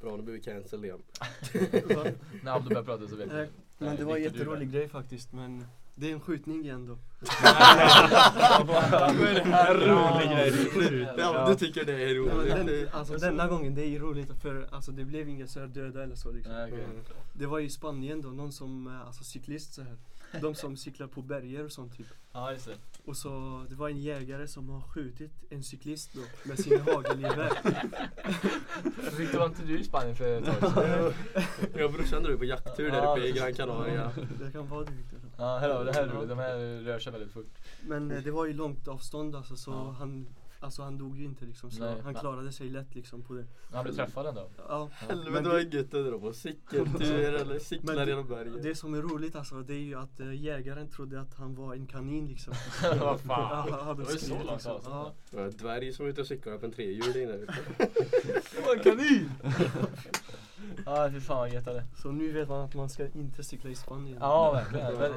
Bra, 0.00 0.16
nu 0.16 0.22
blir 0.22 0.34
vi 0.34 0.40
cancelled 0.40 0.84
igen. 0.84 1.02
När 2.42 2.56
Abdo 2.56 2.68
börjar 2.68 2.82
prata 2.84 3.08
så 3.08 3.16
vet 3.16 3.32
jag. 3.32 3.48
men 3.78 3.96
det 3.96 4.04
var 4.04 4.16
en 4.16 4.22
jätterolig 4.22 4.72
grej 4.72 4.88
faktiskt, 4.88 5.32
men 5.32 5.64
det 5.94 6.08
är 6.08 6.12
en 6.12 6.20
skjutning 6.20 6.64
igen 6.64 6.86
då. 6.86 6.98
Här 9.52 9.74
rolig 9.74 10.30
grej? 10.30 11.08
Ja, 11.18 11.48
du 11.48 11.54
tycker 11.54 11.84
det 11.84 12.10
är 12.10 12.14
roligt. 12.14 12.66
den, 12.66 12.88
alltså 12.92 13.16
denna 13.16 13.48
gången, 13.48 13.74
det 13.74 13.84
är 13.86 13.98
roligt 13.98 14.42
för 14.42 14.68
alltså, 14.70 14.92
det 14.92 15.04
blev 15.04 15.28
inga 15.28 15.46
så 15.46 15.60
här 15.60 15.66
döda 15.66 16.02
eller 16.02 16.14
så 16.14 16.32
liksom. 16.32 16.54
Mm. 16.54 17.04
Det 17.32 17.46
var 17.46 17.60
i 17.60 17.70
Spanien 17.70 18.22
då, 18.22 18.28
någon 18.28 18.52
som, 18.52 18.86
eh, 18.86 19.06
alltså 19.06 19.24
cyklist 19.24 19.74
så 19.74 19.82
här. 19.82 19.96
De 20.40 20.54
som 20.54 20.76
cyklar 20.76 21.06
på 21.06 21.22
berger 21.22 21.64
och 21.64 21.72
sånt 21.72 21.96
typ. 21.96 22.06
Ja 22.32 22.52
just 22.52 22.66
det. 22.66 22.74
Och 23.04 23.16
så, 23.16 23.64
det 23.68 23.74
var 23.74 23.88
en 23.88 23.98
jägare 24.00 24.48
som 24.48 24.68
har 24.68 24.80
skjutit 24.80 25.32
en 25.50 25.62
cyklist 25.62 26.10
då 26.14 26.20
med 26.48 26.58
sin 26.58 26.80
hagelgevär. 26.80 27.52
Victor 29.18 29.38
var 29.38 29.46
inte 29.46 29.62
du 29.62 29.78
i 29.80 29.84
Spanien 29.84 30.16
för 30.16 30.38
ett 30.38 30.44
tag 30.60 30.72
sedan? 30.72 31.12
Jag 31.74 31.84
och 31.86 31.92
brorsan 31.92 32.22
drog 32.22 32.38
på 32.38 32.44
jakttur 32.44 32.90
där 32.90 32.96
Ja, 32.98 33.12
uppe 33.16 33.26
i 33.26 33.32
det- 33.32 33.38
Gran 33.38 33.54
Canaria. 33.54 34.12
Det 34.44 34.52
kan 34.52 34.68
vara 34.68 34.84
det 34.84 34.90
Victor. 34.92 35.18
Ja, 35.38 35.58
hallå, 35.58 35.84
det 35.84 35.92
här. 35.92 36.26
De 36.28 36.38
här 36.38 36.82
rör 36.84 36.98
sig 36.98 37.12
väldigt 37.12 37.32
fort. 37.32 37.58
Men 37.82 38.10
eh, 38.10 38.22
det 38.22 38.30
var 38.30 38.46
ju 38.46 38.52
långt 38.52 38.88
avstånd 38.88 39.36
alltså 39.36 39.56
så 39.56 39.70
Ja. 39.70 39.94
han, 39.98 40.26
alltså 40.62 40.82
han 40.82 40.98
dog 40.98 41.18
ju 41.18 41.24
inte 41.24 41.44
liksom. 41.44 41.70
Så 41.70 41.84
Nej, 41.84 41.94
han 41.94 42.12
men- 42.12 42.14
klarade 42.14 42.52
sig 42.52 42.68
lätt 42.68 42.94
liksom 42.94 43.22
på 43.22 43.34
det. 43.34 43.44
Han 43.72 43.84
blev 43.84 43.94
träffad 43.94 44.26
ändå. 44.26 44.48
Ja. 44.68 44.88
Helvete 44.92 45.48
vad 45.48 45.74
gött 45.74 45.94
att 45.94 46.06
dra 46.06 46.18
på 46.18 46.32
cykeltur 46.32 47.34
eller 47.40 47.58
cyklar 47.58 47.94
Men 47.94 48.08
genom 48.08 48.28
berget. 48.28 48.62
Det 48.62 48.74
som 48.74 48.94
är 48.94 49.02
roligt 49.02 49.36
alltså, 49.36 49.54
det 49.62 49.74
är 49.74 49.78
ju 49.78 49.94
att 49.98 50.20
eh, 50.20 50.32
jägaren 50.42 50.88
trodde 50.88 51.20
att 51.20 51.34
han 51.34 51.54
var 51.54 51.74
en 51.74 51.86
kanin 51.86 52.26
liksom. 52.26 52.54
Vad 53.00 53.20
fan. 53.20 53.68
Ja, 53.70 53.82
han 53.84 53.96
Det 53.96 54.02
var 54.04 54.12
ju 54.12 54.18
så 54.18 54.34
långt 54.34 54.50
liksom. 54.52 54.72
avstånd. 54.72 54.96
Ja. 54.96 55.12
Det 55.30 55.36
var 55.36 55.44
en 55.44 55.56
dvärg 55.56 55.92
som 55.92 56.04
var 56.04 56.10
ute 56.10 56.20
och 56.20 56.26
cyklade 56.26 56.58
på 56.58 56.66
en 56.66 56.72
trehjuling 56.72 57.28
där 57.28 57.34
ute. 57.38 57.54
Det 58.56 58.66
var 58.66 58.76
en 58.76 58.82
kanin! 58.82 59.30
Ja, 60.86 61.08
fy 61.12 61.20
fan 61.20 61.36
vad 61.38 61.52
gött 61.52 61.64
det. 61.64 61.84
Så 62.02 62.12
nu 62.12 62.32
vet 62.32 62.48
man 62.48 62.60
att 62.60 62.74
man 62.74 62.88
ska 62.88 63.08
inte 63.08 63.42
cykla 63.44 63.70
i 63.70 63.74
Spanien. 63.74 64.18
Ja, 64.20 64.52
verkligen. 64.52 64.98
Men- 64.98 65.12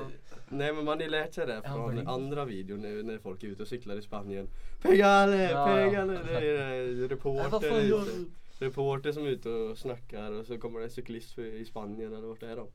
Nej 0.50 0.74
men 0.74 0.86
man 0.86 0.98
har 0.98 1.04
ju 1.04 1.10
lärt 1.10 1.34
sig 1.34 1.48
det 1.48 1.62
Ja, 1.64 1.74
från 1.74 1.96
men- 1.96 2.08
andra 2.08 2.46
videor 2.46 2.78
när, 2.78 3.04
när 3.04 3.18
folk 3.18 3.44
är 3.44 3.48
ute 3.48 3.62
och 3.64 3.68
cyklar 3.68 3.96
i 3.96 4.02
Spanien. 4.02 4.48
Pegale, 4.82 5.52
Ja. 5.52 5.66
pegale! 5.66 6.14
Det 6.28 6.48
är 6.48 6.98
vad 7.02 7.12
reporter, 7.12 7.82
ute. 7.82 8.30
reporter 8.66 9.12
som 9.12 9.24
är 9.26 9.30
ute 9.30 9.50
och 9.50 9.78
snackar 9.78 10.32
och 10.32 10.46
så 10.46 10.58
kommer 10.58 10.80
det 10.80 10.86
en 10.86 10.92
cyklist 10.92 11.32
för, 11.32 11.42
i 11.46 11.66
Spanien 11.66 12.14
eller 12.14 12.28
vart 12.28 12.44
är 12.44 12.56
de? 12.56 12.68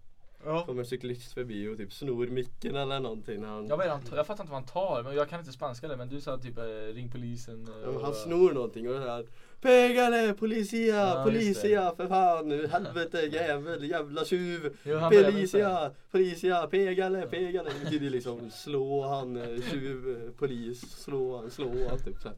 Ja. 0.45 0.64
Kommer 0.66 0.81
en 0.83 0.87
cyklist 0.87 1.33
förbi 1.33 1.68
och 1.68 1.77
typ 1.77 1.93
snor 1.93 2.27
micken 2.27 2.77
eller 2.77 3.01
någonting 3.01 3.45
han 3.45 3.66
Jag, 3.68 3.77
han, 3.79 4.01
jag 4.16 4.27
fattar 4.27 4.45
inte 4.45 4.53
vad 4.53 4.61
han 4.62 4.68
tar, 4.68 5.03
men 5.03 5.14
jag 5.16 5.29
kan 5.29 5.41
inte 5.41 5.53
spanska 5.53 5.89
det. 5.89 5.97
Men 5.97 6.09
du 6.09 6.21
sa 6.21 6.39
typ 6.39 6.59
eh, 6.59 6.62
ring 6.95 7.09
polisen. 7.11 7.68
eh, 7.68 7.75
Ja, 7.85 7.89
och- 7.89 8.03
Han 8.03 8.14
snor 8.14 8.53
någonting 8.53 8.89
och 8.89 8.95
det 8.95 9.01
här 9.11 9.27
Pegale, 9.63 10.35
policia, 10.35 10.97
Ja, 10.97 11.23
policia, 11.25 11.93
för 11.97 12.07
fan 12.09 12.49
nu, 12.49 12.67
helvete, 12.67 13.19
jävel, 13.21 13.85
jävla 13.85 14.25
tjuv 14.25 14.77
Jo, 14.85 14.99
väl 14.99 15.25
Policia, 15.25 15.91
policia, 16.11 16.67
pegale, 16.67 17.27
pegale 17.27 17.71
Det 17.79 17.85
betyder 17.85 18.11
liksom 18.11 18.51
slå 18.51 19.09
han, 19.09 19.37
eh, 19.37 19.63
tjuv, 19.71 20.09
eh, 20.27 20.33
polis, 20.39 20.81
slå 20.81 21.37
han, 21.41 21.51
slå 21.51 21.89
han 21.89 21.99
typ 21.99 22.21
så 22.23 22.29
här. 22.29 22.37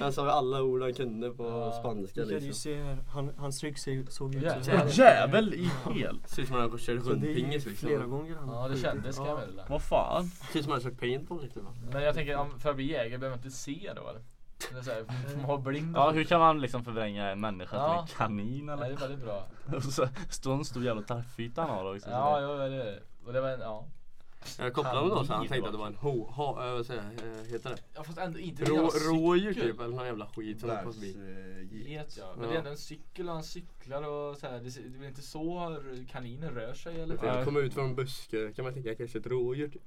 Han 0.00 0.12
sa 0.12 0.30
alla 0.30 0.62
ord 0.62 0.82
han 0.82 0.94
kunde 0.94 1.30
på 1.30 1.44
Ja. 1.44 1.72
spanska 1.80 2.24
liksom 2.24 2.52
se 2.52 2.96
han, 3.12 3.30
hans 3.36 3.62
rygg 3.64 3.78
såg 4.08 4.34
ut 4.34 4.42
så 4.62 4.70
här. 4.70 4.88
Jävel 4.98 5.54
i 5.54 5.70
hel. 5.94 6.18
Ser 6.26 6.42
ut 6.42 6.48
som 6.48 6.56
han 6.56 6.78
ju 6.88 6.98
hundpingis 6.98 7.66
liksom 7.66 7.88
flera 7.88 8.06
gånger 8.06 8.34
han 8.34 8.48
Ja, 8.48 8.68
det 8.68 8.76
kändes 8.78 9.16
kan 9.16 9.26
jag 9.26 9.36
Ja. 9.36 9.40
meddela. 9.40 9.64
Vad 9.68 9.82
fan? 9.82 10.24
Ser 10.52 10.58
ut 10.58 10.64
som 10.64 10.72
han 10.72 10.80
kört 10.80 10.98
paintball 11.00 11.40
riktigt 11.40 11.62
va? 11.62 11.70
Men 11.92 12.02
jag 12.02 12.14
tänker, 12.14 12.58
för 12.58 12.70
att 12.70 12.76
bli 12.76 12.84
jägare 12.90 13.18
behöver 13.18 13.36
man 13.36 13.44
inte 13.46 13.56
se 13.56 13.92
då 13.96 14.08
eller? 14.08 14.22
Det 14.72 14.78
är 14.78 14.82
så 14.82 14.90
här, 14.90 15.04
får 15.46 15.62
man? 15.72 15.92
Ja 15.94 16.10
hur 16.10 16.24
kan 16.24 16.40
man 16.40 16.60
liksom 16.60 16.84
förvränga 16.84 17.30
en 17.30 17.40
människa 17.40 17.76
Ja. 17.76 18.06
till 18.06 18.14
en 18.14 18.18
kanin 18.18 18.66
Nej, 18.66 18.76
det 18.76 18.82
är 18.82 18.86
eller? 18.86 18.96
väldigt 18.96 19.24
bra. 19.24 19.46
Och 19.76 19.82
så 19.82 20.08
står 20.30 20.54
en 20.54 20.64
stor 20.64 20.84
jävla 20.84 21.02
tarfyta 21.02 21.60
han 21.62 21.70
har 21.70 21.94
också. 21.94 22.04
så 22.04 22.10
Ja, 22.10 22.40
det- 22.40 22.46
jo, 22.46 22.56
det 22.58 22.64
är 22.64 22.70
det. 22.70 23.00
Och 23.26 23.32
det 23.32 23.40
var 23.40 23.48
en, 23.48 23.60
ja. 23.60 23.86
Jag 24.58 24.72
kopplade 24.74 24.98
honom 24.98 25.16
då 25.18 25.24
så 25.24 25.32
han 25.32 25.48
tänkte 25.48 25.66
att 25.68 25.72
det 25.74 25.78
va? 25.78 25.84
var 25.84 25.86
en 25.86 25.96
ho, 25.96 26.24
ha, 26.30 26.66
äh, 26.68 26.72
vad 26.72 26.86
säger 26.86 27.02
jag, 27.02 27.30
eh, 27.38 27.44
heter 27.44 27.70
det? 27.70 27.76
Ja 27.94 28.02
fast 28.04 28.18
ändå 28.18 28.38
inte 28.38 28.64
Rå, 28.64 28.76
en 28.76 28.82
jävla 28.84 28.98
rådjur 29.10 29.54
typ 29.54 29.80
eller 29.80 29.96
någon 29.96 30.06
jävla 30.06 30.26
skit 30.26 30.60
som 30.60 30.68
på 30.84 30.92
förbi. 30.92 31.12
Vet 31.86 32.16
jag. 32.16 32.26
Men 32.38 32.44
Ja. 32.44 32.50
det 32.50 32.54
är 32.54 32.58
ändå 32.58 32.70
en 32.70 32.76
cykel 32.76 33.28
och 33.28 33.34
han 33.34 33.42
cyklar 33.42 34.02
och 34.02 34.36
så 34.36 34.46
här. 34.46 34.52
Det, 34.60 34.76
är 34.76 34.98
väl 34.98 35.08
inte 35.08 35.22
så 35.22 35.76
kaninen 36.10 36.54
rör 36.54 36.74
sig 36.74 37.00
eller? 37.00 37.16
Det 37.38 37.44
kommer 37.44 37.60
ut 37.60 37.74
från 37.74 37.84
en 37.84 37.94
buske 37.94 38.52
kan 38.52 38.64
man 38.64 38.74
tänka 38.74 38.94
kanske 38.94 39.18
ett 39.18 39.26
rådjur 39.26 39.68
typ 39.68 39.82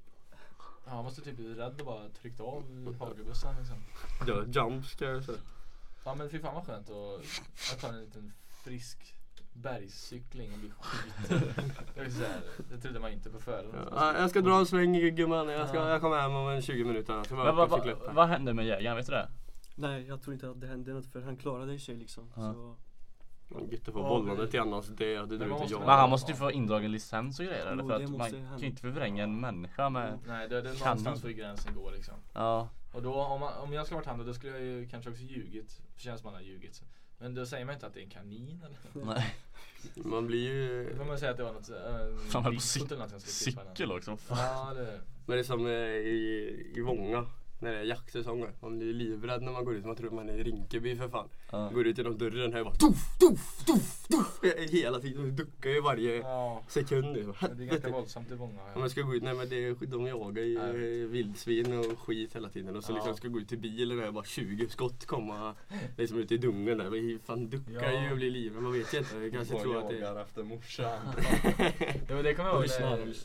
Ja, 0.85 0.91
han 0.91 1.03
måste 1.03 1.21
typ 1.21 1.35
bli 1.35 1.53
rädd 1.53 1.79
och 1.79 1.85
bara 1.85 2.09
tryckt 2.09 2.39
av 2.39 2.95
hagelbössan 2.99 3.55
liksom. 3.59 3.77
Ja, 4.27 4.43
jumpscare 4.63 5.23
så. 5.23 5.31
Ja 6.05 6.15
men 6.15 6.29
fy 6.29 6.39
fan 6.39 6.55
vad 6.55 6.65
skönt 6.65 6.89
att, 6.89 7.73
att 7.73 7.81
ta 7.81 7.87
en 7.87 7.99
liten 7.99 8.33
frisk 8.63 9.15
bergscykling 9.53 10.53
och 10.53 10.59
bli 10.59 10.71
skiten. 10.79 11.71
Jag, 11.95 12.03
vill 12.03 12.13
säga, 12.13 12.29
det 12.69 12.77
trodde 12.77 12.99
man 12.99 13.11
inte 13.11 13.29
på 13.29 13.39
förhand. 13.39 13.87
Ja, 13.91 14.17
jag 14.17 14.29
ska 14.29 14.41
dra 14.41 14.59
en 14.59 14.65
sväng 14.65 15.15
gumman, 15.15 15.47
jag, 15.49 15.69
ska, 15.69 15.77
Ja. 15.77 15.89
jag 15.89 16.01
kommer 16.01 16.17
hem 16.19 16.35
om 16.35 16.49
en 16.49 16.61
20 16.61 16.83
minuter. 16.83 17.13
Jag 17.13 17.25
ska 17.25 17.35
bara 17.35 17.53
Men 17.53 17.69
cykla 17.69 17.91
upp. 17.91 18.13
vad 18.13 18.27
hände 18.27 18.53
med 18.53 18.65
jägaren, 18.65 18.97
vet 18.97 19.05
du 19.05 19.11
det? 19.11 19.29
Nej, 19.75 20.07
jag 20.07 20.21
tror 20.21 20.33
inte 20.33 20.49
att 20.49 20.61
det 20.61 20.67
hände 20.67 20.93
något 20.93 21.05
för 21.07 21.21
han 21.21 21.37
klarade 21.37 21.79
sig 21.79 21.95
liksom. 21.95 22.29
Ja. 22.35 22.53
Så, 22.53 22.75
Gött 23.71 23.87
att 23.87 23.93
få 23.93 23.99
Ja, 23.99 24.07
bollande 24.09 24.45
det- 24.45 24.51
till 24.51 24.59
annars 24.59 24.87
det, 24.87 25.13
det 25.13 25.17
man 25.21 25.31
inte 25.31 25.47
måste 25.47 25.73
jag. 25.73 25.79
Men 25.79 25.89
han 25.89 26.09
måste 26.09 26.31
ju 26.31 26.37
få 26.37 26.51
indragen 26.51 26.91
licens 26.91 27.39
och 27.39 27.45
grejer 27.45 27.65
eller? 27.65 27.83
För 27.83 27.89
det 27.89 27.95
att 27.95 28.01
man 28.11 28.11
måste 28.19 28.35
kan 28.35 28.59
ju 28.59 28.67
inte 28.67 28.81
förvränga 28.81 29.23
en 29.23 29.39
människa 29.39 29.89
med 29.89 30.19
Nej, 30.27 30.49
det, 30.49 30.61
det 30.61 30.69
är 30.69 30.79
någonstans 30.79 31.21
får 31.21 31.29
ju 31.29 31.35
gränsen 31.35 31.75
gå 31.75 31.91
liksom. 31.91 32.13
Ja, 32.33 32.69
Och 32.93 33.01
då 33.01 33.13
om, 33.13 33.39
man, 33.39 33.53
om 33.57 33.73
jag 33.73 33.85
skulle 33.85 33.95
varit 33.95 34.07
han 34.07 34.25
då, 34.25 34.33
skulle 34.33 34.51
jag 34.51 34.61
ju 34.61 34.87
kanske 34.87 35.09
också 35.09 35.23
ljugit. 35.23 35.81
Det 35.95 36.01
känns 36.01 36.23
man 36.23 36.33
har 36.33 36.41
ljugit. 36.41 36.81
Men 37.17 37.35
då 37.35 37.45
säger 37.45 37.65
man 37.65 37.73
inte 37.73 37.87
att 37.87 37.93
det 37.93 37.99
är 37.99 38.03
en 38.03 38.09
kanin 38.09 38.63
eller? 38.65 39.05
nej. 39.15 39.35
Man 39.95 40.27
blir 40.27 40.47
ju... 40.47 40.89
Då 40.89 40.95
får 40.97 41.05
man 41.05 41.19
säga 41.19 41.31
att 41.31 41.37
det 41.37 41.43
var 41.43 41.53
något, 41.53 41.69
äh, 41.69 42.29
Fan, 42.31 42.55
på 42.55 42.61
cykel 42.61 43.91
också. 43.91 44.17
Fan. 44.17 44.37
Ja, 44.37 44.73
det, 44.73 44.99
Men 45.25 45.35
det 45.37 45.39
är 45.39 45.43
som 45.43 45.65
eh, 45.65 45.71
i, 45.73 46.71
i 46.75 46.81
Vånga. 46.81 47.25
När 47.61 47.71
det 47.71 47.77
är 47.77 47.83
jaktsäsonger. 47.83 48.51
Man 48.61 48.79
blir 48.79 48.93
livrädd 48.93 49.41
när 49.41 49.51
man 49.51 49.65
går 49.65 49.75
ut. 49.75 49.85
Man 49.85 49.95
tror 49.95 50.11
man 50.11 50.29
är 50.29 50.33
i 50.33 50.43
Rinkeby 50.43 50.95
för 50.95 51.09
fan. 51.09 51.29
Ja. 51.51 51.69
Går 51.73 51.87
ut 51.87 51.97
genom 51.97 52.17
dörren 52.17 52.53
här 52.53 52.59
och 52.59 52.65
bara 52.65 52.75
tuff, 52.75 53.19
tuff, 53.19 53.65
tuff, 53.65 54.07
tuff. 54.07 54.39
Hela 54.71 54.99
tiden. 54.99 55.23
Och 55.23 55.29
duckar 55.29 55.69
ju 55.69 55.81
varje 55.81 56.15
ja. 56.15 56.63
sekund. 56.67 57.15
det 57.15 57.63
är 57.63 57.67
ganska 57.67 57.89
våldsamt 57.89 58.31
i 58.31 58.35
många. 58.35 58.59
Om 58.73 58.79
man 58.79 58.89
ska 58.89 59.01
gå 59.01 59.15
ut, 59.15 59.23
nej 59.23 59.33
men 59.33 59.49
det 59.49 59.65
är, 59.65 59.85
de 59.85 60.07
jagar 60.07 60.43
ju 60.43 60.57
eh, 61.03 61.07
vildsvin 61.09 61.79
och 61.79 61.99
skit 61.99 62.35
hela 62.35 62.49
tiden 62.49 62.75
och 62.75 62.83
så 62.83 62.91
Ja. 62.91 62.95
liksom 62.95 63.15
ska 63.15 63.27
gå 63.27 63.39
ut 63.39 63.49
till 63.49 63.57
bilen 63.59 64.07
och 64.07 64.13
bara 64.13 64.25
20 64.25 64.67
skott 64.69 65.05
komma 65.05 65.55
liksom 65.97 66.17
ute 66.17 66.33
i 66.33 66.37
dungen 66.37 66.77
där. 66.77 66.89
Men 66.89 67.19
fan 67.19 67.49
duckar 67.49 67.91
Ja. 67.91 68.03
ju 68.03 68.11
och 68.11 68.17
blir 68.17 68.31
livrädd, 68.31 68.63
man 68.63 68.73
vet 68.73 68.93
ju 68.93 68.97
inte. 68.97 69.17
Jag 69.17 69.31
kanske 69.31 69.59
tror 69.59 69.77
att 69.77 69.89
det 69.89 69.95
jagar 69.95 70.21
efter 70.21 70.43
morsan. 70.43 70.99
Ja, 72.07 72.15
men 72.15 72.23
det 72.23 72.33
kommer 72.33 72.49
jag 72.49 72.65
ihåg 72.65 73.15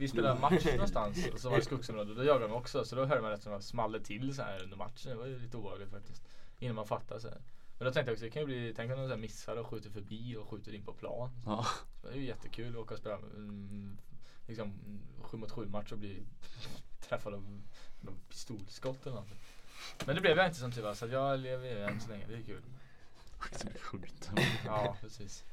vi 0.00 0.08
spelade 0.08 0.40
match 0.40 0.66
någonstans 0.72 1.28
och 1.32 1.40
så 1.40 1.50
var 1.50 1.56
det 1.56 1.64
skogsområde. 1.70 2.14
Då 2.14 2.24
jagade 2.24 2.48
de 2.48 2.52
också 2.54 2.84
så 2.84 2.96
då 2.96 3.04
hörde 3.04 3.22
man 3.22 3.30
rätt 3.30 3.42
som 3.42 3.52
att 3.52 3.64
small 3.88 4.00
till 4.04 4.34
så 4.34 4.42
här 4.42 4.62
under 4.62 4.76
matchen. 4.76 5.10
Det 5.10 5.14
var 5.14 5.26
ju 5.26 5.38
lite 5.38 5.56
obehagligt 5.56 5.90
faktiskt. 5.90 6.22
Innan 6.58 6.76
man 6.76 6.86
fattade 6.86 7.20
så 7.20 7.28
här. 7.28 7.40
Men 7.78 7.86
då 7.86 7.92
tänkte 7.92 8.10
jag 8.10 8.14
också, 8.14 8.24
det 8.24 8.30
kan 8.30 8.42
ju 8.42 8.46
bli, 8.46 8.72
tänk 8.76 8.92
om 8.92 8.98
de 8.98 9.06
så 9.06 9.14
här 9.14 9.20
missar 9.20 9.56
och 9.56 9.66
skjuter 9.66 9.90
förbi 9.90 10.36
och 10.36 10.48
skjuter 10.48 10.74
in 10.74 10.84
på 10.84 10.92
plan. 10.92 11.30
Ja. 11.46 11.66
Så 12.00 12.06
det 12.06 12.12
är 12.12 12.16
ju 12.16 12.26
jättekul 12.26 12.74
att 12.74 12.82
åka 12.82 12.94
och 12.94 13.00
spela 13.00 13.16
mm, 13.16 13.98
liksom 14.46 14.74
sju 15.22 15.36
mot 15.36 15.50
sju 15.50 15.66
match 15.66 15.92
och 15.92 15.98
bli 15.98 16.22
träffad 17.08 17.34
av 17.34 17.62
av 18.08 18.14
pistolskott 18.28 19.06
eller 19.06 19.16
något. 19.16 19.28
Men 20.06 20.14
det 20.14 20.20
blev 20.20 20.36
jag 20.36 20.46
inte 20.46 20.58
som 20.58 20.72
tur 20.72 20.82
var 20.82 20.94
så 20.94 21.06
jag 21.06 21.40
lever 21.40 21.68
ju 21.68 21.78
än 21.78 22.00
så 22.00 22.08
länge, 22.08 22.26
det 22.26 22.34
är 22.34 22.42
kul. 22.42 22.62
Sjukt. 23.80 24.30
Ja 24.64 24.96
precis. 25.00 25.44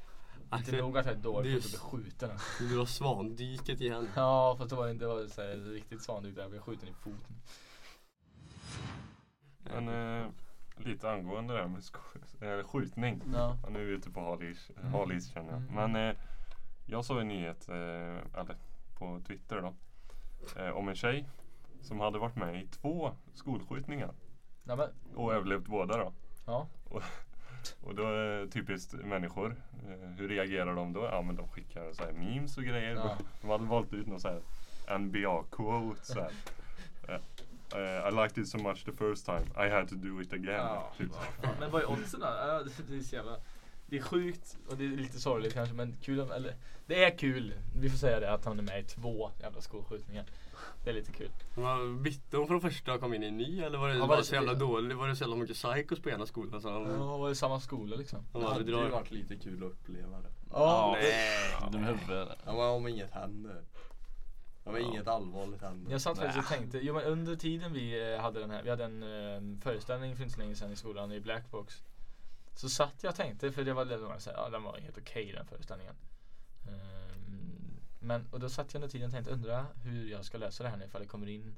Inte 0.43 0.55
Axel, 0.55 0.78
nog 0.78 0.97
att 0.97 1.05
jag 1.05 1.11
är 1.11 1.17
det 1.17 1.23
dålig 1.23 1.53
på 1.53 1.57
att 1.57 1.71
bli 1.71 1.80
skjuten 1.80 2.32
alltså. 2.32 2.63
Du 2.63 2.75
drar 2.75 2.86
svandyket 2.86 3.82
igen. 3.82 4.09
Ja 4.15 4.55
fast 4.57 4.69
det 4.69 4.75
var 4.75 4.89
inte, 4.89 5.05
det 5.05 5.09
var 5.09 5.28
så 5.28 5.41
här, 5.41 5.55
riktigt 5.57 6.01
svandyk 6.01 6.36
där 6.36 6.41
jag 6.41 6.51
blev 6.51 6.61
skjuten 6.61 6.89
i 6.89 6.93
foten. 6.93 7.36
Men 9.63 9.88
eh, 9.88 10.28
lite 10.78 11.11
angående 11.11 11.53
det 11.53 11.59
här 11.61 11.67
med 11.67 11.82
sk- 11.82 12.59
eh, 12.59 12.67
skjutning. 12.67 13.21
Ja. 13.34 13.57
Ja, 13.63 13.69
nu 13.69 13.82
är 13.82 13.86
vi 13.86 13.91
ute 13.91 14.11
på 14.11 14.21
halis, 14.21 14.71
Mm. 14.80 14.93
halis 14.93 15.32
känner 15.34 15.49
jag. 15.51 15.61
Mm. 15.61 15.73
Men 15.91 16.09
eh, 16.09 16.15
jag 16.86 17.05
såg 17.05 17.19
en 17.21 17.28
nyhet, 17.28 17.69
eh, 17.69 17.75
eller 18.39 18.55
på 18.99 19.21
Twitter 19.28 19.61
då. 19.61 19.73
Eh, 20.61 20.69
om 20.69 20.88
en 20.89 20.95
tjej 20.95 21.25
som 21.82 21.99
hade 21.99 22.19
varit 22.19 22.36
med 22.36 22.55
i 22.63 22.67
två 22.67 23.11
skolskjutningar. 23.34 24.11
Ja, 24.63 24.88
Och 25.15 25.34
överlevt 25.34 25.65
båda 25.67 25.97
då. 25.97 26.13
ja. 26.45 26.67
Och 27.84 27.95
då 27.95 28.03
är 28.03 28.13
det 28.39 28.47
typiskt 28.51 28.93
människor. 28.93 29.55
Eh, 29.88 30.09
hur 30.09 30.30
reagerar 30.30 30.75
de 30.75 30.93
då? 30.93 31.03
Ja 31.11 31.21
men 31.21 31.36
de 31.36 31.47
skickar 31.47 31.93
så 31.93 32.03
här 32.03 32.11
memes 32.11 32.57
och 32.57 32.63
grejer. 32.63 32.95
Ja. 32.95 33.17
De 33.41 33.49
hade 33.49 33.65
valt 33.65 33.93
ut 33.93 34.07
någon 34.07 34.19
så 34.19 34.28
här 34.28 34.41
NBA-quote 34.97 36.03
så 36.03 36.19
här. 36.21 36.32
Eh, 37.76 38.07
I 38.07 38.11
liked 38.24 38.38
it 38.43 38.49
so 38.49 38.57
much 38.57 38.86
the 38.86 38.91
first 38.91 39.26
time. 39.26 39.45
I 39.68 39.70
had 39.70 39.89
to 39.89 39.95
do 39.95 40.22
it 40.22 40.34
again. 40.34 40.45
Ja, 40.65 40.93
typ. 40.97 41.13
fan. 41.13 41.53
Men 41.59 41.72
vad 41.72 41.82
är 41.82 41.89
oddsen 41.91 42.20
då? 42.20 42.26
Ja, 42.26 42.63
det- 42.63 42.95
är 42.97 43.01
så 43.03 43.15
jävla 43.15 43.38
det 43.89 43.97
är 43.97 44.01
sjukt 44.01 44.57
och 44.70 44.78
det 44.78 44.84
är 44.86 44.89
lite 44.89 45.20
sorgligt 45.20 45.53
kanske 45.53 45.76
men 45.76 45.95
kul, 46.01 46.20
eller 46.20 46.55
det 46.88 47.03
är 47.03 47.18
kul, 47.18 47.53
vi 47.76 47.89
får 47.89 47.97
säga 47.97 48.20
det, 48.20 48.32
att 48.34 48.45
han 48.45 48.59
är 48.59 48.63
med 48.63 48.80
i 48.80 48.84
två 48.84 49.32
jävla 49.41 49.61
skolskjutningar. 49.61 50.26
Det 50.84 50.89
är 50.89 50.93
lite 50.93 51.11
kul. 51.11 51.30
Man 51.57 52.03
bytte 52.03 52.38
hon 52.38 52.47
från 52.47 52.61
första 52.61 52.93
och 52.93 52.99
kom 52.99 53.13
in 53.13 53.24
i 53.24 53.28
en 53.28 53.38
ny 53.38 53.61
eller 53.61 53.78
var 53.78 53.89
det, 53.89 53.95
Ja, 53.95 54.05
var 54.05 54.18
det 54.18 54.24
så 54.24 54.36
jävla 54.36 54.53
dåligt? 54.53 54.97
Var 54.97 55.07
det 55.07 55.15
så 55.15 55.24
jävla 55.24 55.36
mycket 55.36 55.55
psychos 55.55 55.99
på 55.99 56.09
ena 56.09 56.26
skolan 56.26 56.61
så 56.61 56.70
de, 56.70 56.86
Ja, 56.91 57.18
var 57.18 57.30
det 57.30 57.36
samma 57.36 57.59
skola 57.59 57.95
liksom? 57.95 58.20
de 58.34 58.41
Det 58.41 58.47
hade 58.47 58.63
ju 58.65 58.72
drar? 58.72 58.89
varit 58.89 59.11
lite 59.11 59.36
kul 59.36 59.63
att 59.63 59.72
uppleva 59.72 60.18
det. 60.22 60.30
Ja, 60.51 60.97
Nej. 61.01 61.13
Ja, 62.45 62.53
men 62.53 62.59
om 62.59 62.88
inget 62.88 63.11
händer. 63.11 63.61
Ja, 64.68 64.74
men 64.74 64.82
inget 64.82 65.07
allvarligt 65.07 65.61
händer. 65.61 65.91
Jag 65.91 66.01
satt 66.01 66.18
faktiskt 66.18 66.39
och 66.39 66.57
tänkte, 66.57 66.78
jo 66.78 66.93
men 66.93 67.03
under 67.03 67.36
tiden 67.36 67.74
vi 67.74 68.13
eh, 68.13 68.22
hade 68.22 68.39
den 68.39 68.51
här, 68.51 68.63
vi 68.63 68.70
hade 68.70 68.86
en 68.86 69.03
eh, 69.03 69.61
föreställning 69.61 70.15
för 70.15 70.24
inte 70.24 70.36
så 70.36 70.41
länge 70.41 70.55
sedan 70.55 70.72
i 70.72 70.76
skolan 70.76 71.11
i 71.11 71.20
Blackbox. 71.20 71.84
Så 72.55 72.70
satt 72.70 73.03
jag 73.03 73.09
och 73.09 73.15
tänkte, 73.15 73.51
för 73.51 73.63
det 73.63 73.74
var, 73.74 73.86
det 73.86 73.97
var 73.97 74.20
så 74.20 74.30
här, 74.30 74.38
ja 74.38 74.49
den 74.49 74.63
var 74.63 74.78
helt 74.78 74.97
okej 74.97 75.32
den 75.32 75.45
föreställningen. 75.45 75.95
Ehm, 76.68 77.80
men, 77.99 78.28
och 78.32 78.39
då 78.39 78.49
satt 78.49 78.74
jag 78.74 78.80
under 78.80 78.91
tiden 78.91 79.07
och 79.07 79.13
tänkte, 79.13 79.32
undra 79.32 79.65
hur 79.84 80.09
jag 80.09 80.26
ska 80.26 80.38
lösa 80.38 80.63
det 80.63 80.70
här 80.70 80.78
nu 80.78 80.86
ifall 80.86 81.01
det 81.01 81.07
kommer 81.07 81.28
in 81.28 81.55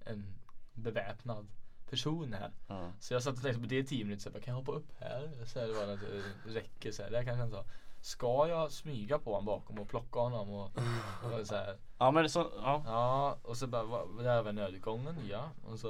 en 0.00 0.34
beväpnad 0.72 1.46
person 1.90 2.32
här. 2.32 2.52
Ja. 2.68 2.92
Så 3.00 3.14
jag 3.14 3.22
satt 3.22 3.36
och 3.36 3.42
tänkte 3.42 3.60
på 3.60 3.66
det 3.66 3.78
i 3.78 3.84
tio 3.84 4.04
minuter, 4.04 4.22
så 4.22 4.30
här, 4.30 4.40
kan 4.40 4.52
jag 4.52 4.58
hoppa 4.58 4.72
upp 4.72 4.92
här? 4.98 5.30
Så 5.46 5.60
här, 5.60 5.66
det 5.66 5.72
var 5.72 5.86
något 5.86 6.02
eh, 6.02 6.52
räcke 6.52 6.92
så 6.92 7.02
här, 7.02 7.10
det 7.10 7.16
här 7.16 7.24
kanske 7.24 7.40
jag 7.40 7.46
inte 7.46 7.56
sa. 7.56 7.64
Ska 8.04 8.48
jag 8.48 8.72
smyga 8.72 9.18
på 9.18 9.30
honom 9.30 9.44
bakom 9.44 9.78
och 9.78 9.88
plocka 9.88 10.18
honom 10.20 10.50
och, 10.50 10.70
och 11.40 11.46
så 11.46 11.54
här. 11.54 11.76
Ja 11.98 12.10
men 12.10 12.30
så, 12.30 12.50
ja. 12.62 12.82
Ja, 12.86 13.36
och 13.42 13.56
så 13.56 13.66
bara, 13.66 14.04
det 14.22 14.28
här 14.30 14.42
var 14.42 14.52
nödutgången, 14.52 15.16
ja. 15.30 15.50
Och 15.66 15.78
så, 15.78 15.88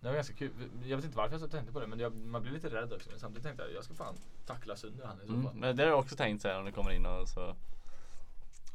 det 0.00 0.08
var 0.08 0.14
ganska 0.14 0.34
kul. 0.34 0.50
Jag 0.84 0.96
vet 0.96 1.04
inte 1.04 1.16
varför 1.16 1.34
jag 1.34 1.40
så 1.40 1.48
tänkte 1.48 1.72
på 1.72 1.80
det, 1.80 1.86
men 1.86 1.98
jag, 1.98 2.16
man 2.16 2.42
blir 2.42 2.52
lite 2.52 2.68
rädd 2.68 2.92
också. 2.92 3.10
Men 3.10 3.18
samtidigt 3.20 3.42
tänkte 3.44 3.62
jag, 3.62 3.72
jag 3.72 3.84
ska 3.84 3.94
fan 3.94 4.14
tackla 4.46 4.76
sönder 4.76 5.06
han 5.06 5.16
i 5.22 5.26
så 5.26 5.32
Mm. 5.32 5.44
fall. 5.46 5.54
Men 5.54 5.76
det 5.76 5.82
har 5.82 5.90
jag 5.90 5.98
också 5.98 6.16
tänkt 6.16 6.42
säga 6.42 6.58
om 6.58 6.64
det 6.64 6.72
kommer 6.72 6.90
in 6.90 7.06
och 7.06 7.28
så 7.28 7.54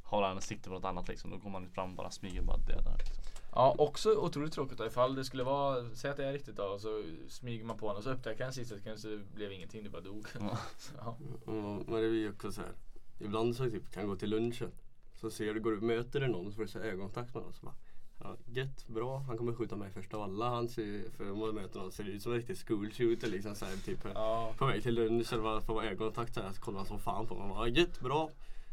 har 0.03 0.23
han 0.23 0.41
sikte 0.41 0.69
på 0.69 0.75
något 0.75 0.85
annat 0.85 1.07
liksom. 1.07 1.31
Då 1.31 1.39
kommer 1.39 1.59
han 1.59 1.69
fram 1.69 1.89
och 1.89 1.95
bara 1.95 2.11
smyger 2.11 2.39
och 2.39 2.45
bara 2.45 2.57
dödar. 2.57 2.97
Liksom. 2.97 3.23
Ja, 3.55 3.75
också 3.77 4.15
otroligt 4.15 4.53
tråkigt 4.53 4.77
då, 4.77 4.85
ifall 4.85 5.15
det 5.15 5.25
skulle 5.25 5.43
vara, 5.43 5.89
säg 5.93 6.11
att 6.11 6.17
det 6.17 6.25
är 6.25 6.33
riktigt 6.33 6.55
då, 6.55 6.63
och 6.63 6.81
så 6.81 7.03
smyger 7.27 7.65
man 7.65 7.77
på 7.77 7.87
honom 7.87 7.97
och 7.97 8.03
så 8.03 8.11
upptäcker 8.11 8.43
han 8.43 8.53
sista 8.53 8.77
sekund 8.77 8.99
så 8.99 9.07
det 9.07 9.35
blev 9.35 9.51
ingenting, 9.51 9.83
det 9.83 9.89
bara 9.89 10.01
dog. 10.01 10.27
Ja. 10.39 10.57
Ja. 10.97 11.17
Mm, 11.47 11.75
men 11.75 12.01
det 12.01 12.09
blir 12.09 12.19
ju 12.19 12.29
också 12.29 12.51
så 12.51 12.61
här. 12.61 12.71
Ibland 13.19 13.55
så 13.55 13.69
typ 13.69 13.91
kan 13.91 14.07
gå 14.07 14.15
till 14.15 14.29
lunchen. 14.29 14.71
Så 15.13 15.31
ser 15.31 15.53
du, 15.53 15.59
går 15.59 15.71
du 15.71 15.81
möter 15.81 16.19
du 16.19 16.27
någon 16.27 16.51
så 16.51 16.55
får 16.55 16.61
du 16.61 16.67
så 16.67 16.79
ögonkontakt 16.79 17.33
med 17.33 17.43
någon. 17.43 17.53
Så 17.53 17.65
bara, 17.65 17.75
ja, 18.19 18.35
gött, 18.45 18.87
bra. 18.87 19.17
Han 19.17 19.37
kommer 19.37 19.53
skjuta 19.53 19.75
mig 19.75 19.91
först 19.91 20.13
av 20.13 20.21
alla. 20.21 20.49
Han 20.49 20.69
ser, 20.69 21.11
för 21.17 21.31
om 21.31 21.39
man 21.39 21.55
möter 21.55 21.79
någon 21.79 21.91
ser 21.91 22.03
det 22.03 22.11
ut 22.11 22.21
som 22.21 22.31
en 22.31 22.37
riktig 22.37 22.57
school 22.57 22.91
shooter 22.91 23.27
liksom 23.27 23.55
så 23.55 23.65
här, 23.65 23.75
typ. 23.75 23.99
Ja. 24.13 24.53
På 24.57 24.65
väg 24.65 24.83
till 24.83 24.95
lunch 24.95 25.33
eller 25.33 25.43
bara 25.43 25.61
får 25.61 25.83
ögonkontakt 25.83 26.33
så 26.33 26.41
här, 26.41 26.51
så 26.51 26.61
kollar 26.61 26.77
han 26.77 26.87
som 26.87 26.99
fan 26.99 27.27
på 27.27 27.35
mig. 27.35 27.79
Gött, 27.79 27.99
bra. 27.99 28.29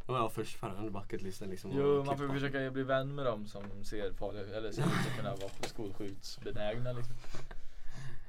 Var 0.08 0.18
jag 0.18 0.32
först 0.32 0.60
på 0.60 0.68
den 0.68 0.92
bucketlisten 0.92 1.50
liksom. 1.50 1.70
Jo, 1.74 2.04
man 2.04 2.18
får 2.18 2.28
försöka 2.28 2.70
bli 2.70 2.82
vän 2.82 3.14
med 3.14 3.24
dem 3.26 3.46
som 3.46 3.84
ser 3.84 4.12
farliga, 4.12 4.56
eller 4.56 4.72
ser 4.72 4.82
ut 4.82 4.88
att 4.88 5.16
kunna 5.16 5.30
vara 5.30 5.50
skolskjutsbenägna 5.60 6.92
liksom. 6.92 7.14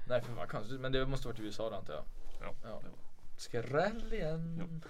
Nej 0.07 0.21
för 0.21 0.33
vad 0.33 0.49
konstigt, 0.49 0.79
men 0.79 0.91
det 0.91 1.05
måste 1.05 1.27
varit 1.27 1.39
i 1.39 1.43
USA 1.43 1.69
då 1.69 1.75
antar 1.75 1.93
jag. 1.93 2.03
Ja. 2.41 2.53
ja. 2.63 2.81
Skräll 3.37 4.13
igen. 4.13 4.81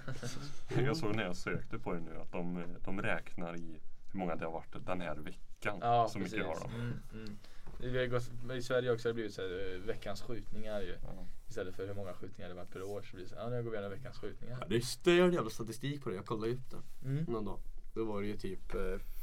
Jag 0.86 0.98
såg 0.98 1.16
när 1.16 1.24
jag 1.24 1.36
sökte 1.36 1.80
på 1.80 1.94
det 1.94 2.00
nu 2.00 2.18
att 2.22 2.32
de, 2.32 2.64
de 2.86 3.02
räknar 3.02 3.56
i 3.56 3.82
hur 4.12 4.20
många 4.20 4.36
det 4.36 4.46
har 4.46 4.52
varit 4.52 4.86
den 4.86 5.02
här 5.02 5.16
veckan. 5.16 5.78
Ja, 5.82 6.08
så 6.08 6.20
precis. 6.20 6.34
mycket 6.34 6.48
har 6.48 6.60
de. 6.60 6.76
Mm, 6.76 7.00
mm. 7.14 7.40
Vi 7.80 7.98
har 8.00 8.06
gått, 8.06 8.32
I 8.58 8.62
Sverige 8.62 8.92
också 8.92 9.08
har 9.08 9.12
det 9.12 9.14
blivit 9.14 9.34
så 9.34 9.42
här, 9.42 9.74
eh, 9.76 9.80
veckans 9.82 10.22
skjutningar 10.22 10.82
ju. 10.82 10.96
Ja. 11.04 11.26
Istället 11.50 11.76
för 11.76 11.88
hur 11.88 11.94
många 11.94 12.14
skjutningar 12.14 12.50
det 12.50 12.56
varit 12.56 12.72
per 12.72 12.84
år 12.84 13.02
så 13.02 13.16
blir 13.16 13.24
det 13.26 13.30
så 13.30 13.36
här, 13.36 13.44
ja 13.44 13.50
nu 13.50 13.64
går 13.64 13.72
vi 13.72 13.78
igenom 13.78 13.92
veckans 13.92 14.18
skjutningar. 14.18 14.58
Ja, 14.62 14.68
det 14.68 14.76
är 14.76 14.80
störd 14.82 15.34
jävla 15.34 15.50
statistik 15.50 16.04
på 16.04 16.10
det. 16.10 16.16
Jag 16.16 16.26
kollade 16.26 16.54
upp 16.54 16.70
det 16.70 17.08
Mm. 17.10 17.24
någon 17.24 17.46
dag. 17.46 17.60
Då 17.94 18.04
var 18.06 18.22
det 18.22 18.28
ju 18.28 18.38
typ 18.38 18.76
eh, 18.76 18.82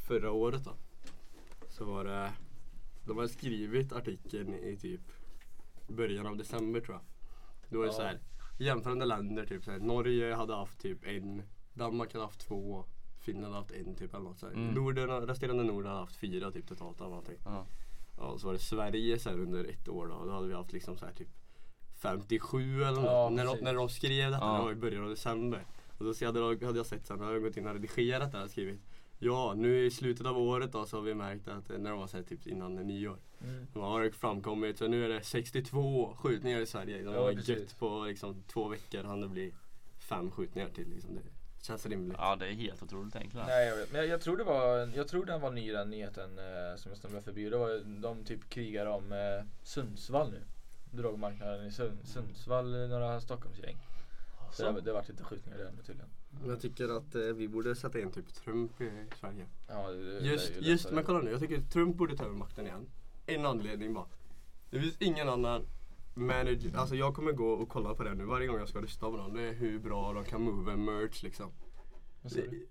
förra 0.08 0.30
året 0.32 0.64
då. 0.64 0.76
Så 1.68 1.84
var 1.84 2.04
det, 2.04 2.32
de 3.06 3.18
har 3.18 3.26
skrivit 3.26 3.92
artikeln 3.92 4.54
i 4.54 4.76
typ 4.76 5.00
början 5.88 6.26
av 6.26 6.36
december 6.36 6.80
tror 6.80 6.94
jag. 6.96 7.02
Då 7.68 7.78
är 7.82 7.86
det 7.86 7.92
Ja. 7.92 7.96
så 7.96 8.02
här 8.02 8.18
jämförande 8.58 9.04
länder 9.04 9.46
typ 9.46 9.64
så 9.64 9.70
här, 9.70 9.78
Norge 9.78 10.34
hade 10.34 10.54
haft 10.54 10.78
typ 10.80 11.04
en, 11.06 11.42
Danmark 11.74 12.12
hade 12.12 12.24
haft 12.24 12.40
två, 12.40 12.84
Finland 13.20 13.54
hade 13.54 13.56
haft 13.56 13.72
en 13.72 13.94
typ 13.94 14.14
eller 14.14 14.24
något 14.24 14.38
så 14.38 14.46
här. 14.46 14.52
Mm. 14.54 14.74
Norden, 14.74 15.08
resterande 15.26 15.64
Norden 15.64 15.86
hade 15.90 16.00
haft 16.00 16.16
fyra 16.16 16.50
typ 16.50 16.66
totalt 16.68 17.00
eller 17.00 17.08
någonting. 17.10 17.38
Ja. 17.44 17.66
Ja, 18.18 18.38
så 18.38 18.46
var 18.46 18.52
det 18.52 18.58
Sverige 18.58 19.18
så 19.18 19.30
här 19.30 19.40
under 19.40 19.64
ett 19.64 19.88
år 19.88 20.06
då. 20.06 20.24
Då 20.24 20.32
hade 20.32 20.48
vi 20.48 20.54
haft 20.54 20.72
liksom 20.72 20.96
så 20.98 21.06
här 21.06 21.12
typ 21.12 21.28
57 22.02 22.82
eller 22.82 22.92
något. 22.92 23.04
Ja, 23.04 23.28
när, 23.32 23.44
de, 23.44 23.56
när 23.64 23.74
de 23.74 23.88
skrev 23.88 24.30
detta, 24.30 24.44
Ja. 24.44 24.56
det 24.56 24.62
var 24.64 24.72
i 24.72 24.74
början 24.74 25.02
av 25.04 25.10
december. 25.10 25.66
Och 25.98 26.04
då 26.04 26.26
hade 26.26 26.38
jag, 26.40 26.62
hade 26.62 26.78
jag 26.78 26.86
sett 26.86 27.06
sen, 27.06 27.18
när 27.18 27.32
jag 27.32 27.42
gått 27.42 27.56
in 27.56 27.66
och 27.66 27.72
redigerat 27.74 28.32
det 28.32 28.38
här 28.38 28.44
och 28.44 28.50
skrivit 28.50 28.80
Ja, 29.18 29.54
nu 29.56 29.84
i 29.86 29.90
slutet 29.90 30.26
av 30.26 30.38
året 30.38 30.72
då 30.72 30.86
så 30.86 30.96
har 30.96 31.02
vi 31.02 31.14
märkt 31.14 31.48
att 31.48 31.70
eh, 31.70 31.78
när 31.78 31.90
de 31.90 31.98
var 31.98 32.06
så 32.06 32.16
här, 32.16 32.24
typ 32.24 32.46
innan 32.46 32.74
nyår. 32.74 33.18
Mm. 33.42 33.66
De 33.72 33.82
har 33.82 34.10
framkommit, 34.10 34.78
så 34.78 34.88
nu 34.88 35.04
är 35.04 35.08
det 35.08 35.22
62 35.22 36.14
skjutningar 36.16 36.60
i 36.60 36.66
Sverige. 36.66 37.02
De 37.02 37.14
Ja, 37.14 37.22
har 37.22 37.32
precis. 37.32 37.48
gött 37.48 37.78
på 37.78 38.04
liksom, 38.04 38.42
två 38.46 38.68
veckor 38.68 39.04
han 39.04 39.20
det 39.20 39.28
blir 39.28 39.52
fem 39.98 40.30
skjutningar 40.30 40.68
till. 40.68 40.88
Liksom. 40.88 41.14
Det 41.14 41.20
känns 41.66 41.86
rimligt. 41.86 42.18
Ja 42.20 42.36
det 42.36 42.46
är 42.46 42.52
helt 42.52 42.82
otroligt 42.82 43.16
egentligen. 43.16 43.46
Nej 43.46 43.66
jag 43.66 43.76
vet, 43.76 43.92
men 43.92 44.00
jag, 44.00 44.08
jag 44.08 44.20
tror 44.20 44.36
det 44.36 44.44
var, 44.44 44.90
jag 44.94 45.08
tror 45.08 45.24
den 45.26 45.40
var 45.40 45.50
ny 45.50 45.72
den 45.72 45.90
nyheten 45.90 46.38
eh, 46.38 46.76
som 46.76 46.90
jag 46.90 46.98
snubblade 46.98 47.24
förbi. 47.24 47.50
Det 47.50 47.56
var 47.56 48.00
de 48.02 48.24
typ 48.24 48.48
krigar 48.48 48.86
om 48.86 49.12
eh, 49.12 49.46
Sundsvall 49.62 50.30
nu. 50.30 50.40
Drogmarknaden 50.90 51.66
i 51.66 51.72
Sund, 51.72 51.98
Sundsvall, 52.04 52.82
eh, 52.82 52.88
några 52.88 53.20
Stockholmsgäng. 53.20 53.76
Så 54.52 54.72
det, 54.72 54.80
det 54.80 54.90
har 54.90 54.94
varit 54.98 55.08
lite 55.08 55.24
skjutningar 55.24 55.58
där 55.58 55.72
nu 55.76 55.82
tydligen. 55.82 56.10
Jag 56.46 56.60
tycker 56.60 56.96
att 56.96 57.14
eh, 57.14 57.22
vi 57.22 57.48
borde 57.48 57.74
sätta 57.74 58.00
in 58.00 58.12
typ 58.12 58.34
Trump 58.34 58.80
i 58.80 58.90
Sverige. 59.20 59.46
Ja, 59.68 59.90
det, 59.90 60.20
det, 60.20 60.26
Just, 60.26 60.54
det 60.54 60.60
just 60.60 60.90
men 60.90 61.04
kolla 61.04 61.18
nu, 61.20 61.30
jag 61.30 61.40
tycker 61.40 61.60
Trump 61.60 61.96
borde 61.96 62.16
ta 62.16 62.24
över 62.24 62.34
makten 62.34 62.66
igen. 62.66 62.86
En 63.26 63.46
anledning 63.46 63.94
bara. 63.94 64.06
Det 64.70 64.80
finns 64.80 64.96
ingen 64.98 65.28
annan 65.28 65.66
manager, 66.16 66.76
alltså 66.76 66.94
jag 66.94 67.14
kommer 67.14 67.32
gå 67.32 67.48
och 67.50 67.68
kolla 67.68 67.94
på 67.94 68.02
det 68.04 68.14
nu 68.14 68.24
varje 68.24 68.46
gång 68.46 68.58
jag 68.58 68.68
ska 68.68 68.82
rösta 68.82 69.06
på 69.10 69.16
någon. 69.16 69.34
Det 69.34 69.42
är 69.42 69.52
hur 69.52 69.78
bra 69.78 70.12
de 70.12 70.24
kan 70.24 70.42
move 70.42 70.76
merch 70.76 71.22
liksom. 71.22 71.50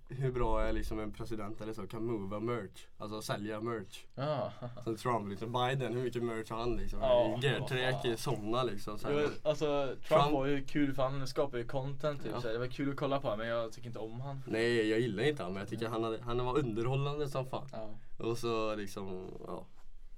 Hur 0.08 0.32
bra 0.32 0.62
är 0.62 0.72
liksom 0.72 0.98
en 1.00 1.12
president 1.12 1.60
eller 1.60 1.72
så 1.72 1.86
kan 1.86 2.04
mova 2.06 2.40
merch, 2.40 2.86
alltså 2.98 3.22
sälja 3.22 3.60
merch. 3.60 4.04
Ja. 4.14 4.52
Som 4.84 4.96
Trump 4.96 5.28
liksom, 5.30 5.52
Biden, 5.52 5.94
hur 5.94 6.02
mycket 6.02 6.22
merch 6.22 6.50
har 6.50 6.58
han 6.58 6.76
liksom? 6.76 6.98
Ja. 7.00 7.38
G-träk, 7.42 8.18
sådana 8.18 8.62
liksom. 8.62 8.98
Så. 8.98 9.08
Jo, 9.10 9.28
Alltså 9.42 9.86
Trump, 9.86 10.22
Trump- 10.22 10.32
var 10.32 10.46
ju 10.46 10.64
kul 10.64 10.94
för 10.94 11.02
han 11.02 11.26
skapar 11.26 11.58
ju 11.58 11.64
content 11.64 12.22
typ. 12.22 12.32
Ja. 12.34 12.40
Så 12.40 12.48
det 12.48 12.58
var 12.58 12.66
kul 12.66 12.90
att 12.90 12.96
kolla 12.96 13.20
på 13.20 13.36
men 13.36 13.48
jag 13.48 13.72
tycker 13.72 13.86
inte 13.86 13.98
om 13.98 14.20
han. 14.20 14.42
Nej 14.46 14.88
jag 14.90 15.00
gillar 15.00 15.22
inte 15.22 15.42
han 15.42 15.52
men 15.52 15.60
jag 15.60 15.68
tycker 15.68 15.88
han, 15.88 16.04
hade, 16.04 16.22
han 16.22 16.44
var 16.46 16.58
underhållande 16.58 17.28
som 17.28 17.46
fan. 17.46 17.68
Ja. 17.72 17.88
Och 18.18 18.38
så 18.38 18.74
liksom, 18.74 19.26
ja. 19.46 19.64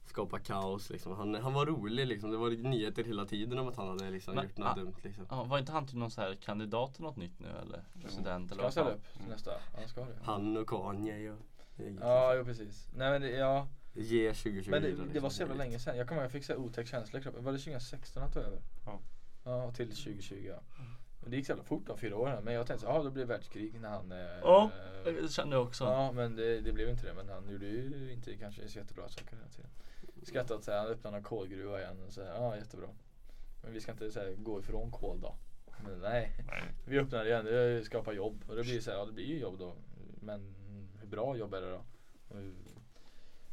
Skapa 0.08 0.38
kaos 0.38 0.90
liksom. 0.90 1.16
Han, 1.16 1.34
han 1.34 1.52
var 1.52 1.66
rolig 1.66 2.06
liksom. 2.06 2.30
Det 2.30 2.36
var 2.36 2.50
nyheter 2.50 3.04
hela 3.04 3.24
tiden 3.24 3.58
om 3.58 3.68
att 3.68 3.76
han 3.76 3.88
hade 3.88 4.10
liksom 4.10 4.34
Men, 4.34 4.44
gjort 4.44 4.56
något 4.56 4.68
ah, 4.68 4.74
dumt 4.74 4.94
liksom. 5.02 5.26
Ja, 5.30 5.44
var 5.44 5.58
inte 5.58 5.72
han 5.72 5.86
typ 5.86 5.96
någon 5.96 6.10
så 6.10 6.20
här 6.20 6.34
kandidat 6.34 6.94
till 6.94 7.02
något 7.02 7.16
nytt 7.16 7.40
nu 7.40 7.48
eller? 7.48 7.84
President 8.02 8.46
Ska 8.50 8.54
eller 8.54 8.62
han 8.62 8.66
vad 8.66 8.72
ställa 8.72 8.90
upp 8.90 9.12
till 9.12 9.28
nästa? 9.28 9.50
Ja, 9.50 9.78
han 9.78 9.88
ska 9.88 10.00
det. 10.00 10.18
Han 10.22 10.56
och 10.56 10.68
Kanye 10.68 11.30
och 11.30 11.38
Ja, 12.00 12.34
jo 12.34 12.44
precis. 12.44 12.88
Nej 12.94 13.10
men 13.10 13.22
det, 13.22 13.30
ja. 13.30 13.68
Ge 13.92 14.32
2020 14.32 14.70
Men 14.70 14.82
det, 14.82 14.88
liksom. 14.88 15.12
det 15.12 15.20
var 15.20 15.30
så 15.30 15.42
jävla 15.42 15.54
länge 15.54 15.78
sedan. 15.78 15.96
Jag 15.96 16.08
kommer 16.08 16.20
ihåg 16.22 16.24
jag 16.24 16.32
fick 16.32 16.44
så 16.44 16.56
otäck 16.56 16.86
känsla 16.86 17.18
i 17.18 17.22
kroppen. 17.22 17.44
Var 17.44 17.52
det 17.52 17.58
2016 17.58 18.22
att 18.22 18.32
ta 18.32 18.40
över? 18.40 18.58
Ja. 18.86 19.00
Ja, 19.44 19.72
till 19.72 19.88
2020 19.88 20.44
ja. 20.48 20.60
Men 21.20 21.30
det 21.30 21.36
gick 21.36 21.46
så 21.46 21.52
jävla 21.52 21.64
fort 21.64 21.86
de 21.86 21.98
fyra 21.98 22.16
åren. 22.16 22.44
Men 22.44 22.54
jag 22.54 22.66
tänkte 22.66 22.86
så 22.86 22.92
ja 22.92 23.02
då 23.02 23.10
blir 23.10 23.22
det 23.22 23.28
världskrig 23.28 23.80
när 23.80 23.88
han... 23.88 24.12
Eh, 24.12 24.18
Ja, 24.42 24.70
eh, 25.06 25.12
det 25.12 25.32
kände 25.32 25.56
jag 25.56 25.66
också. 25.66 25.84
Ja, 25.84 26.12
men 26.12 26.36
det, 26.36 26.60
det 26.60 26.72
blev 26.72 26.88
inte 26.88 27.06
det. 27.06 27.14
Men 27.14 27.28
han 27.28 27.52
gjorde 27.52 27.66
ju 27.66 28.12
inte 28.12 28.36
kanske 28.36 28.68
så 28.68 28.78
jättebra 28.78 29.08
saker 29.08 29.36
hela 29.36 29.48
tiden. 29.48 29.70
Skrattat 30.28 30.64
så 30.64 30.70
här, 30.70 30.78
han 30.78 30.86
öppnade 30.88 31.16
en 31.16 31.22
kolgruva 31.22 31.80
igen 31.80 32.02
och 32.06 32.12
så 32.12 32.22
här, 32.24 32.34
ja 32.34 32.56
jättebra. 32.56 32.88
Men 33.62 33.72
vi 33.72 33.80
ska 33.80 33.92
inte 33.92 34.10
så 34.10 34.20
här, 34.20 34.34
gå 34.38 34.60
ifrån 34.60 34.90
kol 34.90 35.20
då. 35.20 35.34
Men 35.84 35.98
nej, 36.00 36.44
Nej. 36.46 36.62
vi 36.86 36.98
öppnar 36.98 37.26
igen, 37.26 37.44
det 37.44 37.84
skapar 37.84 38.12
jobb. 38.12 38.44
Och 38.48 38.56
det 38.56 38.62
blir 38.62 38.80
så 38.80 38.90
här, 38.90 38.98
ja 38.98 39.04
det 39.04 39.12
blir 39.12 39.24
ju 39.26 39.38
jobb 39.38 39.58
då. 39.58 39.74
Men 40.20 40.54
hur 41.00 41.06
bra 41.08 41.36
jobb 41.36 41.54
är 41.54 41.60
det 41.60 41.70
då? 41.70 41.82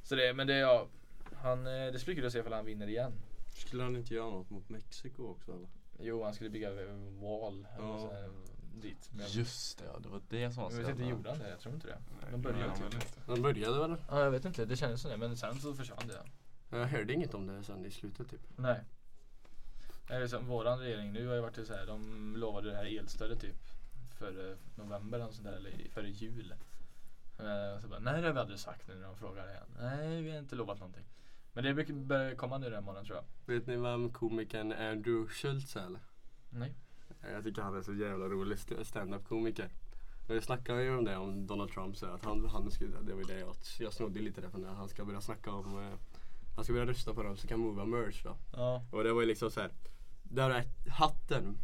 Så 0.03 0.15
det, 0.15 0.33
men 0.33 0.47
det, 0.47 0.57
ja. 0.57 0.87
Han, 1.33 1.67
eh, 1.67 1.91
det 1.91 1.99
skulle 1.99 2.13
bli 2.13 2.15
kul 2.15 2.25
att 2.25 2.33
se 2.33 2.39
ifall 2.39 2.53
han 2.53 2.65
vinner 2.65 2.87
igen. 2.87 3.11
Skulle 3.55 3.83
han 3.83 3.95
inte 3.95 4.13
göra 4.13 4.29
något 4.29 4.49
mot 4.49 4.69
Mexiko 4.69 5.27
också 5.27 5.51
eller? 5.53 5.67
Jo, 5.99 6.23
han 6.23 6.33
skulle 6.33 6.49
bygga 6.49 6.69
en 6.69 7.19
wall 7.21 7.67
eller 7.75 7.87
Ja. 7.87 7.99
så 7.99 8.11
här, 8.13 8.29
dit. 8.81 9.09
Men 9.13 9.25
Just 9.29 9.77
det, 9.79 9.85
ja, 9.93 9.99
det 9.99 10.09
var 10.09 10.21
det 10.29 10.51
som 10.51 10.63
var 10.63 10.71
jag 10.71 10.77
vet 10.77 10.89
inte, 10.89 11.03
gjorde 11.03 11.29
han 11.29 11.39
det? 11.39 11.49
Jag 11.49 11.59
tror 11.59 11.73
inte 11.75 11.87
det. 11.87 11.97
Nej, 12.21 12.31
De 12.31 12.31
det 12.31 12.37
började 12.37 12.63
han 12.69 12.75
typ. 12.77 12.85
väl 12.85 12.93
inte. 12.95 13.19
De 13.27 13.41
började 13.41 13.79
väl? 13.87 13.95
Ja, 14.09 14.23
jag 14.23 14.31
vet 14.31 14.45
inte. 14.45 14.65
Det 14.65 14.75
kändes 14.75 15.01
som 15.01 15.11
det. 15.11 15.17
Men 15.17 15.37
sen 15.37 15.55
så 15.55 15.73
försvann 15.73 16.07
det. 16.07 16.21
Jag 16.69 16.85
hörde 16.87 17.13
inget 17.13 17.33
om 17.33 17.47
det 17.47 17.63
sen 17.63 17.85
i 17.85 17.91
slutet 17.91 18.29
typ. 18.29 18.41
Nej. 18.55 18.79
Nej, 20.09 20.19
det 20.19 20.23
är 20.23 20.27
som 20.27 20.45
våran 20.47 20.79
regering 20.79 21.11
nu 21.13 21.27
har 21.27 21.35
ju 21.35 21.41
varit 21.41 21.67
så 21.67 21.73
här, 21.73 21.85
de 21.87 22.33
lovade 22.37 22.69
det 22.69 22.75
här 22.75 22.97
elstödet 22.99 23.41
typ 23.41 23.55
för 24.19 24.57
november 24.75 25.19
eller 25.19 25.31
sånt 25.31 25.47
där, 25.47 25.53
eller 25.53 25.89
före 25.89 26.09
jul. 26.09 26.53
Eh, 27.39 27.81
Så 27.81 27.87
bara, 27.87 27.99
nej 27.99 28.21
det 28.21 28.27
har 28.27 28.33
vi 28.33 28.39
aldrig 28.39 28.59
sagt 28.59 28.87
nu 28.87 28.95
när 28.95 29.07
de 29.07 29.15
frågar 29.17 29.49
igen. 29.49 29.67
Nej 29.79 30.21
vi 30.21 30.31
har 30.31 30.39
inte 30.39 30.55
lovat 30.55 30.79
någonting. 30.79 31.05
Men 31.53 31.63
det 31.63 31.73
brukar 31.73 31.93
börja 31.93 32.35
komma 32.35 32.57
nu 32.57 32.69
den 32.69 32.83
månaden 32.83 33.05
tror 33.05 33.17
jag. 33.17 33.53
Vet 33.55 33.67
ni 33.67 33.77
vem 33.77 34.11
komikern 34.13 34.71
Andrew 34.71 35.33
Schultz 35.33 35.75
är 35.75 35.85
eller? 35.85 35.99
Nej. 36.49 36.75
Jag 37.33 37.43
tycker 37.43 37.61
han 37.61 37.77
är 37.77 37.81
så 37.81 37.93
jävla 37.93 38.25
rolig 38.25 38.55
st- 38.55 38.85
stand-up 38.85 39.27
komiker. 39.27 39.69
Vi 40.29 40.41
snackade 40.41 40.83
ju 40.83 40.97
om 40.97 41.05
det 41.05 41.15
om 41.17 41.47
Donald 41.47 41.71
Trump 41.71 41.97
så 41.97 42.05
att 42.05 42.25
han, 42.25 42.45
han 42.49 42.71
skulle, 42.71 42.91
det 43.01 43.13
var 43.13 43.19
ju 43.19 43.25
det 43.27 43.39
jag, 43.39 43.55
jag 43.79 43.93
snodde 43.93 44.19
lite 44.19 44.41
det 44.41 44.49
från 44.49 44.61
det. 44.61 44.67
Han 44.69 44.89
ska 44.89 45.05
börja 45.05 45.21
snacka 45.21 45.51
om, 45.51 45.97
han 46.55 46.63
ska 46.63 46.73
börja 46.73 46.85
rösta 46.85 47.13
på 47.13 47.23
dem 47.23 47.37
som 47.37 47.49
kan 47.49 47.59
mova 47.59 47.85
merch 47.85 48.23
då. 48.23 48.37
Ja. 48.53 48.83
Och 48.91 49.03
det 49.03 49.13
var 49.13 49.21
ju 49.21 49.27
liksom 49.27 49.51
så 49.51 49.61
här. 49.61 49.71
Där 50.23 50.49
är 50.49 50.63
hatten, 50.89 51.57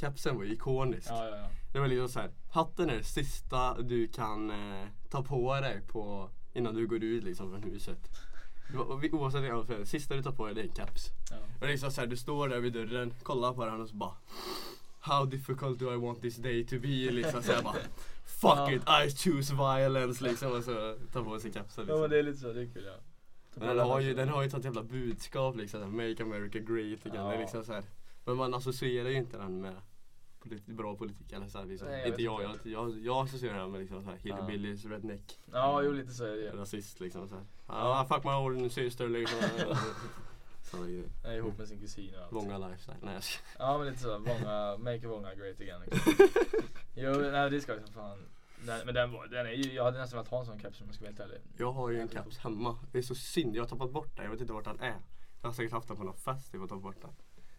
kepsen 0.00 0.36
var 0.36 0.44
ju 0.44 0.52
ikonisk. 0.52 1.08
Ja, 1.10 1.28
ja. 1.28 1.48
Det 1.72 1.78
var 1.80 1.88
liksom 1.88 2.08
så 2.08 2.20
här. 2.20 2.30
hatten 2.50 2.90
är 2.90 2.96
det 2.96 3.04
sista 3.04 3.82
du 3.82 4.08
kan 4.08 4.50
eh, 4.50 4.86
ta 5.10 5.22
på 5.22 5.60
dig 5.60 5.80
på, 5.86 6.30
innan 6.52 6.74
du 6.74 6.86
går 6.86 7.04
ut 7.04 7.24
liksom 7.24 7.50
från 7.50 7.62
huset. 7.62 7.98
Oavsett 9.12 9.40
vad 9.40 9.50
jag 9.50 9.66
det 9.66 9.86
sista 9.86 10.14
du 10.14 10.22
tar 10.22 10.32
på 10.32 10.46
dig 10.46 10.54
det 10.54 10.60
är 10.60 10.64
en 10.64 10.74
keps. 10.74 11.10
Ja. 11.30 11.36
Och 11.36 11.60
det 11.60 11.66
är 11.66 11.70
liksom 11.70 11.90
så 11.90 12.00
här, 12.00 12.08
du 12.08 12.16
står 12.16 12.48
där 12.48 12.60
vid 12.60 12.72
dörren, 12.72 13.14
kollar 13.22 13.52
på 13.52 13.64
den 13.66 13.80
och 13.80 13.88
så 13.88 13.94
bara 13.96 14.14
How 15.00 15.24
difficult 15.24 15.78
do 15.78 15.92
I 15.92 15.96
want 15.96 16.20
this 16.22 16.36
day 16.36 16.66
to 16.66 16.78
be? 16.78 16.88
Liksom 16.88 17.42
så 17.42 17.52
jag 17.52 17.64
bara 17.64 17.74
Fuck 18.24 18.50
Ja. 18.56 18.72
it, 18.72 18.82
I 18.82 19.16
choose 19.16 19.54
violence 19.54 20.24
liksom 20.24 20.52
och 20.52 20.64
så 20.64 20.96
tar 21.12 21.22
på 21.24 21.40
sig 21.40 21.52
kepsen 21.52 21.84
Ja 21.88 21.96
men 21.96 22.10
liksom. 22.10 22.10
det 22.10 22.18
är 22.18 22.22
lite 22.22 22.38
så, 22.38 22.52
det 22.52 22.62
är 22.62 22.66
kul 22.66 22.84
ja. 22.86 22.96
Men 23.56 23.76
den 23.76 23.86
har 23.86 24.00
ju, 24.00 24.14
den 24.14 24.28
har 24.28 24.42
ju 24.42 24.46
ett 24.46 24.52
sånt 24.52 24.64
jävla 24.64 24.82
budskap 24.82 25.56
liksom, 25.56 25.96
Make 25.96 26.22
America 26.22 26.58
Great 26.58 27.06
again. 27.06 27.24
Det 27.26 27.30
är 27.30 27.34
Ja. 27.34 27.40
liksom 27.40 27.64
så 27.64 27.72
här, 27.72 27.84
Men 28.24 28.36
man 28.36 28.54
associerar 28.54 29.08
ju 29.08 29.16
inte 29.16 29.38
den 29.38 29.60
med 29.60 29.74
politi- 30.42 30.72
bra 30.74 30.96
politik 30.96 31.32
eller 31.32 31.46
så 31.48 31.58
här, 31.58 31.64
liksom. 31.66 31.88
Nej, 31.88 32.00
jag 32.00 32.08
Inte 32.08 32.22
jag, 32.22 32.50
inte. 32.52 32.70
jag, 32.70 32.90
jag, 32.90 32.98
jag 32.98 33.24
associerar 33.24 33.58
den 33.58 33.70
med 33.70 33.80
liksom 33.80 34.02
så 34.02 34.10
här, 34.10 34.16
hillbillies, 34.16 34.84
redneck, 34.84 35.38
Ja, 35.52 35.82
jo 35.82 35.92
lite 35.92 36.12
så 36.12 36.24
är 36.24 36.30
det 36.36 36.42
ju. 36.42 36.50
rasist 36.50 37.00
liksom 37.00 37.28
så 37.28 37.34
här. 37.34 37.44
Ja, 37.68 38.06
fuck 38.10 38.24
my 38.24 38.30
old 38.30 38.72
sister 38.72 39.08
liksom. 39.08 39.38
Sådana 40.70 40.86
grejer. 40.88 41.36
Ihop 41.36 41.58
med 41.58 41.68
sin 41.68 41.80
kusin 41.80 42.14
och 42.14 42.22
allt. 42.22 42.32
Många 42.32 42.58
lifestyle. 42.58 42.96
Nej, 43.02 43.14
jag. 43.14 43.22
Ja 43.58 43.78
men 43.78 43.86
lite 43.86 43.98
så, 44.02 44.18
många, 44.18 44.76
make 44.78 45.06
Vånga 45.06 45.34
great 45.34 45.60
again 45.60 45.80
liksom. 45.86 46.12
Jo, 46.94 47.12
nej 47.12 47.50
det 47.50 47.60
ska 47.60 47.74
vi 47.74 47.80
som 47.84 47.92
fan. 47.94 48.18
Nej, 48.64 48.82
men 48.84 48.94
den, 48.94 49.12
var, 49.12 49.26
den 49.26 49.46
är 49.46 49.50
ju, 49.50 49.72
jag 49.72 49.84
hade 49.84 49.98
nästan 49.98 50.16
velat 50.16 50.30
ha 50.30 50.40
en 50.40 50.46
sån 50.46 50.60
keps 50.60 50.80
om 50.80 50.86
jag 50.86 50.94
ska 50.94 51.04
vara 51.04 51.10
helt 51.10 51.20
ärlig. 51.20 51.40
Jag 51.56 51.72
har 51.72 51.90
ju 51.90 52.00
en 52.00 52.08
caps 52.08 52.38
hemma. 52.38 52.78
Det 52.92 52.98
är 52.98 53.02
så 53.02 53.14
synd, 53.14 53.56
jag 53.56 53.62
har 53.62 53.68
tappat 53.68 53.92
bort 53.92 54.16
den. 54.16 54.24
Jag 54.24 54.32
vet 54.32 54.40
inte 54.40 54.52
vart 54.52 54.64
den 54.64 54.80
är. 54.80 54.96
Jag 55.42 55.48
har 55.48 55.52
säkert 55.54 55.72
haft 55.72 55.88
den 55.88 55.96
på 55.96 56.02
någon 56.04 56.16
fest, 56.16 56.48
jag 56.52 56.60
har 56.60 56.66
tagit 56.68 56.82
bort 56.82 57.00
den. 57.00 57.10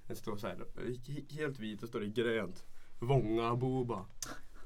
Den 0.07 0.15
står 0.15 0.37
så 0.37 0.47
här, 0.47 0.55
he- 0.75 1.33
helt 1.35 1.59
vit 1.59 1.83
och 1.83 1.89
står 1.89 1.99
det 1.99 2.07
grönt. 2.07 2.65
Vånga 2.99 3.55
Boba 3.55 4.05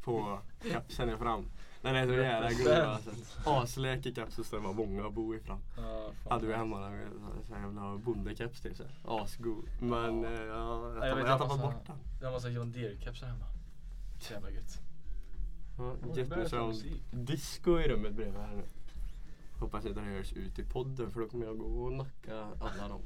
på 0.04 0.40
kepsen 0.72 1.10
är 1.10 1.18
fram. 1.18 1.46
Den 1.82 1.96
är 1.96 2.08
så 2.08 2.14
jävla 2.14 2.50
grov 2.52 2.90
alltså. 2.90 3.12
Keps 4.16 4.28
och 4.28 4.32
så 4.32 4.44
står 4.44 4.58
det 4.58 4.64
bara 4.64 4.74
Vånga 4.74 5.10
Bo 5.10 5.36
i 5.36 5.40
fram. 5.40 5.60
Ja. 5.78 6.12
Hade 6.30 6.48
vi 6.48 6.54
hemma 6.54 6.80
där, 6.80 7.08
så 7.48 7.54
här 7.54 7.62
jävla 7.62 7.98
bondekeps 7.98 8.62
typ. 8.62 8.82
Asgod. 9.06 9.66
Men 9.82 10.26
eh, 10.26 10.32
ja, 10.32 10.38
Ja, 10.48 11.08
jag, 11.08 11.08
jag 11.08 11.16
har 11.16 11.30
har 11.30 11.40
tappat 11.40 11.62
bort 11.62 11.86
den. 11.88 11.96
Jag 12.22 12.28
har 12.28 12.34
massa 12.34 12.50
John 12.50 12.72
Deere-kepsar 12.72 13.28
hemma. 13.28 13.46
Så 14.20 14.34
jävla 14.34 14.50
gött. 14.52 14.80
Ja, 16.52 16.68
musik. 16.68 17.04
disco 17.12 17.80
i 17.80 17.88
rummet 17.88 18.14
bredvid 18.14 18.42
här 18.42 18.56
nu. 18.56 18.64
Hoppas 19.60 19.86
inte 19.86 20.00
det 20.00 20.06
hörs 20.06 20.34
ut 20.34 20.60
i 20.60 20.64
podden 20.64 21.12
för 21.12 21.20
då 21.20 21.28
kommer 21.28 21.46
jag 21.46 21.58
gå 21.58 21.84
och 21.84 21.94
nacka 21.94 22.48
alla 22.60 22.88
dem. 22.88 23.02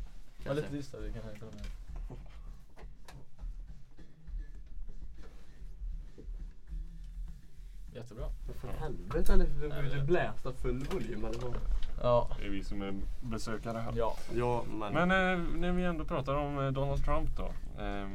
Ja, 0.45 0.53
lite 0.53 0.69
tyst 0.69 0.91
då, 0.91 0.99
vi 0.99 1.13
kan 1.13 1.21
kolla 1.39 1.51
med. 1.51 1.65
Jättebra. 7.93 8.29
För 8.61 8.67
helvete 8.67 9.33
eller 9.33 9.81
vill 9.81 9.91
du 9.91 10.03
blästa 10.03 10.53
full 10.53 10.85
volym 10.91 11.25
eller 11.25 11.39
vad? 11.39 11.55
Ja. 12.01 12.29
Det 12.39 12.45
är 12.45 12.49
vi 12.49 12.63
som 12.63 12.81
är 12.81 12.93
besökare 13.21 13.77
här. 13.77 13.93
Ja. 13.95 14.15
Ja 14.33 14.63
men. 14.69 14.93
Men 14.93 15.11
eh, 15.11 15.59
när 15.59 15.71
vi 15.71 15.83
ändå 15.83 16.05
pratar 16.05 16.35
om 16.35 16.59
eh, 16.59 16.71
Donald 16.71 17.05
Trump 17.05 17.29
då. 17.37 17.53
Eh, 17.83 18.07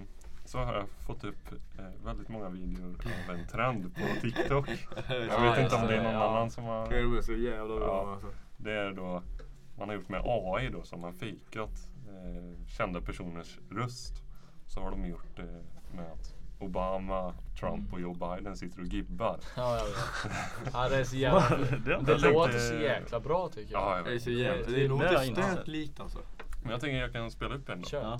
så 0.51 0.59
har 0.59 0.75
jag 0.75 0.89
fått 1.07 1.25
upp 1.25 1.53
eh, 1.79 2.05
väldigt 2.05 2.29
många 2.29 2.49
videor 2.49 2.97
av 3.29 3.35
en 3.35 3.47
trend 3.47 3.95
på 3.95 4.01
TikTok. 4.21 4.69
Jag 5.09 5.27
Ja, 5.27 5.41
vet 5.41 5.59
inte 5.61 5.77
om 5.77 5.87
det 5.87 5.97
är 5.97 6.03
någon 6.03 6.13
ja. 6.13 6.29
annan 6.31 6.51
som 6.51 6.65
har... 6.65 6.89
Det 6.91 6.99
är 6.99 7.23
så 7.23 7.33
jävla 7.33 7.77
bra 7.77 7.87
Ja. 8.07 8.13
alltså. 8.13 8.29
Det 8.57 8.73
är 8.73 8.93
då 8.93 9.23
man 9.79 9.89
har 9.89 9.97
gjort 9.97 10.09
med 10.09 10.21
AI 10.25 10.69
då 10.69 10.83
som 10.83 11.03
har 11.03 11.13
fejkat 11.13 11.71
eh, 12.09 12.67
kända 12.69 13.01
personers 13.01 13.59
röst. 13.71 14.15
Så 14.67 14.81
har 14.81 14.91
de 14.91 15.07
gjort 15.07 15.37
det 15.37 15.63
med 15.97 16.13
att 16.13 16.35
Obama, 16.61 17.35
Trump 17.61 17.93
och 17.93 18.01
Joe 18.01 18.15
Biden 18.15 18.57
sitter 18.57 18.81
och 18.81 18.87
gibbar. 18.87 19.39
Ja, 19.57 19.77
jag 19.79 19.85
vet. 19.85 20.73
Ja, 20.75 20.89
det 20.89 20.97
är 20.97 21.05
så 21.05 21.17
jävla... 21.27 21.57
Det 21.59 22.01
det 22.07 22.19
låter 22.31 22.55
eh, 22.55 22.61
så 22.61 22.75
jäkla 22.75 23.21
bra 23.21 23.49
tycker 23.49 23.73
jag. 23.73 23.83
Ja, 23.83 23.97
jag 23.97 24.05
Det 24.07 24.15
är 24.15 24.19
så 24.19 24.31
jävla, 24.31 24.67
Det- 24.67 24.73
det 24.73 24.83
det 24.83 24.89
låter 24.89 25.17
sett. 25.19 25.37
stötlikt 25.37 26.01
alltså. 26.01 26.19
Men 26.63 26.71
jag 26.73 26.81
tänker 26.81 26.97
jag 26.99 27.13
kan 27.13 27.31
spela 27.31 27.55
upp 27.55 27.69
en 27.69 27.81
då. 27.81 27.89
Kör. 27.89 28.19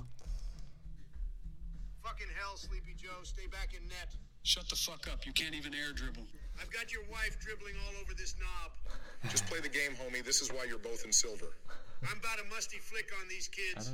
Ja. 2.03 2.09
Fucking 2.09 2.27
hell, 2.37 2.57
Sleepy 2.57 2.93
Joe. 2.97 3.23
Stay 3.23 3.47
back 3.47 3.73
in 3.73 3.87
net. 3.87 4.15
Shut 4.43 4.67
the 4.69 4.75
fuck 4.75 5.07
up. 5.11 5.25
You 5.25 5.33
can't 5.33 5.53
even 5.53 5.73
air 5.73 5.93
dribble. 5.93 6.23
I've 6.59 6.71
got 6.71 6.91
your 6.91 7.03
wife 7.11 7.37
dribbling 7.39 7.75
all 7.85 8.01
over 8.01 8.13
this 8.13 8.35
knob. 8.39 8.71
Just 9.29 9.45
play 9.45 9.59
the 9.59 9.69
game, 9.69 9.93
homie. 9.93 10.23
This 10.25 10.41
is 10.41 10.51
why 10.51 10.65
you're 10.67 10.79
both 10.79 11.05
in 11.05 11.13
silver. 11.13 11.53
I'm 12.09 12.17
about 12.17 12.39
a 12.39 12.49
musty 12.49 12.77
flick 12.79 13.09
on 13.21 13.27
these 13.29 13.47
kids. 13.47 13.91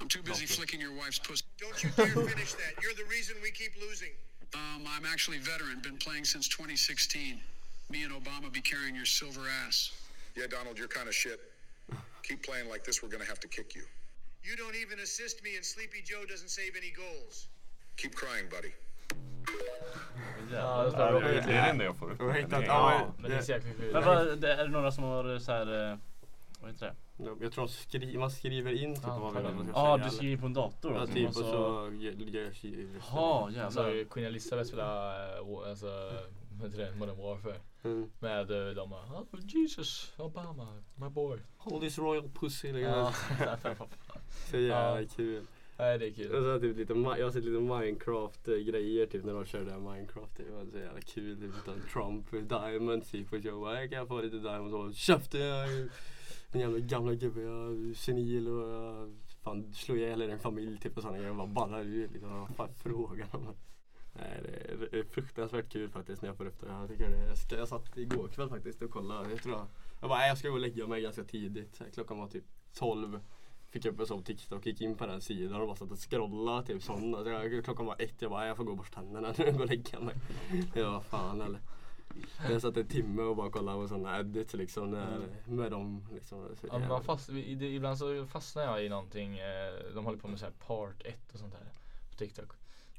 I'm 0.00 0.08
too 0.08 0.22
busy 0.22 0.44
flicking 0.44 0.80
your 0.80 0.92
wife's 0.92 1.18
pussy. 1.18 1.44
Don't 1.58 1.82
you 1.82 1.90
dare 1.96 2.06
finish 2.28 2.52
that. 2.52 2.82
You're 2.82 2.94
the 2.94 3.08
reason 3.10 3.36
we 3.42 3.50
keep 3.50 3.72
losing. 3.80 4.12
Um, 4.54 4.84
I'm 4.86 5.06
actually 5.06 5.38
veteran, 5.38 5.80
been 5.80 5.96
playing 5.96 6.24
since 6.24 6.48
2016. 6.48 7.40
Me 7.90 8.04
and 8.04 8.12
Obama 8.12 8.52
be 8.52 8.60
carrying 8.60 8.94
your 8.94 9.06
silver 9.06 9.40
ass. 9.66 9.92
Yeah, 10.36 10.46
Donald, 10.48 10.78
you're 10.78 10.88
kind 10.88 11.08
of 11.08 11.14
shit. 11.14 11.40
Keep 12.22 12.44
playing 12.44 12.68
like 12.68 12.84
this, 12.84 13.02
we're 13.02 13.08
gonna 13.08 13.24
have 13.24 13.40
to 13.40 13.48
kick 13.48 13.74
you. 13.74 13.84
You 14.46 14.54
don't 14.62 14.76
even 14.84 14.98
assist 15.00 15.42
me, 15.44 15.50
and 15.56 15.64
Sleepy 15.64 16.00
Joe 16.10 16.24
doesn't 16.32 16.52
save 16.58 16.72
any 16.82 16.92
goals. 17.02 17.48
Keep 17.96 18.14
crying, 18.20 18.48
buddy. 18.54 18.72
Ja, 20.52 20.82
det 20.82 21.28
är 21.28 21.46
det 21.46 21.52
enda 21.52 21.84
jag 21.84 21.96
får 21.96 22.10
upp. 22.10 22.18
Jag 22.20 22.26
har 22.26 22.32
hittat, 22.34 22.64
ja, 22.66 23.12
Men 23.18 23.30
det 23.30 23.36
är 23.36 23.42
så 23.42 23.52
jäkla 23.52 23.70
kul. 23.72 23.92
Men 23.92 24.04
vad, 24.04 24.38
det, 24.38 24.52
är 24.52 24.64
det 24.64 24.70
några 24.70 24.92
som 24.92 25.04
har 25.04 25.38
så 25.38 25.52
här, 25.52 25.90
eh, 25.92 25.98
vad 26.60 26.70
heter 26.70 26.86
det? 26.86 27.24
Ja, 27.24 27.36
Jag 27.40 27.52
tror 27.52 27.66
skri 27.66 28.18
man 28.18 28.30
skriver 28.30 28.72
in 28.72 28.94
typ 28.94 29.04
vad 29.04 29.34
tack. 29.34 29.44
vill 29.44 29.68
Ja, 29.74 29.96
du 30.04 30.10
skriver 30.10 30.36
på 30.40 30.46
en 30.46 30.54
dator? 30.54 30.94
Ja, 30.94 31.06
typ 31.06 31.28
och 31.28 31.34
så- 31.34 31.92
Jaha, 33.00 33.44
Alltså 33.44 33.80
jävlar. 33.80 34.04
Queen 34.04 34.26
Elizabeth 34.26 34.68
spelade 34.68 35.38
äh, 35.38 35.70
alltså, 35.70 36.12
vad 36.60 36.70
heter 36.70 36.84
det, 36.84 36.94
Modern 36.96 37.16
Warfare. 37.16 37.60
Mm. 37.84 38.10
Med 38.18 38.46
de 38.76 38.90
bara, 38.90 39.20
oh, 39.20 39.26
Jesus, 39.44 40.12
Obama, 40.16 40.82
my 40.94 41.08
boy. 41.08 41.38
Hold 41.56 41.82
this 41.82 41.98
royal 41.98 42.30
pussy 42.34 42.72
liksom. 42.72 42.92
Ja, 43.38 43.56
Så 44.50 44.56
jävla 44.56 45.00
Ja. 45.02 45.08
kul. 45.16 45.46
Nej 45.78 45.98
det 45.98 46.06
är 46.06 46.10
kul. 46.12 46.34
Och 46.34 46.42
så 46.42 46.60
typ 46.60 46.76
lite, 46.76 46.92
jag 46.92 47.24
har 47.26 47.30
sett 47.30 47.44
lite 47.44 47.60
Minecraft-grejer 47.60 49.06
typ 49.06 49.24
när 49.24 49.34
de 49.34 49.44
körde 49.44 49.78
Minecraft. 49.78 50.36
Det 50.36 50.50
var 50.54 50.64
så 50.72 50.78
jävla 50.78 51.00
kul. 51.00 51.36
Typ, 51.40 51.50
utan 51.62 51.80
Trump, 51.92 52.48
Diamonds 52.48 53.10
typ 53.10 53.32
och 53.32 53.38
Joe 53.38 53.72
"Jag 53.74 53.90
kan 53.90 54.06
få 54.06 54.20
lite 54.20 54.36
Diamonds? 54.38 54.74
Och 54.74 54.94
käften 54.94 55.40
jag 55.40 55.62
är 55.68 55.72
ju 55.72 55.88
en 56.52 56.60
jävla 56.60 56.78
gamla 56.78 57.14
gubbe, 57.14 57.40
jag 57.42 57.50
är 57.90 57.94
senil 57.94 58.48
och 58.48 58.68
jag 58.72 59.14
fan 59.42 59.72
slår 59.72 59.98
ihjäl 59.98 60.22
en 60.22 60.38
familj 60.38 60.78
typ 60.78 60.96
och 60.96 61.02
sådana 61.02 61.18
grejer. 61.18 61.34
Bara 61.34 61.46
ballar 61.46 61.80
ur 61.80 62.08
liksom. 62.12 62.40
Vad 62.40 62.56
fan 62.56 62.68
är 62.70 62.74
frågan 62.74 63.28
om? 63.32 63.54
Nej 64.12 64.40
det 64.90 64.98
är, 64.98 65.02
fruktansvärt 65.02 65.72
kul 65.72 65.88
faktiskt 65.90 66.22
när 66.22 66.28
jag 66.28 66.36
får 66.36 66.46
upp 66.46 66.60
det. 66.60 66.66
Jag, 66.66 66.88
tycker 66.88 67.10
det 67.10 67.26
jag, 67.28 67.38
ska, 67.38 67.56
jag 67.56 67.68
satt 67.68 67.96
igår 67.98 68.28
kväll 68.28 68.48
faktiskt 68.48 68.82
och 68.82 68.90
kollade. 68.90 69.30
Jag 69.30 69.42
tror 69.42 69.54
jag, 69.54 69.66
jag 70.00 70.08
bara, 70.08 70.18
"Nej, 70.18 70.28
jag 70.28 70.38
ska 70.38 70.48
gå 70.48 70.54
och 70.54 70.60
lägga 70.60 70.86
mig 70.86 71.02
ganska 71.02 71.24
tidigt. 71.24 71.80
Klockan 71.94 72.18
var 72.18 72.28
typ 72.28 72.44
12 72.74 73.20
fick 73.70 73.84
upp 73.84 74.00
en 74.00 74.06
sån 74.06 74.22
TikTok, 74.22 74.66
gick 74.66 74.80
in 74.80 74.96
på 74.96 75.06
den 75.06 75.20
sidan 75.20 75.60
och 75.60 75.66
bara 75.66 75.76
satt 75.76 75.90
och 75.90 75.98
scrollade 76.10 76.66
typ 76.66 76.82
sådana. 76.82 77.24
Så 77.24 77.28
jag, 77.28 77.64
klockan 77.64 77.86
var 77.86 77.96
ett, 77.98 78.22
jag 78.22 78.30
bara 78.30 78.46
jag 78.46 78.56
får 78.56 78.64
gå 78.64 78.70
och 78.70 78.76
borsta 78.76 79.00
tänderna 79.00 79.34
nu 79.38 79.44
och 79.46 79.54
gå 79.54 79.60
och 79.62 79.68
lägga 79.68 80.00
mig. 80.00 80.14
Ja 80.74 80.90
vad 80.90 81.04
fan 81.04 81.40
eller. 81.40 81.60
Jag 82.50 82.62
satt 82.62 82.76
en 82.76 82.86
timme 82.86 83.22
och 83.22 83.36
bara 83.36 83.50
kollade 83.50 83.78
på 83.78 83.88
sådana 83.88 84.20
edits 84.20 84.54
liksom 84.54 84.90
när, 84.90 85.28
med 85.44 85.70
dem 85.70 86.06
liksom. 86.14 86.48
Så 86.60 86.66
Ja, 86.72 86.78
man 86.78 87.04
fast, 87.04 87.28
ibland 87.28 87.98
så 87.98 88.26
fastnar 88.26 88.62
jag 88.62 88.84
i 88.84 88.88
någonting, 88.88 89.38
eh, 89.38 89.94
de 89.94 90.04
håller 90.04 90.18
på 90.18 90.28
med 90.28 90.38
så 90.38 90.44
här 90.44 90.52
part 90.52 91.02
1 91.04 91.32
och 91.32 91.38
sånt 91.38 91.52
där 91.52 91.72
på 92.10 92.16
TikTok. 92.16 92.52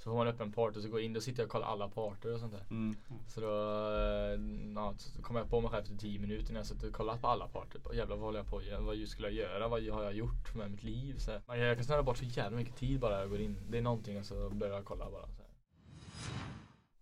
Så 0.07 0.11
får 0.11 0.17
man 0.17 0.27
upp 0.27 0.41
en 0.41 0.51
part 0.51 0.75
och 0.75 0.81
så 0.83 0.89
går 0.89 0.99
jag 0.99 1.05
in 1.05 1.15
och 1.15 1.23
sitter 1.23 1.39
jag 1.39 1.45
och 1.47 1.51
kollar 1.51 1.67
alla 1.67 1.89
parter 1.89 2.33
och 2.33 2.39
sånt 2.39 2.53
där. 2.53 2.65
Mm. 2.69 2.95
Så 3.27 3.41
då, 3.41 3.47
eh, 3.47 4.39
ja, 4.75 4.93
så 4.97 5.21
kommer 5.21 5.39
jag 5.39 5.49
på 5.49 5.61
mig 5.61 5.69
själv 5.71 5.83
efter 5.83 5.95
10 5.97 6.19
minuter 6.19 6.53
när 6.53 6.59
jag 6.59 6.67
suttit 6.67 6.83
och 6.83 6.93
kollat 6.93 7.21
på 7.21 7.27
alla 7.27 7.47
parter. 7.47 7.81
Jävlar 7.93 8.15
vad 8.15 8.25
håller 8.25 8.39
jag 8.39 8.47
på 8.47 8.59
med? 8.59 8.81
Vad 8.81 9.07
skulle 9.07 9.27
jag 9.29 9.35
göra? 9.35 9.67
Vad 9.67 9.83
har 9.83 10.03
jag 10.03 10.13
gjort 10.13 10.55
med 10.55 10.71
mitt 10.71 10.83
liv? 10.83 11.17
Så 11.17 11.31
här. 11.31 11.41
Man- 11.47 11.59
Jag 11.59 11.77
kan 11.77 11.85
snöra 11.85 12.03
bort 12.03 12.17
så 12.17 12.25
jävla 12.25 12.57
mycket 12.57 12.75
tid 12.75 12.99
bara 12.99 13.19
jag 13.19 13.29
går 13.29 13.39
in. 13.39 13.57
Det 13.69 13.77
är 13.77 13.81
någonting 13.81 14.19
och 14.19 14.25
så 14.25 14.49
börjar 14.49 14.75
jag 14.75 14.85
kolla 14.85 15.11
bara. 15.11 15.27
Så 15.27 15.41
här. 15.41 15.51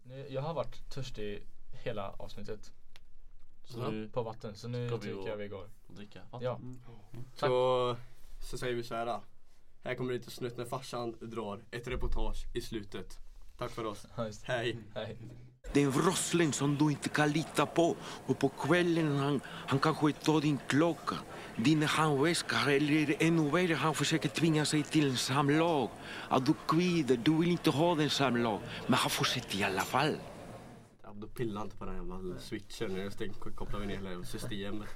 Nu, 0.04 0.28
jag 0.30 0.42
har 0.42 0.54
varit 0.54 0.90
törstig 0.94 1.44
hela 1.84 2.10
avsnittet. 2.10 2.72
Så 3.64 3.80
Ja, 3.80 3.90
nu 3.92 4.10
på 4.10 4.24
vatten. 4.24 4.56
Så 4.56 4.68
nu 4.68 4.88
ska 4.88 4.96
vi 4.98 5.02
tycker 5.02 5.20
och- 5.22 5.28
jag 5.30 5.38
vi 5.38 5.48
går. 5.48 5.70
dricka 5.88 6.20
vatten. 6.32 6.46
Ja. 6.46 6.60
Så, 7.34 7.96
så 8.52 8.58
säger 8.58 8.76
vi 8.76 8.84
så 8.84 8.96
här. 8.96 9.06
då. 9.06 9.22
Här 9.86 9.96
kommer 9.96 10.14
lite 10.14 10.32
snutt 10.32 10.58
när 10.58 10.66
farsan 10.66 11.16
drar 11.22 11.60
ett 11.72 11.88
reportage 11.88 12.46
i 12.54 12.62
slutet. 12.62 13.18
Tack 13.58 13.72
för 13.72 13.86
oss. 13.86 14.08
Hej. 14.44 14.78
Hej. 14.96 15.18
Det 15.74 15.82
är 15.82 15.86
en 15.86 15.92
wrestling 15.92 16.54
som 16.54 16.76
du 16.76 16.92
inte 16.92 17.10
kan 17.10 17.32
lita 17.32 17.66
på. 17.66 17.96
Och 18.26 18.40
på 18.40 18.50
kvällen 18.50 19.18
han, 19.18 19.42
han 19.46 19.80
kanske 19.80 20.12
tar 20.12 20.42
din 20.42 20.60
klocka, 20.68 21.16
din 21.58 21.84
handväska 21.84 22.56
eller 22.72 23.16
ännu 23.20 23.50
värre, 23.50 23.74
han 23.74 23.96
försöker 23.96 24.30
tvinga 24.30 24.66
sig 24.66 24.84
till 24.84 25.10
en 25.10 25.18
samlag. 25.18 25.90
Att 26.30 26.46
du 26.46 26.54
kvider, 26.68 27.18
du 27.18 27.38
vill 27.38 27.52
inte 27.52 27.70
ha 27.70 27.96
den 27.96 28.10
samlag. 28.10 28.60
Men 28.88 28.94
han 28.94 29.10
fortsätter 29.10 29.58
i 29.58 29.64
alla 29.64 29.82
fall. 29.82 30.16
Ja, 31.04 31.14
då 31.16 31.28
pillar 31.28 31.62
inte 31.62 31.78
på 31.78 31.86
den 31.86 31.96
jävla 31.96 32.40
switchen. 32.40 32.94
Nu 32.94 33.10
kopplar 33.56 33.80
vi 33.80 33.86
ner 33.86 33.96
hela 33.96 34.24
systemet. 34.24 34.90